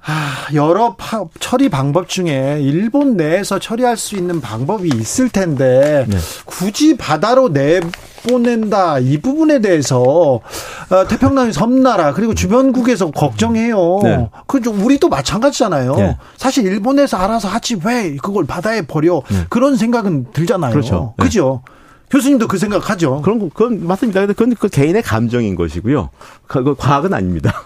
[0.10, 6.18] 아, 여러 파, 처리 방법 중에 일본 내에서 처리할 수 있는 방법이 있을 텐데 네.
[6.46, 14.00] 굳이 바다로 내보낸다 이 부분에 대해서 어, 태평양의 섬나라 그리고 주변국에서 걱정해요.
[14.02, 14.30] 네.
[14.48, 15.96] 그 우리도 마찬가지잖아요.
[15.98, 16.18] 네.
[16.38, 19.46] 사실 일본에서 알아서 하지 왜 그걸 바다에 버려 네.
[19.50, 20.72] 그런 생각은 들잖아요.
[20.72, 21.16] 그렇죠.
[21.18, 21.26] 네.
[21.26, 21.64] 그죠?
[22.10, 23.22] 교수님도 그 생각하죠.
[23.22, 24.26] 그런 그건 맞습니다.
[24.28, 26.10] 그건 그 개인의 감정인 것이고요.
[26.48, 27.66] 그 과학은 아닙니다.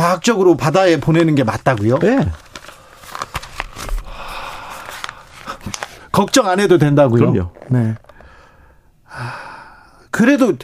[0.00, 1.98] 과학적으로 바다에 보내는 게 맞다고요?
[1.98, 2.26] 네.
[6.10, 7.32] 걱정 안 해도 된다고요?
[7.32, 7.50] 그럼요.
[7.68, 7.94] 네.
[10.10, 10.54] 그래도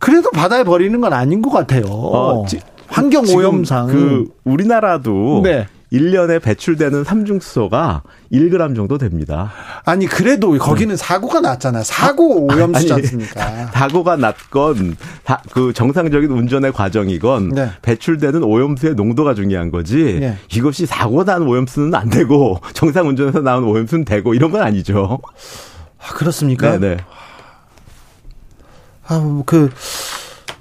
[0.00, 1.84] 그래도 바다에 버리는 건 아닌 것 같아요.
[1.86, 2.44] 어,
[2.88, 5.68] 환경 오염상 그 우리나라도 네.
[5.92, 8.02] 1년에 배출되는 삼중수소가
[8.32, 9.50] 1g 정도 됩니다.
[9.84, 10.96] 아니 그래도 거기는 네.
[10.96, 11.82] 사고가 났잖아요.
[11.82, 13.66] 사고 아, 오염수지 않습니까?
[13.72, 14.96] 사고가 났건
[15.52, 17.70] 그 정상적인 운전의 과정이건 네.
[17.82, 20.18] 배출되는 오염수의 농도가 중요한 거지.
[20.20, 20.36] 네.
[20.54, 25.18] 이것이 사고 난 오염수는 안 되고 정상 운전에서 나온 오염수는 되고 이런 건 아니죠.
[25.98, 26.78] 아, 그렇습니까?
[26.78, 26.96] 네, 네.
[29.08, 29.70] 아, 그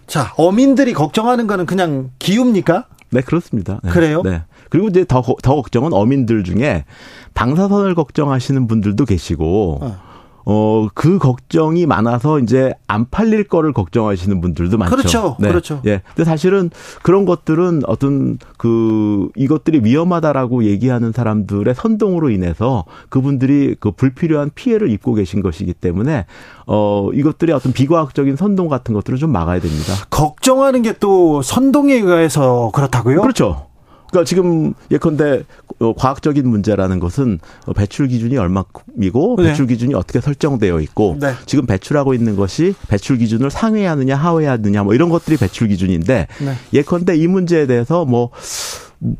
[0.07, 2.85] 자, 어민들이 걱정하는 거는 그냥 기후입니까?
[3.11, 3.80] 네, 그렇습니다.
[3.84, 3.91] 네.
[3.91, 4.22] 그래요?
[4.23, 4.43] 네.
[4.69, 6.85] 그리고 이제 더, 더 걱정은 어민들 중에
[7.33, 10.09] 방사선을 걱정하시는 분들도 계시고, 어.
[10.45, 14.95] 어, 그 걱정이 많아서 이제 안 팔릴 거를 걱정하시는 분들도 많죠.
[14.95, 15.37] 그렇죠.
[15.39, 15.47] 네.
[15.49, 15.81] 그렇죠.
[15.85, 16.01] 예.
[16.07, 16.71] 근데 사실은
[17.03, 25.13] 그런 것들은 어떤 그 이것들이 위험하다라고 얘기하는 사람들의 선동으로 인해서 그분들이 그 불필요한 피해를 입고
[25.13, 26.25] 계신 것이기 때문에
[26.65, 29.93] 어, 이것들이 어떤 비과학적인 선동 같은 것들을 좀 막아야 됩니다.
[30.09, 33.21] 걱정하는 게 또 선동에 의해서 그렇다고요?
[33.21, 33.68] 그렇죠.
[34.10, 35.44] 그러니까 지금 예컨대
[35.80, 37.40] 어, 과학적인 문제라는 것은
[37.76, 39.44] 배출 기준이 얼마이고 네.
[39.44, 41.34] 배출 기준이 어떻게 설정되어 있고 네.
[41.45, 46.53] 지금 배출하고 있는 것이 배출 기준을 상회하느냐 하회하느냐 뭐 이런 것들이 배출 기준인데 네.
[46.73, 48.31] 예컨대 이 문제에 대해서 뭐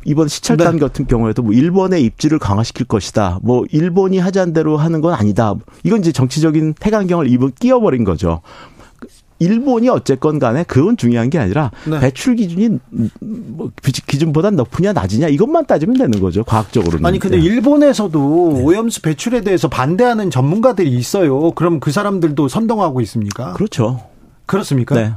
[0.04, 0.80] 이번 시찰단 네.
[0.80, 3.38] 같은 경우에도 뭐 일본의 입지를 강화시킬 것이다.
[3.42, 5.54] 뭐 일본이 하자는 대로 하는 건 아니다.
[5.84, 8.42] 이건 이제 정치적인 태강경을 입은 끼워버린 거죠.
[9.40, 11.98] 일본이 어쨌건 간에 그건 중요한 게 아니라 네.
[11.98, 12.78] 배출 기준이
[13.20, 17.04] 뭐 기준보다 높으냐 낮으냐 이것만 따지면 되는 거죠 과학적으로는.
[17.04, 17.42] 아니 근데 네.
[17.42, 18.62] 일본에서도 네.
[18.62, 21.50] 오염수 배출에 대해서 반대하는 전문가들이 있어요.
[21.52, 23.54] 그럼 그 사람들도 선동하고 있습니까?
[23.54, 24.00] 그렇죠.
[24.46, 24.94] 그렇습니까?
[24.94, 25.12] 네.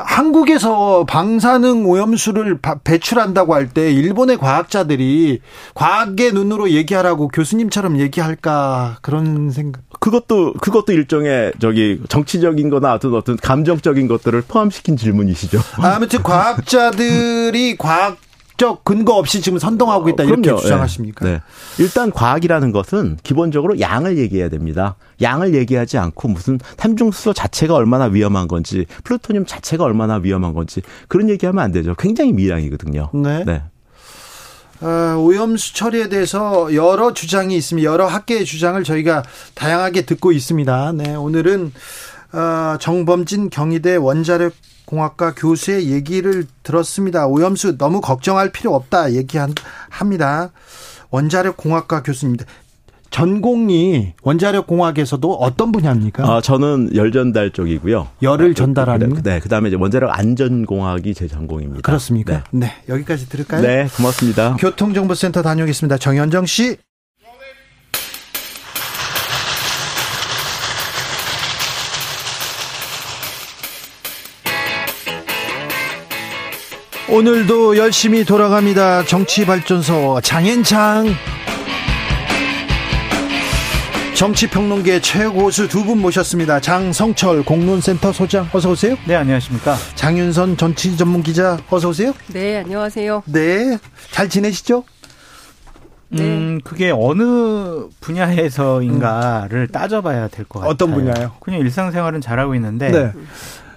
[0.00, 5.40] 한국에서 방사능 오염수를 배출한다고 할 때 일본의 과학자들이
[5.74, 9.82] 과학의 눈으로 얘기하라고 교수님처럼 얘기할까 그런 생각.
[10.00, 15.60] 그것도 그것도 일종의 저기 정치적인 거나 어떤 어떤 감정적인 것들을 포함시킨 질문이시죠.
[15.78, 18.16] 아무튼 과학자들이 과학
[18.58, 20.60] 과학적 근거 없이 지금 선동하고 있다 이렇게 그럼요.
[20.60, 21.24] 주장하십니까?
[21.24, 21.32] 네.
[21.32, 21.40] 네.
[21.78, 24.96] 일단 과학이라는 것은 기본적으로 양을 얘기해야 됩니다.
[25.22, 31.30] 양을 얘기하지 않고 무슨 삼중수소 자체가 얼마나 위험한 건지 플루토늄 자체가 얼마나 위험한 건지 그런
[31.30, 31.94] 얘기하면 안 되죠.
[31.94, 33.10] 굉장히 미량이거든요.
[33.14, 33.44] 네.
[33.44, 33.62] 네.
[34.80, 37.90] 어, 오염수 처리에 대해서 여러 주장이 있습니다.
[37.90, 39.24] 여러 학계의 주장을 저희가
[39.54, 40.92] 다양하게 듣고 있습니다.
[40.92, 41.72] 네, 오늘은
[42.32, 44.52] 어, 정범진 경희대 원자력
[44.88, 47.26] 공학과 교수의 얘기를 들었습니다.
[47.26, 50.50] 오염수 너무 걱정할 필요 없다 얘기합니다.
[51.10, 52.46] 원자력 공학과 교수입니다.
[53.10, 56.24] 전공이 원자력 공학에서도 어떤 분야입니까?
[56.24, 58.08] 아, 저는 열 전달 쪽이고요.
[58.22, 59.22] 열을 전달하는.
[59.22, 61.82] 네, 그다음에 이제 원자력 안전 공학이 제 전공입니다.
[61.82, 62.44] 그렇습니까?
[62.50, 62.66] 네.
[62.66, 63.60] 네, 여기까지 들을까요?
[63.60, 64.56] 네, 고맙습니다.
[64.56, 65.98] 교통정보센터 다녀오겠습니다.
[65.98, 66.78] 정현정 씨.
[77.10, 79.04] 오늘도 열심히 돌아갑니다.
[79.04, 81.06] 정치발전소 장현창.
[84.14, 86.60] 정치평론계 최고수 두 분 모셨습니다.
[86.60, 88.96] 장성철 공론센터 소장 어서 오세요.
[89.06, 89.76] 네 안녕하십니까.
[89.94, 92.12] 장윤선 정치 전문 기자 어서 오세요.
[92.32, 93.22] 네 안녕하세요.
[93.26, 93.78] 네
[94.10, 94.84] 잘 지내시죠?
[96.10, 96.22] 네.
[96.22, 99.72] 음, 그게 어느 분야에서인가를 음.
[99.72, 100.70] 따져봐야 될 것 같아요.
[100.72, 101.32] 어떤 분야요?
[101.40, 103.12] 그냥 일상생활은 잘하고 있는데 네.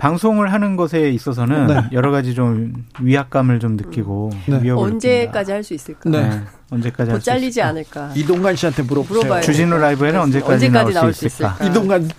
[0.01, 1.75] 방송을 하는 것에 있어서는 네.
[1.91, 4.71] 여러 가지 좀 위압감을 좀 느끼고 네.
[4.71, 6.09] 언제까지 할 수 있을까?
[6.09, 6.41] 네.
[6.71, 8.11] 언제까지 못 잘리지 않을까?
[8.15, 9.41] 이동관 씨한테 물어보세요.
[9.41, 11.51] 주진우 라이브에는 언제까지, 언제까지 나올, 수 있을까?
[11.53, 11.69] 있을까?
[11.69, 12.09] 이동관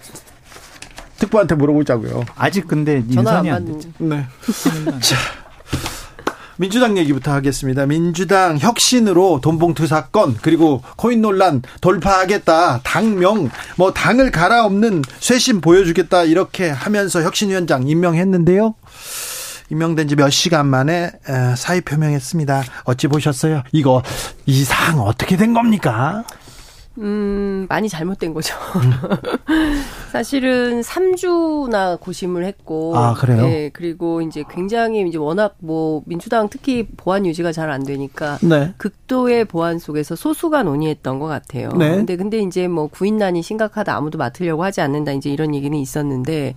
[1.18, 2.22] 특보한테 물어보자고요.
[2.36, 3.88] 아직 근데 인선이 안 됐죠.
[3.98, 4.26] 네.
[5.00, 5.41] 자.
[6.62, 7.86] 민주당 얘기부터 하겠습니다.
[7.86, 12.82] 민주당 혁신으로 돈봉투 사건 그리고 코인 논란 돌파하겠다.
[12.84, 18.76] 당명 뭐 당을 갈아엎는 쇄신 보여주겠다 이렇게 하면서 혁신위원장 임명했는데요.
[19.70, 21.10] 임명된 지 몇 시간 만에
[21.56, 22.62] 사의 표명했습니다.
[22.84, 23.64] 어찌 보셨어요?
[23.72, 24.04] 이거
[24.46, 26.22] 이 사항 어떻게 된 겁니까?
[26.98, 28.54] 음, 많이 잘못된 거죠.
[30.12, 32.96] 사실은 3주나 고심을 했고.
[32.96, 33.42] 아, 그래요?
[33.42, 38.38] 네, 그리고 이제 굉장히 이제 워낙 뭐 민주당 특히 보안 유지가 잘 안 되니까.
[38.42, 38.74] 네.
[38.76, 41.70] 극도의 보안 속에서 소수가 논의했던 것 같아요.
[41.70, 41.96] 네.
[41.96, 46.54] 근데, 근데 이제 뭐 구인난이 심각하다 아무도 맡으려고 하지 않는다 이제 이런 얘기는 있었는데.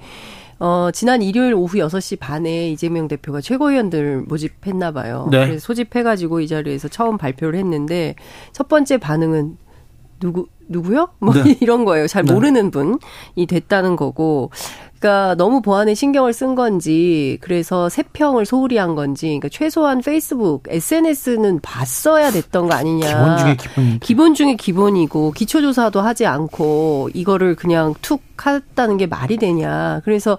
[0.58, 5.28] 어, 지난 일요일 오후 6시 반에 이재명 대표가 최고위원들 모집했나 봐요.
[5.30, 5.46] 네.
[5.48, 8.16] 그래서 소집해가지고 이 자리에서 처음 발표를 했는데
[8.54, 9.58] 첫 번째 반응은
[10.20, 11.10] 누구 누구요?
[11.20, 11.58] 뭐 네.
[11.62, 12.08] 이런 거예요.
[12.08, 12.34] 잘 네.
[12.34, 12.72] 모르는 네.
[12.72, 14.52] 분이 됐다는 거고.
[15.06, 21.60] 그러니까 너무 보안에 신경을 쓴 건지 그래서 세평을 소홀히 한 건지 그러니까 최소한 페이스북, SNS는
[21.62, 23.08] 봤어야 됐던 거 아니냐.
[23.08, 24.00] 기본 중에 기본.
[24.00, 30.02] 기본 중에 기본이고 기초 조사도 하지 않고 이거를 그냥 툭 했다는 게 말이 되냐.
[30.04, 30.38] 그래서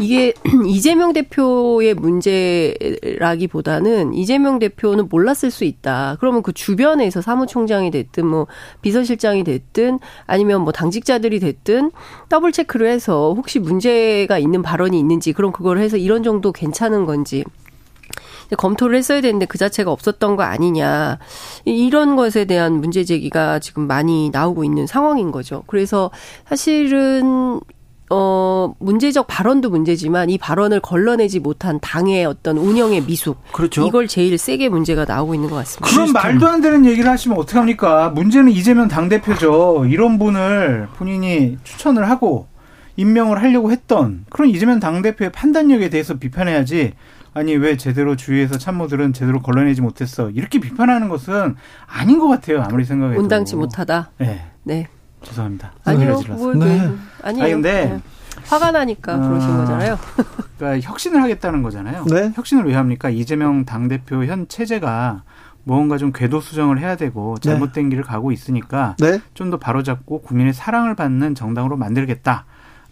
[0.00, 0.32] 이게
[0.66, 6.16] 이재명 대표의 문제라기보다는 이재명 대표는 몰랐을 수 있다.
[6.18, 8.48] 그러면 그 주변에서 사무총장이 됐든 뭐
[8.82, 11.92] 비서실장이 됐든 아니면 뭐 당직자들이 됐든
[12.28, 17.04] 더블 체크를 해서 혹시 문제 가 있는 발언이 있는지 그럼 그걸 해서 이런 정도 괜찮은
[17.06, 17.44] 건지
[18.56, 21.18] 검토를 했어야 되는데 그 자체가 없었던 거 아니냐.
[21.64, 25.64] 이런 것에 대한 문제 제기가 지금 많이 나오고 있는 상황인 거죠.
[25.66, 26.10] 그래서
[26.48, 27.60] 사실은
[28.08, 33.36] 어, 문제적 발언도 문제지만 이 발언을 걸러내지 못한 당의 어떤 운영의 미숙.
[33.52, 33.84] 그렇죠.
[33.84, 35.90] 이걸 제일 세게 문제가 나오고 있는 것 같습니다.
[35.90, 38.10] 그럼 말도 안 되는 얘기를 하시면 어떡합니까?
[38.10, 39.86] 문제는 이재명 당대표죠.
[39.88, 42.46] 이런 분을 본인이 추천을 하고
[42.96, 46.94] 임명을 하려고 했던 그런 이재명 당대표의 판단력에 대해서 비판해야지
[47.34, 51.54] 아니 왜 제대로 주위에서 참모들은 제대로 걸러내지 못했어 이렇게 비판하는 것은
[51.86, 54.10] 아닌 것 같아요 아무리 생각해도 온당치 못하다.
[54.18, 54.46] 네.
[54.62, 54.88] 네.
[55.22, 55.72] 죄송합니다.
[55.84, 56.90] 아니요, 뭘 네.
[57.22, 57.44] 아니에요.
[57.44, 58.00] 아니 근데 네.
[58.44, 59.98] 화가 나니까 그러신 아, 거잖아요.
[60.56, 62.04] 그러니까 혁신을 하겠다는 거잖아요.
[62.04, 62.32] 네?
[62.34, 63.10] 혁신을 왜 합니까?
[63.10, 65.24] 이재명 당 대표 현 체제가
[65.64, 67.50] 무언가 좀 궤도 수정을 해야 되고 네.
[67.50, 67.90] 잘못된 네.
[67.90, 69.20] 길을 가고 있으니까 네.
[69.34, 72.46] 좀더 바로잡고 국민의 사랑을 받는 정당으로 만들겠다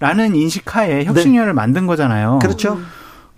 [0.04, 2.38] 라는 인식하에 혁신위원회를 만든 거잖아요.
[2.42, 2.78] 그렇죠.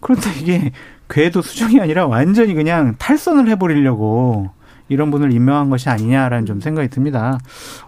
[0.01, 0.72] 그런데 이게
[1.09, 4.51] 궤도 수정이 아니라 완전히 그냥 탈선을 해버리려고
[4.88, 7.38] 이런 분을 임명한 것이 아니냐라는 좀 생각이 듭니다.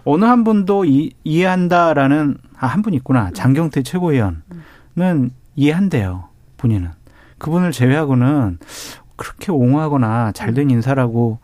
[0.05, 3.31] 어느 한 분도 이, 이해한다라는 아, 한 분 있구나.
[3.33, 6.29] 장경태 최고위원은 이해한대요.
[6.55, 6.91] 본인은.
[7.37, 8.59] 그분을 제외하고는
[9.17, 11.39] 그렇게 옹호하거나 잘된 인사라고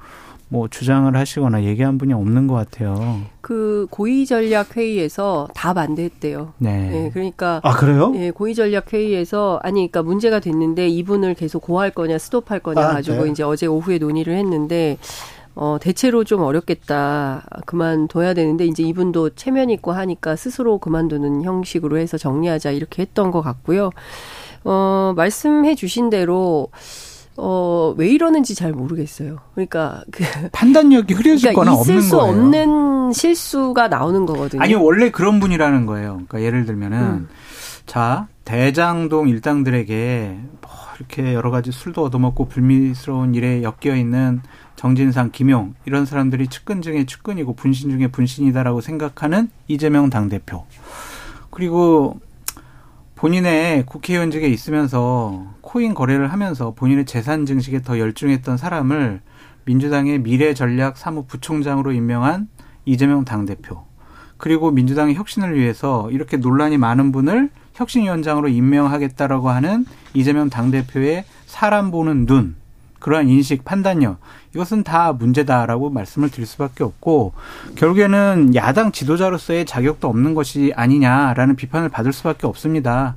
[0.48, 3.22] 뭐 주장을 하시거나 얘기한 분이 없는 것 같아요.
[3.42, 6.54] 그 고위 전략 회의에서 다 반대했대요.
[6.60, 6.90] 네.
[6.90, 7.10] 네.
[7.12, 8.14] 그러니까 아 그래요?
[8.16, 12.94] 예, 고위 전략 회의에서 아니 그러니까 문제가 됐는데 이분을 계속 고할 거냐 스톱할 거냐 아,
[12.94, 13.32] 가지고 네.
[13.32, 14.98] 이제 어제 오후에 논의를 했는데
[15.56, 17.46] 어, 대체로 좀 어렵겠다.
[17.66, 23.42] 그만둬야 되는데, 이제 이분도 체면 있고 하니까 스스로 그만두는 형식으로 해서 정리하자, 이렇게 했던 것
[23.42, 23.92] 같고요.
[24.66, 26.68] 어, 말씀해 주신 대로,
[27.38, 29.40] 어, 왜 이러는지 잘 모르겠어요.
[29.54, 32.32] 그러니까 그 판단력이 흐려질 그러니까 거나 수 거예요.
[32.32, 34.62] 없는 실수가 나오는 거거든요.
[34.62, 36.14] 아니 원래 그런 분이라는 거예요.
[36.28, 37.30] 그러니까 예를 들면은 음.
[37.86, 44.42] 자 대장동 일당들에게 뭐 이렇게 여러 가지 술도 얻어먹고 불미스러운 일에 엮여 있는
[44.76, 50.66] 정진상, 김용 이런 사람들이 측근 중에 측근이고 분신 중에 분신이다라고 생각하는 이재명 당 대표.
[51.50, 52.20] 그리고
[53.16, 59.22] 본인의 국회의원직에 있으면서 코인 거래를 하면서 본인의 재산 증식에 더 열중했던 사람을
[59.64, 62.50] 민주당의 미래 전략 사무부총장으로 임명한
[62.84, 63.86] 이재명 당대표.
[64.38, 72.26] 그리고 민주당의 혁신을 위해서 이렇게 논란이 많은 분을 혁신위원장으로 임명하겠다라고 하는 이재명 당대표의 사람 보는
[72.26, 72.56] 눈,
[73.00, 74.20] 그러한 인식, 판단력,
[74.54, 77.34] 이것은 다 문제다라고 말씀을 드릴 수밖에 없고
[77.76, 83.16] 결국에는 야당 지도자로서의 자격도 없는 것이 아니냐라는 비판을 받을 수밖에 없습니다.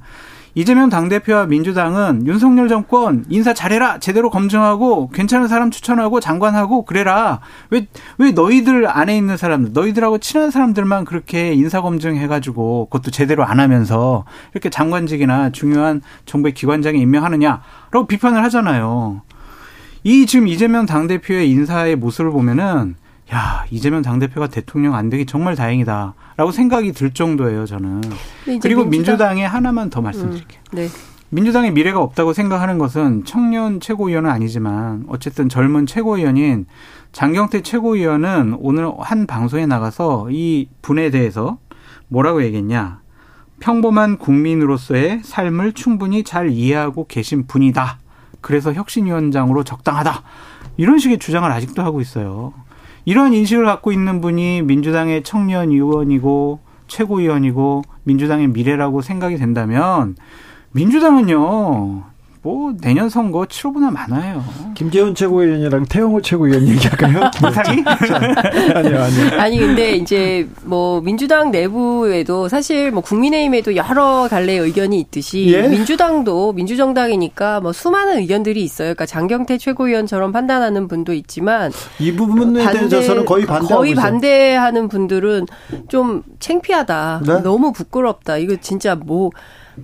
[0.55, 7.41] 이재명 당대표와 민주당은 윤석열 정권 인사 잘해라 제대로 검증하고 괜찮은 사람 추천하고 장관하고 그래라
[7.71, 7.87] 왜
[8.17, 14.25] 왜 너희들 안에 있는 사람들 너희들하고 친한 사람들만 그렇게 인사 검증해가지고 그것도 제대로 안 하면서
[14.53, 19.23] 이렇게 장관직이나 중요한 정부의 기관장에 임명하느냐라고 비판을 하잖아요.
[20.05, 22.97] 이 지금 이재명 당대표의 인사의 모습을 보면은
[23.33, 28.01] 야 이재명 당대표가 대통령 안 되기 정말 다행이다라고 생각이 들 정도예요 저는.
[28.45, 28.91] 그리고 민주당...
[28.91, 30.61] 민주당에 하나만 더 말씀드릴게요.
[30.73, 30.89] 음, 네.
[31.31, 36.65] 민주당의 미래가 없다고 생각하는 것은 청년 최고위원은 아니지만 어쨌든 젊은 최고위원인
[37.13, 41.59] 장경태 최고위원은 오늘 한 방송에 나가서 이 분에 대해서
[42.09, 43.01] 뭐라고 얘기했냐.
[43.61, 47.99] 평범한 국민으로서의 삶을 충분히 잘 이해하고 계신 분이다.
[48.41, 50.23] 그래서 혁신위원장으로 적당하다.
[50.77, 52.53] 이런 식의 주장을 아직도 하고 있어요.
[53.05, 60.17] 이런 인식을 갖고 있는 분이 민주당의 청년 의원이고 최고위원이고 민주당의 미래라고 생각이 된다면
[60.73, 62.03] 민주당은요
[62.49, 64.43] 뭐 내년 선거 치러보나 많아요.
[64.75, 67.31] 김재원 최고위원이랑 태영호 최고위원 얘기할까요?
[67.53, 67.85] 사기?
[68.75, 69.39] 아니요, 아니요.
[69.39, 75.69] 아니 근데 이제 뭐 민주당 내부에도 사실 뭐 국민의힘에도 여러 갈래의 의견이 있듯이 예?
[75.69, 78.95] 민주당도 민주정당이니까 뭐 수많은 의견들이 있어요.
[78.95, 85.47] 그러니까 장경태 최고위원처럼 판단하는 분도 있지만 이 부분에 반대, 대해서는 거의 반대 거의 반대하는 분들은
[85.89, 87.23] 좀 창피하다.
[87.27, 87.43] 네?
[87.43, 88.39] 너무 부끄럽다.
[88.39, 89.33] 이거 진짜 뭐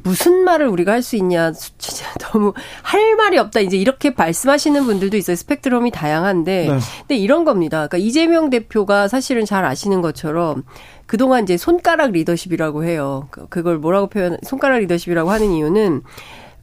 [0.02, 1.52] 무슨 말을 우리가 할 수 있냐.
[1.52, 2.52] 진짜 너무
[2.82, 3.60] 할 말이 없다.
[3.60, 5.36] 이제 이렇게 말씀하시는 분들도 있어요.
[5.36, 6.68] 스펙트럼이 다양한데.
[6.68, 6.78] 네.
[7.00, 7.86] 근데 이런 겁니다.
[7.86, 10.64] 그러니까 이재명 대표가 사실은 잘 아시는 것처럼
[11.06, 13.28] 그동안 이제 손가락 리더십이라고 해요.
[13.30, 16.02] 그, 그걸 뭐라고 표현, 손가락 리더십이라고 하는 이유는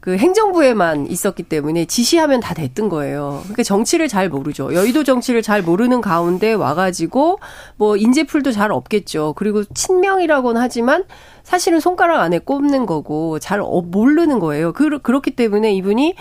[0.01, 3.39] 그 행정부에만 있었기 때문에 지시하면 다 됐던 거예요.
[3.43, 4.73] 그러니까 정치를 잘 모르죠.
[4.73, 7.39] 여의도 정치를 잘 모르는 가운데 와가지고
[7.77, 9.33] 뭐 인재풀도 잘 없겠죠.
[9.37, 11.03] 그리고 친명이라고는 하지만
[11.43, 14.73] 사실은 손가락 안에 꼽는 거고 잘 어, 모르는 거예요.
[14.73, 16.15] 그, 그렇기 때문에 이분이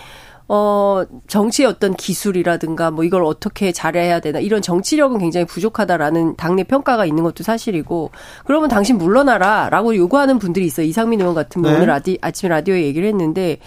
[0.53, 7.07] 어, 정치의 어떤 기술이라든가 뭐 이걸 어떻게 잘해야 되나 이런 정치력은 굉장히 부족하다라는 당내 평가가
[7.07, 8.11] 있는 것도 사실이고
[8.45, 10.87] 그러면 당신 물러나라 라고 요구하는 분들이 있어요.
[10.87, 11.77] 이상민 의원 같은 분 네.
[11.77, 13.59] 오늘 라디, 아침에 라디오에 얘기를 했는데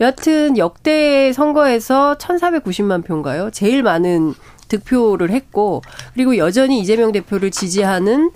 [0.00, 3.50] 여하튼 역대 선거에서 1490만 표인가요?
[3.50, 4.32] 제일 많은
[4.68, 5.82] 득표를 했고
[6.14, 8.30] 그리고 여전히 이재명 대표를 지지하는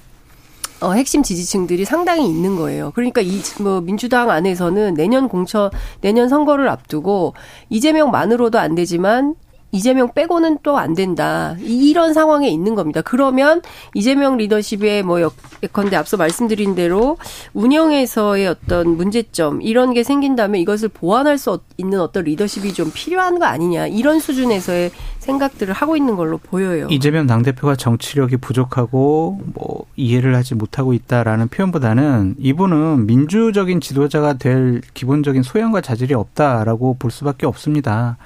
[0.80, 2.92] 어, 핵심 지지층들이 상당히 있는 거예요.
[2.94, 5.70] 그러니까 이 뭐 민주당 안에서는 내년 공천
[6.00, 7.34] 내년 선거를 앞두고
[7.70, 9.34] 이재명만으로도 안 되지만
[9.72, 11.56] 이재명 빼고는 또 안 된다.
[11.60, 13.02] 이런 상황에 있는 겁니다.
[13.02, 13.62] 그러면
[13.94, 15.18] 이재명 리더십의 뭐
[15.62, 17.16] 예컨대 앞서 말씀드린 대로
[17.52, 23.46] 운영에서의 어떤 문제점 이런 게 생긴다면 이것을 보완할 수 있는 어떤 리더십이 좀 필요한 거
[23.46, 23.86] 아니냐.
[23.88, 26.86] 이런 수준에서의 생각들을 하고 있는 걸로 보여요.
[26.90, 35.42] 이재명 당대표가 정치력이 부족하고 뭐 이해를 하지 못하고 있다라는 표현보다는 이분은 민주적인 지도자가 될 기본적인
[35.42, 38.18] 소양과 자질이 없다라고 볼 수밖에 없습니다.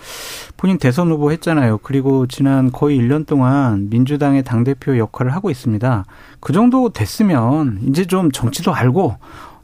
[0.56, 1.78] 본인 대선 후보 했잖아요.
[1.78, 6.04] 그리고 지난 거의 1년 동안 민주당의 당대표 역할을 하고 있습니다.
[6.40, 9.16] 그 정도 됐으면 이제 좀 정치도 알고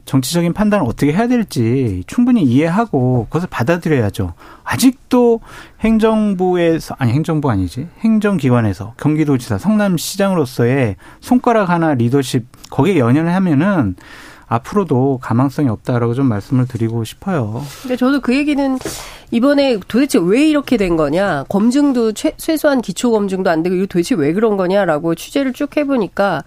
[0.07, 4.33] 정치적인 판단을 어떻게 해야 될지 충분히 이해하고 그것을 받아들여야죠.
[4.63, 5.41] 아직도
[5.81, 13.95] 행정부에서 아니 행정부 아니지 행정기관에서 경기도지사 성남시장으로서의 손가락 하나 리더십 거기에 연연을 하면은
[14.47, 17.61] 앞으로도 가망성이 없다라고 좀 말씀을 드리고 싶어요.
[17.81, 18.79] 근데 저도 그 얘기는
[19.31, 24.15] 이번에 도대체 왜 이렇게 된 거냐 검증도 최, 최소한 기초 검증도 안 되고 이거 도대체
[24.15, 26.43] 왜 그런 거냐라고 취재를 쭉 해보니까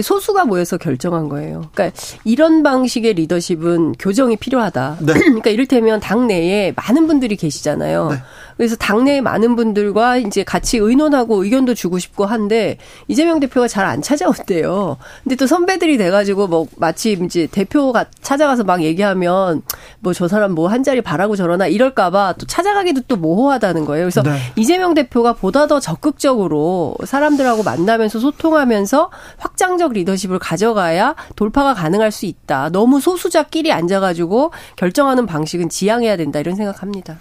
[0.00, 1.70] 소수가 모여서 결정한 거예요.
[1.72, 4.96] 그러니까 이런 방식의 리더십은 교정이 필요하다.
[5.00, 5.12] 네.
[5.14, 8.08] 그러니까 이를테면 당 내에 많은 분들이 계시잖아요.
[8.10, 8.16] 네.
[8.56, 12.78] 그래서 당내에 많은 분들과 이제 같이 의논하고 의견도 주고 싶고 한데
[13.08, 14.96] 이재명 대표가 잘 안 찾아온대요.
[15.22, 19.60] 근데 또 선배들이 돼가지고 뭐 마치 이제 대표가 찾아가서 막 얘기하면
[20.00, 24.04] 뭐 저 사람 뭐 한 자리 바라고 저러나 이럴까봐 또 찾아가기도 또 모호하다는 거예요.
[24.04, 24.38] 그래서 네.
[24.56, 32.70] 이재명 대표가 보다 더 적극적으로 사람들하고 만나면서 소통하면서 확장적 리더십을 가져가야 돌파가 가능할 수 있다.
[32.70, 37.16] 너무 소수자끼리 앉아가지고 결정하는 방식은 지양해야 된다 이런 생각합니다.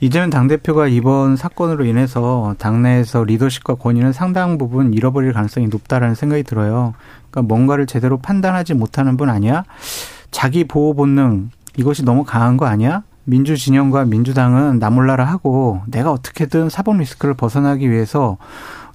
[0.00, 6.14] 이재명 당 대표 대표가 이번 사건으로 인해서 당내에서 리더십과 권위는 상당 부분 잃어버릴 가능성이 높다라는
[6.14, 6.94] 생각이 들어요.
[7.30, 9.64] 그러니까 뭔가를 제대로 판단하지 못하는 분 아니야?
[10.30, 13.02] 자기 보호 본능 이것이 너무 강한 거 아니야?
[13.28, 18.38] 민주 진영과 민주당은 나몰라라 하고 내가 어떻게든 사법 리스크를 벗어나기 위해서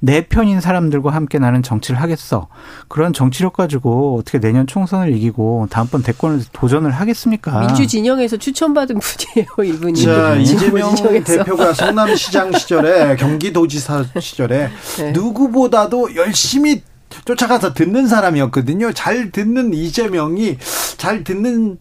[0.01, 2.47] 내 편인 사람들과 함께 나는 정치를 하겠어.
[2.87, 7.59] 그런 정치력 가지고 어떻게 내년 총선을 이기고 다음번 대권을 도전을 하겠습니까?
[7.59, 10.01] 민주 진영에서 추천받은 분이에요, 이분이.
[10.01, 15.11] 자, 이재명 대표가 성남시장 시절에 경기도지사 시절에 네.
[15.11, 16.81] 누구보다도 열심히
[17.25, 18.93] 쫓아가서 듣는 사람이었거든요.
[18.93, 20.57] 잘 듣는 이재명이
[20.97, 21.77] 잘 듣는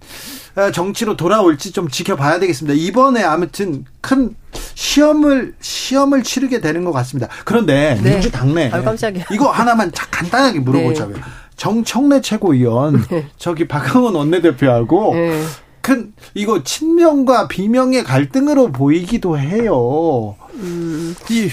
[0.54, 2.74] 어, 정치로 돌아올지 좀 지켜봐야 되겠습니다.
[2.74, 4.34] 이번에 아무튼 큰
[4.74, 7.28] 시험을 시험을 치르게 되는 것 같습니다.
[7.44, 8.12] 그런데 네.
[8.12, 9.24] 민주당 내 아, 깜짝이야.
[9.32, 11.16] 이거 하나만 간단하게 물어보자고요.
[11.16, 11.22] 네.
[11.56, 13.28] 정청래 최고위원 네.
[13.38, 15.44] 저기 박항원 원내대표하고 네.
[15.80, 20.36] 큰 이거 친명과 비명의 갈등으로 보이기도 해요.
[20.54, 21.14] 음.
[21.30, 21.50] 이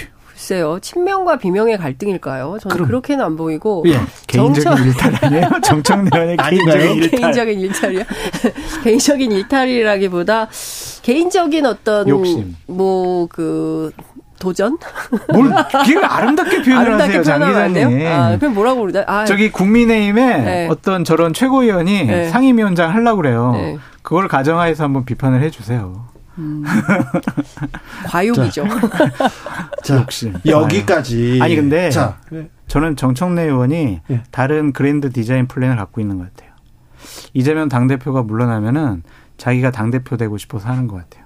[0.49, 0.80] 글쎄요.
[0.81, 2.57] 친명과 비명의 갈등일까요?
[2.59, 3.84] 저는 그럼, 그렇게는 안 보이고.
[3.85, 3.99] 예.
[4.26, 4.88] 개인적인 정청...
[4.88, 5.49] 일탈 아니에요?
[5.61, 7.19] 정청래 의원의 개인적인 일탈.
[7.19, 8.03] 개인적인 일탈이요?
[8.84, 10.47] 개인적인 일탈이라기보다
[11.03, 12.55] 개인적인 어떤 욕심.
[12.65, 13.91] 뭐그
[14.39, 14.80] 도전?
[15.34, 18.07] 뭘 그게 아름답게 표현을 아름답게 하세요, 장 기자님.
[18.07, 19.03] 아, 그럼 뭐라고 그러죠?
[19.05, 20.67] 아, 저기 국민의힘에 네.
[20.67, 22.30] 어떤 저런 최고위원이 네.
[22.30, 23.51] 상임위원장 하려고 그래요.
[23.53, 23.77] 네.
[24.01, 26.07] 그걸 가정하에서 한번 비판을 해 주세요.
[26.40, 26.64] 음.
[28.07, 28.66] 과욕이죠.
[29.84, 31.40] 자, 역시 여기까지.
[31.41, 32.18] 아니 근데 자,
[32.68, 34.24] 저는 정청래 의원이 네.
[34.32, 36.49] 다른 그랜드 디자인 플랜을 갖고 있는 것 같아요.
[37.34, 39.03] 이재명 당 대표가 물러나면은
[39.38, 41.26] 자기가 당 대표 되고 싶어서 하는 것 같아요.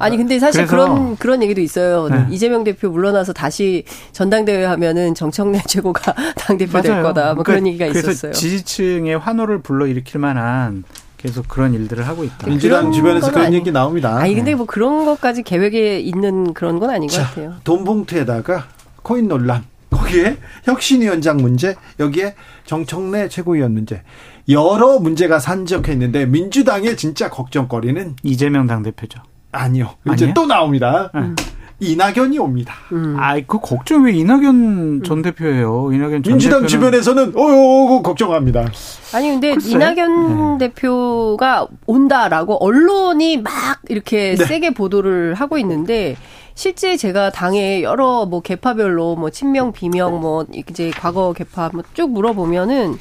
[0.00, 2.08] 아니 근데 사실 그런 그런 얘기도 있어요.
[2.08, 2.26] 네.
[2.30, 7.34] 이재명 대표 물러나서 다시 전당대회 하면은 정청래 최고가 당 대표 될 거다.
[7.34, 8.32] 뭐 그러니까 그런 얘기가 그래서 있었어요.
[8.32, 10.84] 지지층의 환호를 불러 일으킬 만한
[11.24, 12.46] 계속 그런 일들을 하고 있다.
[12.46, 14.18] 민주당 주변에서 그런 아니, 얘기 나옵니다.
[14.18, 17.54] 아니 근데 뭐 그런 것까지 계획에 있는 그런 건 아닌 자, 것 같아요.
[17.64, 18.66] 돈 봉투에다가
[19.02, 19.64] 코인 논란.
[19.88, 22.34] 거기에 혁신위원장 문제, 여기에
[22.66, 24.02] 정청래 최고위원 문제.
[24.50, 29.20] 여러 문제가 산적해 있는데 민주당의 진짜 걱정거리는 이재명 당대표죠.
[29.50, 29.94] 아니요.
[30.12, 30.34] 이제 아니에요?
[30.34, 31.10] 또 나옵니다.
[31.14, 31.34] 음.
[31.80, 32.74] 이낙연이 옵니다.
[32.92, 33.16] 음.
[33.18, 35.92] 아이, 그 걱정 왜 이낙연 전 대표예요?
[35.92, 36.68] 이낙연 전 민주당 대표는.
[36.68, 38.66] 주변에서는 어유 걱정합니다.
[39.12, 39.70] 아니 근데 글쎄?
[39.72, 40.68] 이낙연 네.
[40.68, 43.52] 대표가 온다라고 언론이 막
[43.88, 44.44] 이렇게 네.
[44.44, 46.16] 세게 보도를 하고 있는데
[46.54, 52.10] 실제 제가 당에 여러 뭐 개파별로 뭐 친명 비명 뭐 이제 과거 개파 뭐 쭉
[52.10, 52.96] 물어보면은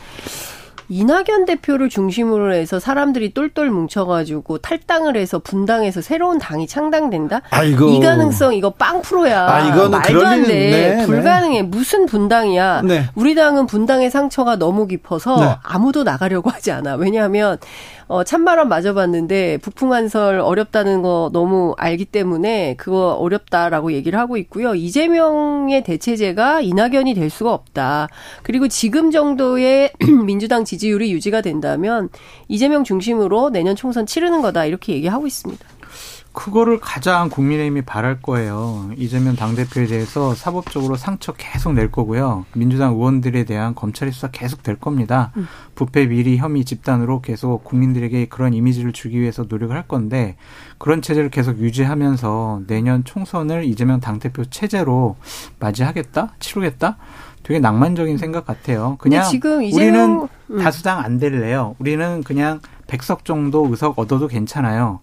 [0.94, 7.41] 이낙연 대표를 중심으로 해서 사람들이 똘똘 뭉쳐가지고 탈당을 해서 분당해서 새로운 당이 창당된다?
[7.49, 7.90] 아이고.
[7.90, 9.49] 이 가능성 이거 빵 프로야.
[9.49, 10.48] 아, 이거는 말도 안 돼.
[10.48, 11.64] 네, 네, 불가능해.
[11.64, 12.84] 무슨 분당이야.
[12.84, 13.06] 네.
[13.15, 15.56] 우리 당은 분당의 상처가 너무 깊어서 네.
[15.64, 16.95] 아무도 나가려고 하지 않아.
[16.95, 17.57] 왜냐하면
[18.08, 24.76] 어, 찬바람 맞아봤는데 북풍한설 어렵다는 거 너무 알기 때문에 그거 어렵다라고 얘기를 하고 있고요.
[24.76, 28.10] 이재명의 대체제가 이낙연이 될 수가 없다.
[28.44, 29.92] 그리고 지금 정도의
[30.26, 32.10] 민주당 지지율이 유지가 된다면
[32.48, 35.66] 이재명 중심으로 내년 총선 치르는 거다 이렇게 얘기하고 있습니다.
[36.34, 38.89] 그거를 가장 국민의힘이 바랄 거예요.
[38.97, 42.45] 이재명 당대표에 대해서 사법적으로 상처 계속 낼 거고요.
[42.55, 45.31] 민주당 의원들에 대한 검찰의 수사 계속 될 겁니다.
[45.38, 45.47] 음.
[45.76, 50.35] 부패 비리 혐의 집단으로 계속 국민들에게 그런 이미지를 주기 위해서 노력을 할 건데
[50.80, 55.15] 그런 체제를 계속 유지하면서 내년 총선을 이재명 당대표 체제로
[55.60, 56.34] 맞이하겠다?
[56.39, 56.97] 치르겠다?
[57.43, 58.95] 되게 낭만적인 생각 같아요.
[58.99, 59.23] 그냥
[59.76, 60.57] 우리는 음.
[60.57, 61.76] 다수당 안 될래요.
[61.77, 64.99] 우리는 그냥 백석 정도 의석 얻어도 괜찮아요.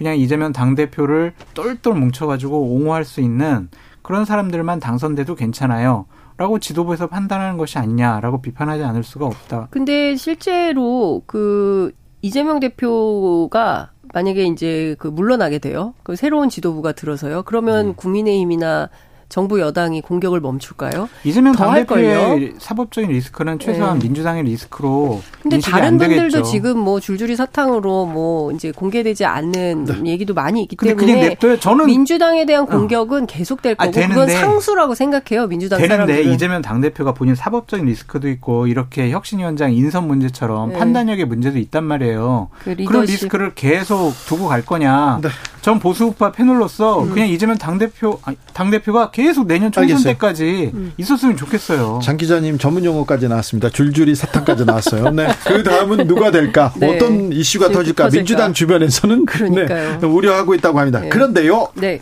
[0.00, 3.68] 그냥 이재명 당대표를 똘똘 뭉쳐가지고 옹호할 수 있는
[4.00, 6.06] 그런 사람들만 당선돼도 괜찮아요.
[6.38, 9.68] 라고 지도부에서 판단하는 것이 아니냐라고 비판하지 않을 수가 없다.
[9.70, 15.92] 근데 실제로 그 이재명 대표가 만약에 이제 그 물러나게 돼요.
[16.02, 17.42] 그 새로운 지도부가 들어서요.
[17.42, 17.92] 그러면 네.
[17.94, 18.88] 국민의힘이나
[19.30, 21.08] 정부 여당이 공격을 멈출까요?
[21.22, 24.06] 이재명 당대표의 사법적인 리스크는 최소한 네.
[24.06, 30.10] 민주당의 리스크로 근데 다른 분들도 지금 뭐 줄줄이 사탕으로 뭐 이제 공개되지 않는 네.
[30.10, 32.66] 얘기도 많이 있기 때문에 저는 민주당에 대한 어.
[32.66, 33.26] 공격은 어.
[33.26, 35.46] 계속될 거고 아, 그건 상수라고 생각해요.
[35.46, 36.32] 민주당 되는데 사람들은.
[36.32, 40.78] 이재명 당대표가 본인 사법적인 리스크도 있고 이렇게 혁신위원장 인선 문제처럼 네.
[40.78, 42.48] 판단력의 문제도 있단 말이에요.
[42.64, 45.20] 그 그런 리스크를 계속 두고 갈 거냐?
[45.22, 45.28] 네.
[45.60, 47.10] 전 보수우파 패널로서 음.
[47.10, 48.18] 그냥 이재명 당대표
[48.54, 50.12] 당대표가 계속 내년 총선 알겠어요.
[50.14, 50.92] 때까지 음.
[50.96, 52.00] 있었으면 좋겠어요.
[52.02, 53.68] 장 기자님 전문 용어까지 나왔습니다.
[53.70, 55.10] 줄줄이 사탕까지 나왔어요.
[55.10, 55.28] 네.
[55.46, 56.72] 그 다음은 누가 될까?
[56.76, 56.94] 네.
[56.94, 58.04] 어떤 이슈가 터질까?
[58.04, 58.18] 터질까?
[58.18, 61.00] 민주당 주변에서는 네, 우려하고 있다고 합니다.
[61.00, 61.08] 네.
[61.08, 61.68] 그런데요.
[61.74, 62.00] 네.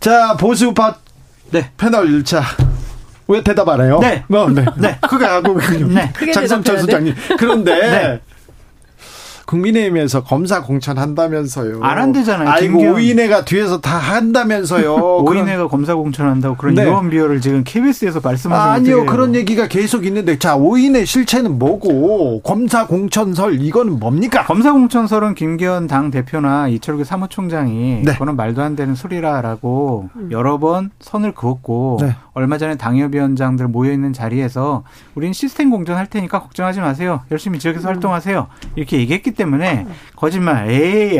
[0.00, 0.96] 자 보수파
[1.50, 1.70] 네.
[1.76, 2.42] 패널 1차
[3.28, 3.98] 왜 대답 안 해요?
[4.00, 4.24] 네.
[4.28, 4.64] 뭐, 네.
[4.76, 4.98] 네.
[5.08, 5.58] 그거 하고
[5.88, 6.12] 네.
[6.32, 7.14] 장성철 소장님.
[7.38, 8.20] 그런데 네.
[9.46, 11.80] 국민의힘에서 검사 공천한다면서요.
[11.82, 12.48] 안 한대잖아요.
[12.48, 14.94] 아이고 오인혜가 뒤에서 다 한다면서요.
[15.24, 16.84] 오인혜가 검사 공천한다고 그런 네.
[16.84, 22.86] 유언 비어를 지금 KBS에서 말씀하시는 아니요 그런 얘기가 계속 있는데 자 오인혜 실체는 뭐고 검사
[22.86, 24.44] 공천설 이거는 뭡니까?
[24.44, 28.12] 검사 공천설은 김기현 당 대표나 이철규 사무총장이 네.
[28.12, 30.28] 그거는 말도 안 되는 소리라라고 음.
[30.32, 32.16] 여러 번 선을 그었고 네.
[32.36, 34.84] 얼마 전에 당협위원장들 모여 있는 자리에서
[35.14, 37.22] 우리는 시스템 공전할 테니까 걱정하지 마세요.
[37.30, 37.94] 열심히 지역에서 음.
[37.94, 38.48] 활동하세요.
[38.76, 40.68] 이렇게 얘기했기 때문에 거짓말.
[40.70, 41.18] 에이.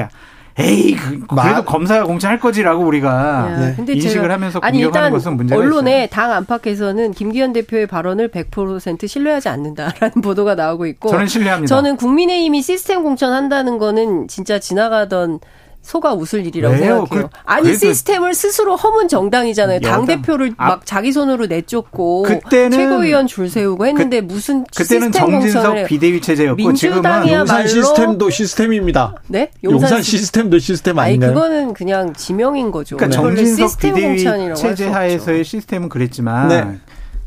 [0.59, 3.75] 에이, 그, 그래도 검사가 공천할 거지라고 우리가 네.
[3.77, 6.07] 근데 인식을 제가, 하면서 아니, 공격하는 것은 문제가 언론에 있어요.
[6.09, 11.75] 당 안팎에서는 김기현 대표의 발언을 100% 신뢰하지 않는다라는 보도가 나오고 있고 저는 신뢰합니다.
[11.75, 15.41] 저는 국민의힘이 시스템 공천한다는 거는 진짜 지나가던
[15.87, 17.07] 소가 웃을 일이라고 왜요?
[17.07, 17.29] 생각해요.
[17.33, 19.79] 그, 아니 시스템을 스스로 허문 정당이잖아요.
[19.79, 25.13] 당 대표를 아, 막 자기 손으로 내쫓고 그때는, 최고위원 줄 세우고 했는데 그, 무슨 그때는
[25.13, 29.15] 정진석 비대위 체제였고 지금은 용산 시스템도 시스템입니다.
[29.29, 29.53] 네?
[29.63, 31.31] 용산, 용산 시스템도 시스템 아닌가요?
[31.31, 32.97] 아니 그거는 그냥 지명인 거죠.
[32.97, 34.25] 그러니까 정진석 비대위
[34.57, 36.79] 체제 하에서의 시스템은 그랬지만 네.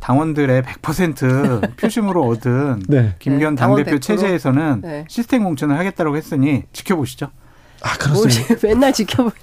[0.02, 3.16] 당원들의 100% 표심으로 얻은 네.
[3.20, 5.06] 김기현 네, 당대표 체제에서는 네.
[5.08, 7.30] 시스템 공천을 하겠다고 했으니 지켜보시죠.
[7.82, 8.56] 아, 그렇습니다.
[8.68, 9.34] 맨날 지켜보는.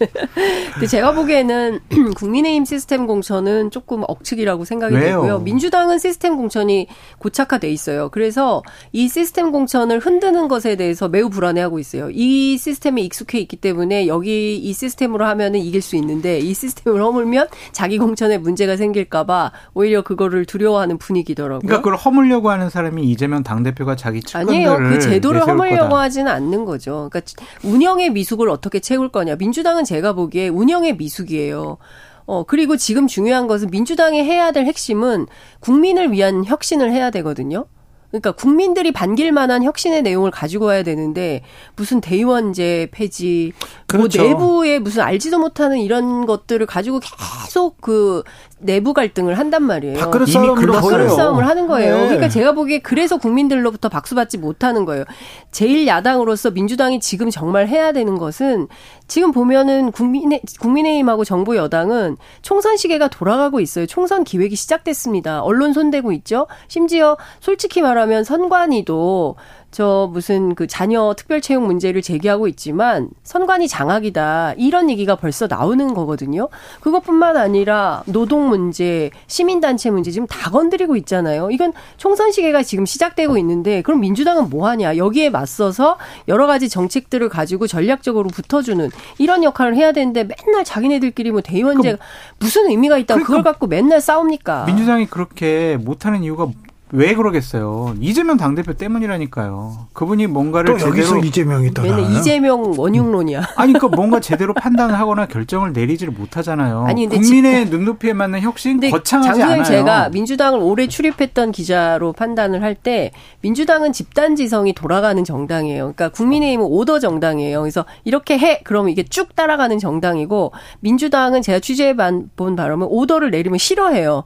[0.75, 1.81] 근데 제가 보기에는
[2.17, 5.05] 국민의힘 시스템 공천은 조금 억측이라고 생각이 왜요?
[5.23, 5.39] 되고요.
[5.41, 6.87] 민주당은 시스템 공천이
[7.19, 8.11] 고착화돼 있어요.
[8.11, 12.11] 그래서 이 시스템 공천을 흔드는 것에 대해서 매우 불안해하고 있어요.
[12.11, 17.49] 이 시스템에 익숙해 있기 때문에 여기 이 시스템으로 하면은 이길 수 있는데 이 시스템을 허물면
[17.73, 21.61] 자기 공천에 문제가 생길까봐 오히려 그거를 두려워하는 분위기더라고요.
[21.61, 24.77] 그러니까 그걸 허물려고 하는 사람이 이재명 당대표가 자기 측근들을 아니에요.
[24.91, 26.03] 그 제도를 허물려고 거다.
[26.03, 27.09] 하지는 않는 거죠.
[27.11, 27.21] 그러니까
[27.63, 29.37] 운영의 미 미숙을 어떻게 채울 거냐.
[29.37, 31.79] 민주당은 제가 보기에 운영의 미숙이에요.
[32.27, 35.27] 어, 그리고 지금 중요한 것은 민주당이 해야 될 핵심은
[35.61, 37.67] 국민을 위한 혁신을 해야 되거든요.
[38.11, 41.43] 그러니까 국민들이 반길 만한 혁신의 내용을 가지고 와야 되는데
[41.75, 44.23] 무슨 대의원제 폐지, 뭐 그렇죠.
[44.23, 48.23] 뭐 내부에 무슨 알지도 못하는 이런 것들을 가지고 계속 그
[48.59, 49.99] 내부 갈등을 한단 말이에요.
[49.99, 51.95] 밥그릇 싸움으로 밥그릇 싸움을 하는 거예요.
[51.95, 52.05] 네.
[52.05, 55.05] 그러니까 제가 보기에 그래서 국민들로부터 박수받지 못하는 거예요.
[55.51, 58.69] 제일 야당으로서 민주당이 지금 정말 해야 되는 것은
[59.09, 63.87] 지금 보면은 국민의 국민의힘하고 정부 여당은 총선 시계가 돌아가고 있어요.
[63.87, 65.43] 총선 기획이 시작됐습니다.
[65.43, 66.47] 언론 손대고 있죠.
[66.69, 69.37] 심지어 솔직히 말하면 선관위도
[69.71, 75.93] 저 무슨 그 자녀 특별 채용 문제를 제기하고 있지만 선관위 장악이다 이런 얘기가 벌써 나오는
[75.93, 76.49] 거거든요.
[76.81, 81.51] 그것뿐만 아니라 노동 문제, 시민 단체 문제 지금 다 건드리고 있잖아요.
[81.51, 84.97] 이건 총선 시계가 지금 시작되고 있는데 그럼 민주당은 뭐 하냐?
[84.97, 85.99] 여기에 맞서서
[86.29, 91.99] 여러 가지 정책들을 가지고 전략적으로 붙어주는 이런 역할을 해야 되는데 맨날 자기네들끼리 뭐 대의원제
[92.39, 94.65] 무슨 의미가 있다고 그러니까 그걸 갖고 맨날 싸웁니까?
[94.65, 96.47] 민주당이 그렇게 못하는 이유가
[96.93, 97.97] 왜 그러겠어요?
[98.01, 99.89] 이재명 당대표 때문이라니까요.
[99.93, 103.41] 그분이 뭔가를 제대로 여기서 이재명이 떠 맨날 이재명 원흉론이야.
[103.57, 106.85] 아니 그러니까 뭔가 제대로 판단을 하거나 결정을 내리지를 못하잖아요.
[106.87, 109.65] 아니 국민의 지, 눈높이에 맞는 혁신 거창하지 않아요.
[109.65, 113.11] 제가 민주당을 오래 출입했던 기자로 판단을 할 때
[113.41, 115.95] 민주당은 집단 지성이 돌아가는 정당이에요.
[115.95, 117.63] 그러니까 국민의힘은 오더 정당이에요.
[117.63, 123.59] 그래서 이렇게 해 그러면 이게 쭉 따라가는 정당이고 민주당은 제가 취재해 본 바람은 오더를 내리면
[123.59, 124.25] 싫어해요.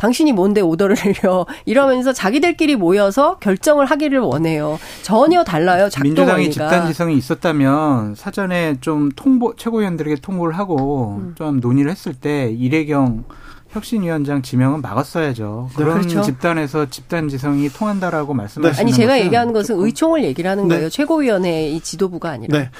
[0.00, 4.78] 당신이 뭔데 오더를 내려 이러면서 자기들끼리 모여서 결정을 하기를 원해요.
[5.02, 5.90] 전혀 달라요.
[6.02, 11.34] 민주당이 집단 지성이 있었다면 사전에 좀 통보 최고위원들에게 통보를 하고 음.
[11.36, 13.24] 좀 논의를 했을 때 이래경
[13.68, 15.68] 혁신위원장 지명은 막았어야죠.
[15.68, 16.22] 네, 그런 그렇죠.
[16.22, 18.80] 집단에서 집단 지성이 통한다라고 말씀하시는 네.
[18.80, 20.76] 아니 제가 얘기하는 것은 의총을 얘기를 하는 네.
[20.76, 20.88] 거예요.
[20.88, 22.58] 최고위원회의 지도부가 아니라.
[22.58, 22.70] 네.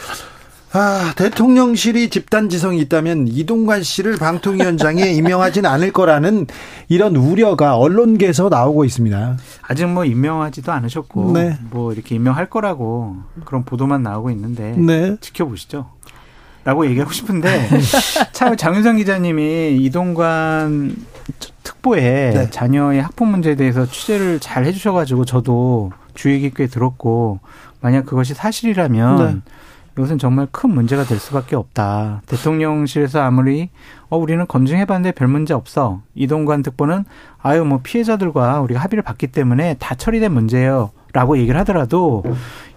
[0.73, 6.47] 아, 대통령실이 집단 지성이 있다면 이동관 씨를 방통위원장에 임명하지는 않을 거라는
[6.89, 9.37] 이런 우려가 언론계에서 나오고 있습니다.
[9.63, 11.59] 아직 뭐 임명하지도 않으셨고, 네.
[11.71, 15.17] 뭐 이렇게 임명할 거라고 그런 보도만 나오고 있는데, 네.
[15.21, 15.91] 지켜보시죠.
[16.63, 17.69] 라고 얘기하고 싶은데,
[18.33, 20.95] 참 장윤상 기자님이 이동관
[21.65, 22.51] 특보에 네.
[22.51, 27.41] 자녀의 학폭 문제에 대해서 취재를 잘 해주셔가지고 저도 주의 깊게 들었고,
[27.81, 29.53] 만약 그것이 사실이라면, 네.
[29.97, 32.23] 이것은 정말 큰 문제가 될 수밖에 없다.
[32.27, 33.71] 대통령실에서 아무리
[34.09, 36.01] 어 우리는 검증해봤는데 별 문제 없어.
[36.15, 37.05] 이동관 특보는
[37.43, 40.91] 아유 뭐 피해자들과 우리가 합의를 봤기 때문에 다 처리된 문제예요.
[41.12, 42.23] 라고 얘기를 하더라도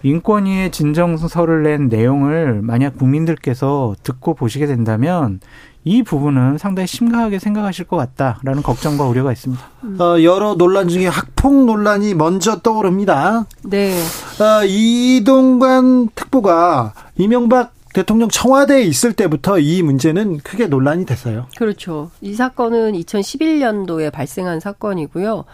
[0.02, 5.38] 인권위의 진정서를 낸 내용을 만약 국민들께서 듣고 보시게 된다면
[5.84, 9.62] 이 부분은 상당히 심각하게 생각하실 것 같다라는 걱정과 우려가 있습니다.
[10.00, 13.46] 어, 여러 논란 중에 학폭 논란이 먼저 떠오릅니다.
[13.62, 14.00] 네.
[14.40, 21.46] 어, 이동관 특보가 이명박 대통령 청와대에 있을 때부터 이 문제는 크게 논란이 됐어요.
[21.56, 22.10] 그렇죠.
[22.20, 25.44] 이 사건은 2011년도에 발생한 사건이고요.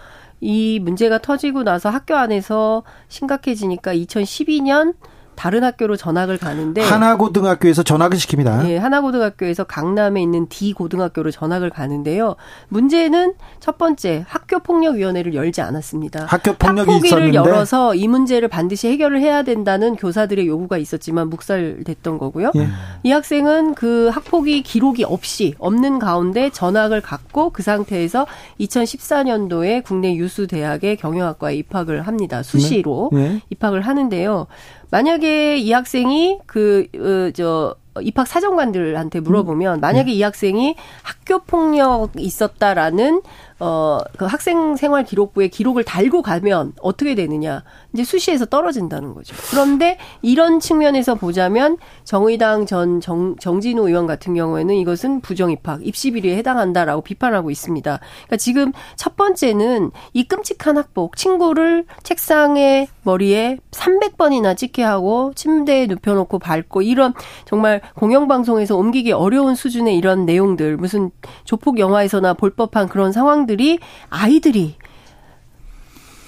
[0.40, 4.94] 이 문제가 터지고 나서 학교 안에서 심각해지니까 2012년
[5.41, 8.62] 다른 학교로 전학을 가는데 하나고등학교에서 전학을 시킵니다.
[8.62, 12.37] 네, 하나고등학교에서 강남에 있는 D 고등학교로 전학을 가는데요.
[12.69, 16.27] 문제는 첫 번째 학교 폭력 위원회를 열지 않았습니다.
[16.27, 22.51] 학교 폭력이 있었는데 열어서 이 문제를 반드시 해결을 해야 된다는 교사들의 요구가 있었지만 묵살됐던 거고요.
[22.57, 22.69] 예.
[23.05, 28.27] 이 학생은 그 학폭이 기록이 없이 없는 가운데 전학을 갔고 그 상태에서
[28.61, 32.43] 2014년도에 국내 유수 대학의 경영학과에 입학을 합니다.
[32.43, 33.29] 수시로 네.
[33.31, 33.41] 네.
[33.49, 34.47] 입학을 하는데요.
[34.91, 40.17] 만약에 이 학생이 그, 어, 저, 입학 사정관들한테 물어보면 만약에 네.
[40.17, 43.23] 이 학생이 학교 폭력 있었다라는
[43.61, 47.62] 어, 그 학생 생활 기록부에 기록을 달고 가면 어떻게 되느냐.
[47.93, 49.35] 이제 수시에서 떨어진다는 거죠.
[49.51, 56.11] 그런데 이런 측면에서 보자면 정의당 전 정, 정진우 의원 같은 경우에는 이것은 부정 입학, 입시
[56.11, 57.99] 비리에 해당한다라고 비판하고 있습니다.
[57.99, 66.15] 그러니까 지금 첫 번째는 이 끔찍한 학폭, 친구를 책상에 머리에 300번이나 찍게 하고 침대에 눕혀
[66.15, 67.12] 놓고 밟고 이런
[67.45, 71.11] 정말 공영방송에서 옮기기 어려운 수준의 이런 내용들, 무슨
[71.45, 74.77] 조폭 영화에서나 볼 법한 그런 상황들 부모들이 아이들이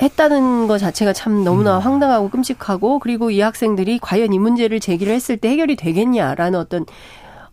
[0.01, 1.83] 했다는 것 자체가 참 너무나 음.
[1.83, 6.85] 황당하고 끔찍하고 그리고 이 학생들이 과연 이 문제를 제기를 했을 때 해결이 되겠냐라는 어떤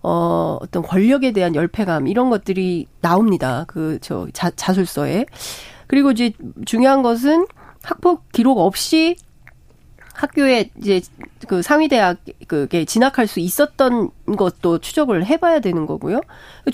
[0.02, 3.66] 어 어떤 권력에 대한 열패감 이런 것들이 나옵니다.
[3.68, 5.26] 그 저 자술서에.
[5.88, 6.32] 그리고 이제
[6.66, 7.46] 중요한 것은
[7.84, 9.16] 학폭 기록 없이
[10.20, 11.00] 학교에 이제
[11.48, 12.18] 그 상위대학
[12.48, 16.20] 그게 진학할 수 있었던 것도 추적을 해봐야 되는 거고요.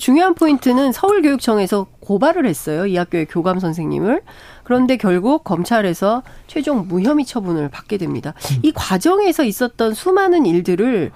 [0.00, 2.86] 중요한 포인트는 서울교육청에서 고발을 했어요.
[2.86, 4.22] 이 학교의 교감 선생님을.
[4.64, 8.34] 그런데 결국 검찰에서 최종 무혐의 처분을 받게 됩니다.
[8.62, 11.12] 이 과정에서 있었던 수많은 일들을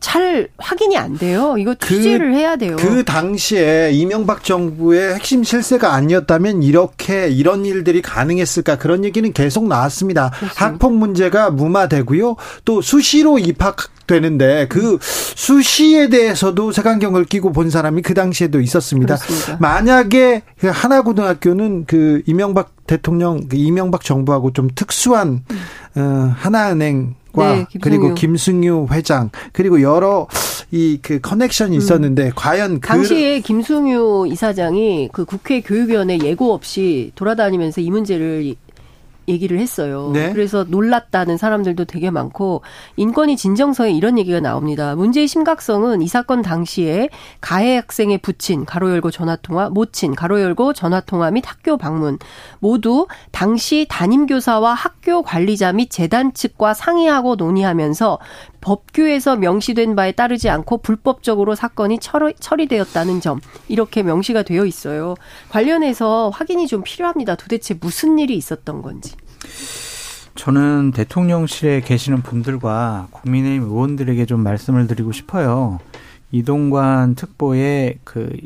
[0.00, 1.56] 잘 확인이 안 돼요.
[1.58, 2.76] 이거 그 취재를 그, 해야 돼요.
[2.78, 10.30] 그 당시에 이명박 정부의 핵심 실세가 아니었다면 이렇게 이런 일들이 가능했을까 그런 얘기는 계속 나왔습니다.
[10.30, 10.66] 그렇습니다.
[10.66, 12.36] 학폭 문제가 무마되고요.
[12.64, 19.16] 또 수시로 입학 되는데 그 수시에 대해서도 색안경을 끼고 본 사람이 그 당시에도 있었습니다.
[19.16, 19.56] 그렇습니다.
[19.60, 26.00] 만약에 그 하나고등학교는 그 이명박 대통령, 그 이명박 정부하고 좀 특수한 음.
[26.00, 30.26] 어, 하나은행 네, 그리고 김승유 회장 그리고 여러
[30.72, 31.78] 이 그 커넥션이 음.
[31.78, 32.32] 있었는데 음.
[32.34, 38.54] 과연 그 당시에 김승유 이사장이 그 국회 교육위원회 예고 없이 돌아다니면서 이 문제를
[39.28, 40.10] 얘기를 했어요.
[40.12, 40.32] 네.
[40.32, 42.62] 그래서 놀랐다는 사람들도 되게 많고
[42.96, 44.94] 인권위 진정서에 이런 얘기가 나옵니다.
[44.94, 47.08] 문제의 심각성은 이 사건 당시에
[47.40, 52.18] 가해 학생의 부친 가로 열고 전화 통화, 모친 가로 열고 전화 통화 및 학교 방문
[52.58, 58.18] 모두 당시 담임 교사와 학교 관리자 및 재단 측과 상의하고 논의하면서
[58.66, 65.14] 법규에서 명시된 바에 따르지 않고 불법적으로 사건이 처리, 되었다는 점 이렇게 명시가 되어 있어요.
[65.50, 67.36] 관련해서 확인이 좀 필요합니다.
[67.36, 69.14] 도대체 무슨 일이 있었던 건지.
[70.34, 75.78] 저는 대통령실에 계시는 분들과 국민의힘 의원들에게 좀 말씀을 드리고 싶어요.
[76.32, 78.36] 이동관 특보의 그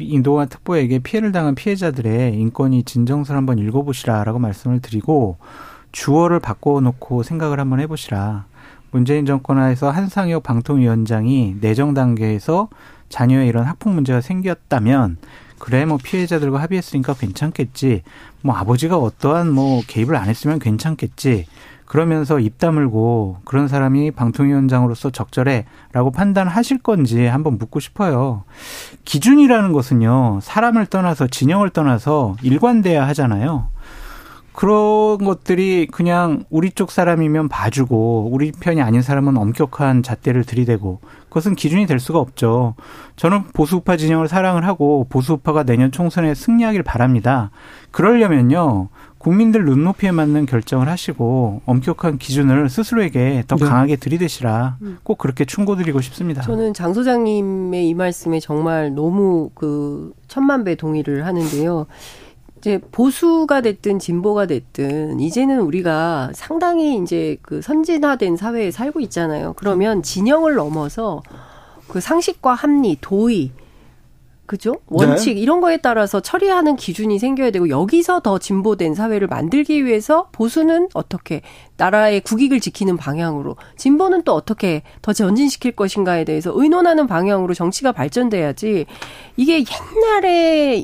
[0.00, 5.36] 이동관 특보에게 피해를 당한 피해자들의 인권위 진정서를 한번 읽어보시라라고 말씀을 드리고
[5.92, 8.46] 주어를 바꿔놓고 생각을 한번 해보시라.
[8.90, 12.68] 문재인 정권 하에서 한상혁 방통위원장이 내정 단계에서
[13.08, 15.18] 자녀의 이런 학폭 문제가 생겼다면
[15.58, 18.02] 그래 뭐 피해자들과 합의했으니까 괜찮겠지.
[18.40, 21.46] 뭐 아버지가 어떠한 뭐 개입을 안 했으면 괜찮겠지.
[21.84, 28.44] 그러면서 입 다물고 그런 사람이 방통위원장으로서 적절해라고 판단하실 건지 한번 묻고 싶어요.
[29.04, 33.70] 기준이라는 것은요 사람을 떠나서 진영을 떠나서 일관돼야 하잖아요.
[34.52, 41.54] 그런 것들이 그냥 우리 쪽 사람이면 봐주고 우리 편이 아닌 사람은 엄격한 잣대를 들이대고 그것은
[41.54, 42.74] 기준이 될 수가 없죠.
[43.16, 47.50] 저는 보수우파 진영을 사랑을 하고 보수우파가 내년 총선에 승리하길 바랍니다.
[47.92, 48.88] 그러려면요.
[49.18, 53.66] 국민들 눈높이에 맞는 결정을 하시고 엄격한 기준을 스스로에게 더 네.
[53.66, 54.98] 강하게 들이대시라 음.
[55.02, 56.40] 꼭 그렇게 충고드리고 싶습니다.
[56.40, 61.86] 저는 장 소장님의 이 말씀에 정말 너무 그 천만 배 동의를 하는데요.
[62.60, 69.54] 이제 보수가 됐든 진보가 됐든 이제는 우리가 상당히 이제 그 선진화된 사회에 살고 있잖아요.
[69.56, 71.22] 그러면 진영을 넘어서
[71.88, 73.52] 그 상식과 합리, 도의
[74.44, 74.74] 그죠?
[74.88, 75.40] 원칙 네.
[75.40, 81.42] 이런 거에 따라서 처리하는 기준이 생겨야 되고 여기서 더 진보된 사회를 만들기 위해서 보수는 어떻게
[81.76, 88.86] 나라의 국익을 지키는 방향으로 진보는 또 어떻게 더 전진시킬 것인가에 대해서 의논하는 방향으로 정치가 발전돼야지
[89.36, 90.82] 이게 옛날에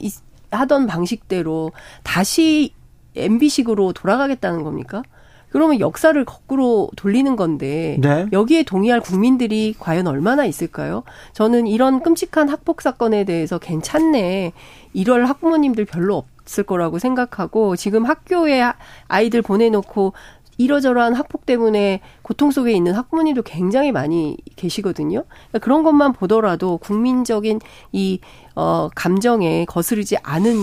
[0.50, 2.72] 하던 방식대로 다시
[3.14, 5.02] MB식으로 돌아가겠다는 겁니까?
[5.50, 8.26] 그러면 역사를 거꾸로 돌리는 건데 네.
[8.32, 11.02] 여기에 동의할 국민들이 과연 얼마나 있을까요?
[11.32, 14.52] 저는 이런 끔찍한 학폭 사건에 대해서 괜찮네.
[14.92, 18.62] 이럴 학부모님들 별로 없을 거라고 생각하고 지금 학교에
[19.08, 20.12] 아이들 보내놓고
[20.58, 25.24] 이러저러한 학폭 때문에 고통 속에 있는 학부모님도 굉장히 많이 계시거든요.
[25.28, 27.60] 그러니까 그런 것만 보더라도 국민적인
[27.92, 28.20] 이
[28.54, 30.54] 어, 감정에 거스르지 않은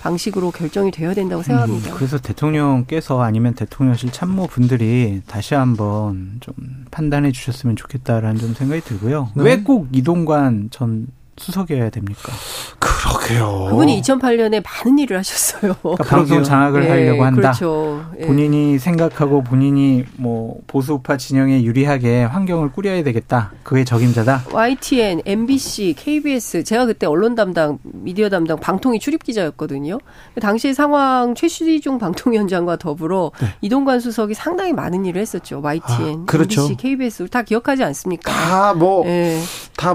[0.00, 1.90] 방식으로 결정이 되어야 된다고 생각합니다.
[1.90, 6.54] 음, 그래서 대통령께서 아니면 대통령실 참모 분들이 다시 한번 좀
[6.90, 9.30] 판단해 주셨으면 좋겠다라는 좀 생각이 들고요.
[9.34, 9.44] 네.
[9.44, 11.06] 왜꼭 이동관 전
[11.40, 12.32] 수석이어야 됩니까?
[12.78, 13.66] 그 그러게요.
[13.70, 15.74] 그분이 2008년에 많은 일을 하셨어요.
[15.80, 17.40] 그러니까 방송 장악을 예, 하려고 한다.
[17.40, 18.04] 그렇죠.
[18.20, 18.26] 예.
[18.26, 23.52] 본인이 생각하고 본인이 뭐 보수우파 진영에 유리하게 환경을 꾸려야 되겠다.
[23.62, 24.44] 그게 적임자다.
[24.52, 29.98] YTN, MBC, KBS 제가 그때 언론 담당, 미디어 담당 방통위 출입 기자였거든요.
[30.40, 33.48] 당시 상황 최수희중 방통위원장과 더불어 네.
[33.62, 35.60] 이동관 수석이 상당히 많은 일을 했었죠.
[35.62, 36.62] YTN, 아, 그렇죠.
[36.62, 38.30] MBC, KBS 다 기억하지 않습니까?
[38.30, 39.40] 다 뭐다 예.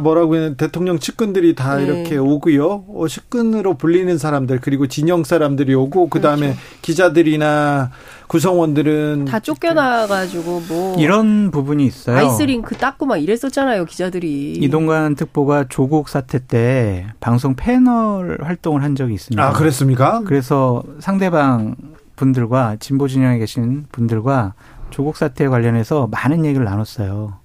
[0.01, 1.85] 뭐라고 해야 대통령 측근 들이 다 예.
[1.85, 2.85] 이렇게 오고요.
[2.87, 6.61] 어, 측근으로 불리는 사람들 그리고 진영 사람들이 오고 그다음에 그렇죠.
[6.81, 7.91] 기자들이나
[8.27, 12.17] 구성원들은 다 쫓겨나 가지고 뭐 이런 부분이 있어요.
[12.17, 14.53] 아이스링크 닦고 막 이랬었잖아요 기자들이.
[14.53, 19.45] 이동관 특보가 조국 사태 때 방송 패널 활동을 한 적이 있습니다.
[19.45, 20.21] 아 그랬습니까?
[20.25, 21.75] 그래서 상대방
[22.15, 24.53] 분들과 진보 진영에 계신 분들과
[24.89, 27.44] 조국 사태에 관련해서 많은 얘기를 나눴어요.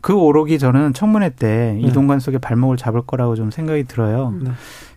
[0.00, 1.80] 그 오록이 저는 청문회 때 네.
[1.80, 4.34] 이동관 속에 발목을 잡을 거라고 좀 생각이 들어요.
[4.42, 4.50] 네.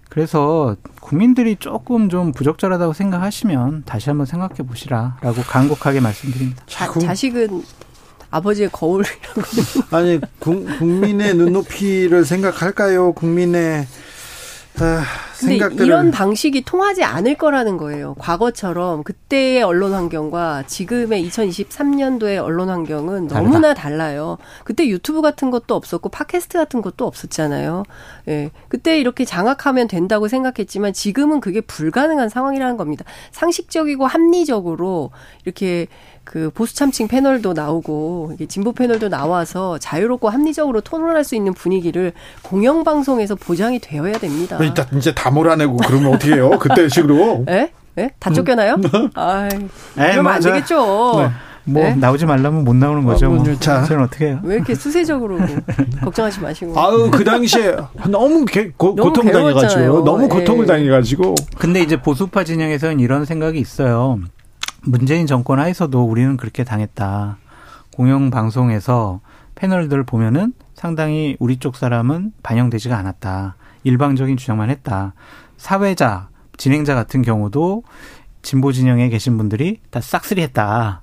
[0.10, 6.64] 그래서 국민들이 조금 좀 부적절하다고 생각하시면 다시 한번 생각해 보시라라고 간곡하게 말씀드립니다.
[6.68, 7.64] 자, 자식은
[8.30, 9.41] 아버지의 거울이라고.
[9.91, 13.14] 아니 국 민의 눈높이를 생각할까요?
[13.14, 13.88] 국민의
[14.80, 15.03] 아,
[15.39, 15.85] 근데 생각들을...
[15.85, 18.15] 이런 방식이 통하지 않을 거라는 거예요.
[18.15, 24.38] 과거처럼 그때의 언론 환경과 지금의 2023년도의 언론 환경은 너무나 달라요.
[24.64, 27.84] 그때 유튜브 같은 것도 없었고 팟캐스트 같은 것도 없었잖아요.
[28.30, 28.52] 예.
[28.69, 33.03] 그때 이렇게 장악하면 된다고 생각했지만 지금은 그게 불가능한 상황이라는 겁니다.
[33.31, 35.11] 상식적이고 합리적으로
[35.45, 35.88] 이렇게
[36.23, 42.84] 그 보수 참칭 패널도 나오고 진보 패널도 나와서 자유롭고 합리적으로 토론할 수 있는 분위기를 공영
[42.84, 44.57] 방송에서 보장이 되어야 됩니다.
[44.61, 46.52] 일단 이제 다 몰아내고 그러면 어떻게 해요?
[46.60, 47.45] 그때 식으로?
[47.49, 47.72] 예?
[47.98, 48.11] 예?
[48.19, 48.76] 다 쫓겨나요?
[48.76, 49.10] 음.
[49.15, 49.49] 아이,
[49.95, 51.15] 그러면 안 되겠죠.
[51.18, 51.30] 네.
[51.64, 51.95] 뭐 네?
[51.95, 53.27] 나오지 말라면 못 나오는 거죠.
[53.27, 53.43] 아, 뭐.
[53.60, 54.39] 자, 저는 어떻게 해요?
[54.43, 55.38] 왜 이렇게 수세적으로
[56.03, 56.80] 걱정하지 마시고.
[56.80, 57.76] 아우 그 당시에
[58.10, 60.68] 너무 개, 고, 너무 고통 당해가지고 너무 고통을 예.
[60.68, 61.35] 당해가지고.
[61.57, 64.19] 근데 이제 보수파 진영에서는 이런 생각이 있어요.
[64.83, 67.37] 문재인 정권 하에서도 우리는 그렇게 당했다.
[67.93, 69.21] 공영 방송에서
[69.55, 73.55] 패널들 보면은 상당히 우리 쪽 사람은 반영되지가 않았다.
[73.83, 75.13] 일방적인 주장만 했다.
[75.57, 77.83] 사회자, 진행자 같은 경우도
[78.41, 81.01] 진보 진영에 계신 분들이 다 싹쓸이 했다.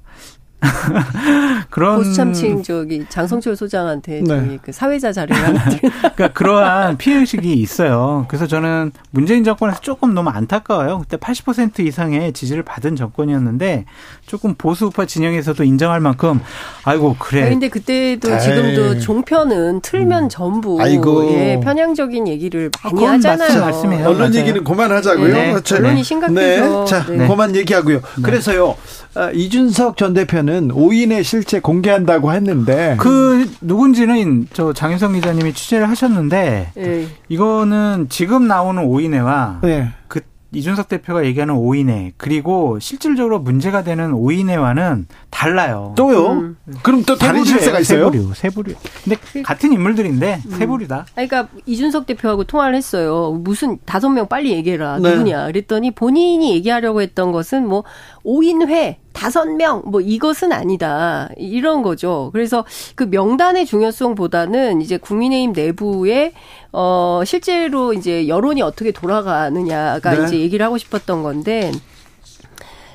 [1.71, 4.59] 그런 보수참칭 저기 장성철 소장한테 네.
[4.63, 5.65] 그 사회자 자리를 하나
[6.17, 8.27] 그러니까 그러한 피해 의식이 있어요.
[8.29, 10.99] 그래서 저는 문재인 정권에서 조금 너무 안타까워요.
[11.01, 13.85] 그때 80% 이상의 지지를 받은 정권이었는데
[14.27, 16.41] 조금 보수 우파 진영에서도 인정할 만큼
[16.85, 17.45] 아이고 그래.
[17.47, 18.41] 아 근데 그때도 에이.
[18.41, 20.29] 지금도 종편은 틀면 음.
[20.29, 21.31] 전부 아이고.
[21.33, 23.61] 예, 편향적인 얘기를 많이 아, 하잖아요.
[23.61, 24.07] 말씀해요.
[24.09, 24.35] 언론 맞아요.
[24.35, 25.35] 얘기는 그만하자고요.
[25.35, 25.51] 네.
[25.53, 25.77] 그렇죠.
[25.77, 26.41] 언론이 심각해서.
[26.41, 26.85] 네.
[26.87, 27.27] 자, 네.
[27.29, 28.01] 그만 얘기하고요.
[28.01, 28.23] 네.
[28.23, 28.77] 그래서요.
[29.15, 36.73] 아, 이준석 전 대표는 5인의 실체 공개한다고 했는데 그 누군지는 저 장윤성 기자님이 취재를 하셨는데
[36.75, 37.07] 네.
[37.29, 39.91] 이거는 지금 나오는 5인회와 네.
[40.09, 40.21] 그
[40.51, 45.93] 이준석 대표가 얘기하는 오인회 그리고 실질적으로 문제가 되는 오인회와는 달라요.
[45.95, 46.33] 또요?
[46.33, 46.57] 음.
[46.83, 48.07] 그럼 또 다른 실세가 있어요?
[48.07, 48.75] 세부류, 세부류.
[49.05, 50.51] 근데 같은 인물들인데 음.
[50.51, 51.07] 세부류다.
[51.13, 53.39] 그러니까 이준석 대표하고 통화를 했어요.
[53.43, 54.99] 무슨 다섯 명 빨리 얘기해라.
[55.01, 55.11] 네.
[55.11, 55.49] 누구냐?
[55.49, 57.85] 그랬더니 본인이 얘기하려고 했던 것은 뭐
[58.25, 61.29] 오인회 다섯 명, 뭐 이것은 아니다.
[61.37, 62.31] 이런 거죠.
[62.33, 62.65] 그래서
[62.95, 66.33] 그 명단의 중요성보다는 이제 국민의힘 내부에
[66.73, 70.25] 어, 실제로 이제 여론이 어떻게 돌아가느냐가 네.
[70.25, 71.73] 이제 얘기를 하고 싶었던 건데,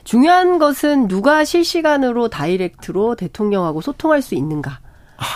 [0.03, 4.80] 중요한 것은 누가 실시간으로 다이렉트로 대통령하고 소통할 수 있는가.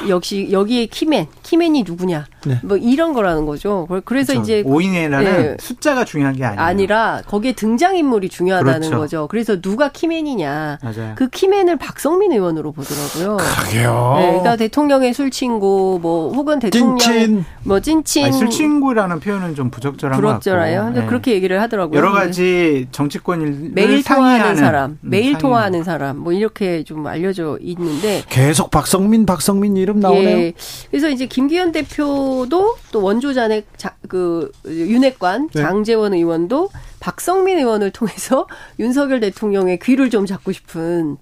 [0.10, 2.28] 역시 여기에 키맨, 키맨이 누구냐.
[2.48, 2.60] 네.
[2.64, 3.88] 뭐 이런 거라는 거죠.
[4.06, 4.42] 그래서 그렇죠.
[4.42, 5.58] 이제 5인이라는 네.
[5.60, 6.62] 숫자가 중요한 게 아니에요.
[6.62, 8.98] 아니라 거기에 등장 인물이 중요하다는 그렇죠.
[8.98, 9.28] 거죠.
[9.30, 10.80] 그래서 누가 키맨이냐.
[10.82, 11.14] 맞아요.
[11.16, 13.38] 그 키맨을 박성민 의원으로 보더라고요.
[13.38, 14.14] 그러게요.
[14.18, 17.46] 네, 그러니까 대통령의 술 친구 뭐 혹은 대통령 찐친.
[17.64, 20.86] 뭐 찐친 아니, 술 친구라는 표현은 좀 부적절한 부적절해요.
[20.86, 21.06] 근데 네.
[21.08, 21.98] 그렇게 얘기를 하더라고요.
[21.98, 25.40] 여러 가지 정치권 매일 통화하는 사람, 음, 매일 상의하는.
[25.42, 30.38] 통화하는 사람 뭐 이렇게 좀 알려져 있는데 계속 박성민 박성민 이름 나오네요.
[30.38, 30.54] 예.
[30.92, 35.62] 그래서 이제 김기현 대표 도 또 원조잔의 자, 그 윤핵관 네.
[35.62, 36.70] 장재원 의원도
[37.00, 38.48] 박성민 의원을 통해서
[38.80, 41.18] 윤석열 대통령의 귀를 좀 잡고 싶은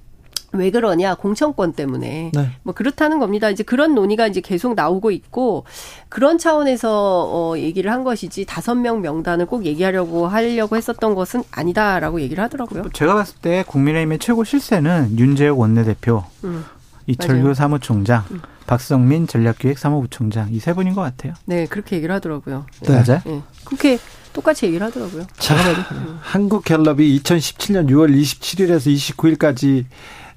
[0.53, 2.49] 왜 그러냐 공천권 때문에 네.
[2.63, 3.49] 뭐 그렇다는 겁니다.
[3.49, 5.65] 이제 그런 논의가 이제 계속 나오고 있고
[6.07, 12.21] 그런 차원에서 어 얘기를 한 것이지 다섯 명 명단을 꼭 얘기하려고 하려고 했었던 것은 아니다라고
[12.21, 12.83] 얘기를 하더라고요.
[12.93, 16.63] 제가 봤을 때 국민의힘의 최고 실세는 윤재욱 원내대표, 음.
[17.07, 17.53] 이철규 맞아요.
[17.53, 18.41] 사무총장, 음.
[18.67, 21.33] 박성민 전략기획 사무부총장 이 세 분인 것 같아요.
[21.45, 22.65] 네, 그렇게 얘기를 하더라고요.
[22.81, 22.89] 네.
[22.93, 23.21] 맞아요.
[23.25, 23.41] 네.
[23.63, 23.99] 그렇게
[24.33, 25.25] 똑같이 얘기를 하더라고요.
[25.37, 25.55] 자,
[25.91, 26.17] 음.
[26.21, 29.85] 한국갤럽이 2017년 6월 27일에서 29일까지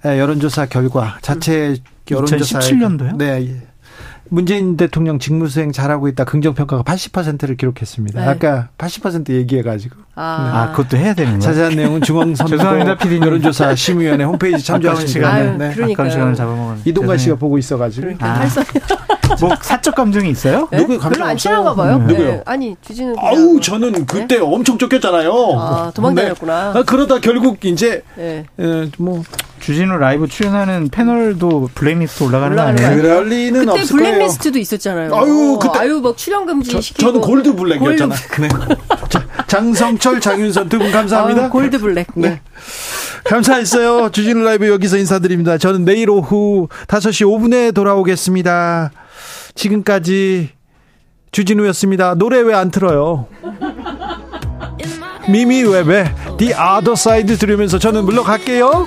[0.04, 1.76] 여론조사 결과 자체 음.
[2.10, 3.16] 여론조사 2017년도요?
[3.16, 3.62] 네.
[4.30, 8.20] 문재인 대통령 직무수행 잘하고 있다 긍정평가가 80%를 기록했습니다.
[8.20, 8.26] 네.
[8.26, 9.96] 아까 80% 얘기해가지고.
[10.14, 10.50] 아.
[10.52, 10.58] 네.
[10.58, 11.40] 아, 그것도 해야 되는 거예요?
[11.40, 12.56] 자세한 내용은 중앙선거
[13.26, 15.74] 여론조사 심의위원회 홈페이지 참조하시면 시간, 네.
[15.92, 16.82] 아까운 시간을 잡아먹은.
[16.84, 18.14] 이동관 씨가 보고 있어가지고.
[18.20, 18.46] 아.
[19.40, 20.68] 뭐 사적 감정이 있어요?
[20.70, 20.78] 네?
[20.78, 21.98] 누구 감정 별로 안 친한가 봐요.
[21.98, 22.04] 네.
[22.06, 22.42] 누구요?
[22.46, 23.14] 아니 주진우.
[23.18, 25.32] 아우 저는 그때 엄청 쫓겼잖아요.
[25.58, 26.72] 아, 도망다녔구나.
[26.76, 28.44] 아, 그러다 결국 이제 에,
[28.98, 29.22] 뭐
[29.60, 32.96] 주진우 라이브 출연하는 패널도 블랙리스트 올라가는 거 아니에요?
[33.02, 34.62] 그럴 리는 그때 없을 블랙리스트도 거예요.
[34.62, 35.14] 있었잖아요.
[35.16, 37.06] 아유, 그때 아유, 막 출연 금지 저, 시키고.
[37.06, 38.14] 저는 골드 블랙이었잖아.
[38.40, 38.48] 네.
[39.08, 41.42] 자, 장성철, 장윤선 두 분 감사합니다.
[41.44, 42.06] 아유, 골드 블랙.
[42.14, 42.40] 네.
[43.24, 44.10] 감사했어요.
[44.10, 45.58] 주진우 라이브 여기서 인사드립니다.
[45.58, 48.90] 저는 내일 오후 5시 5분에 돌아오겠습니다.
[49.58, 50.50] 지금까지
[51.32, 52.14] 주진우였습니다.
[52.14, 53.26] 노래 왜 안 틀어요?
[55.28, 56.04] 미미 웹의
[56.38, 58.86] The Other Side 들으면서 저는 물러갈게요.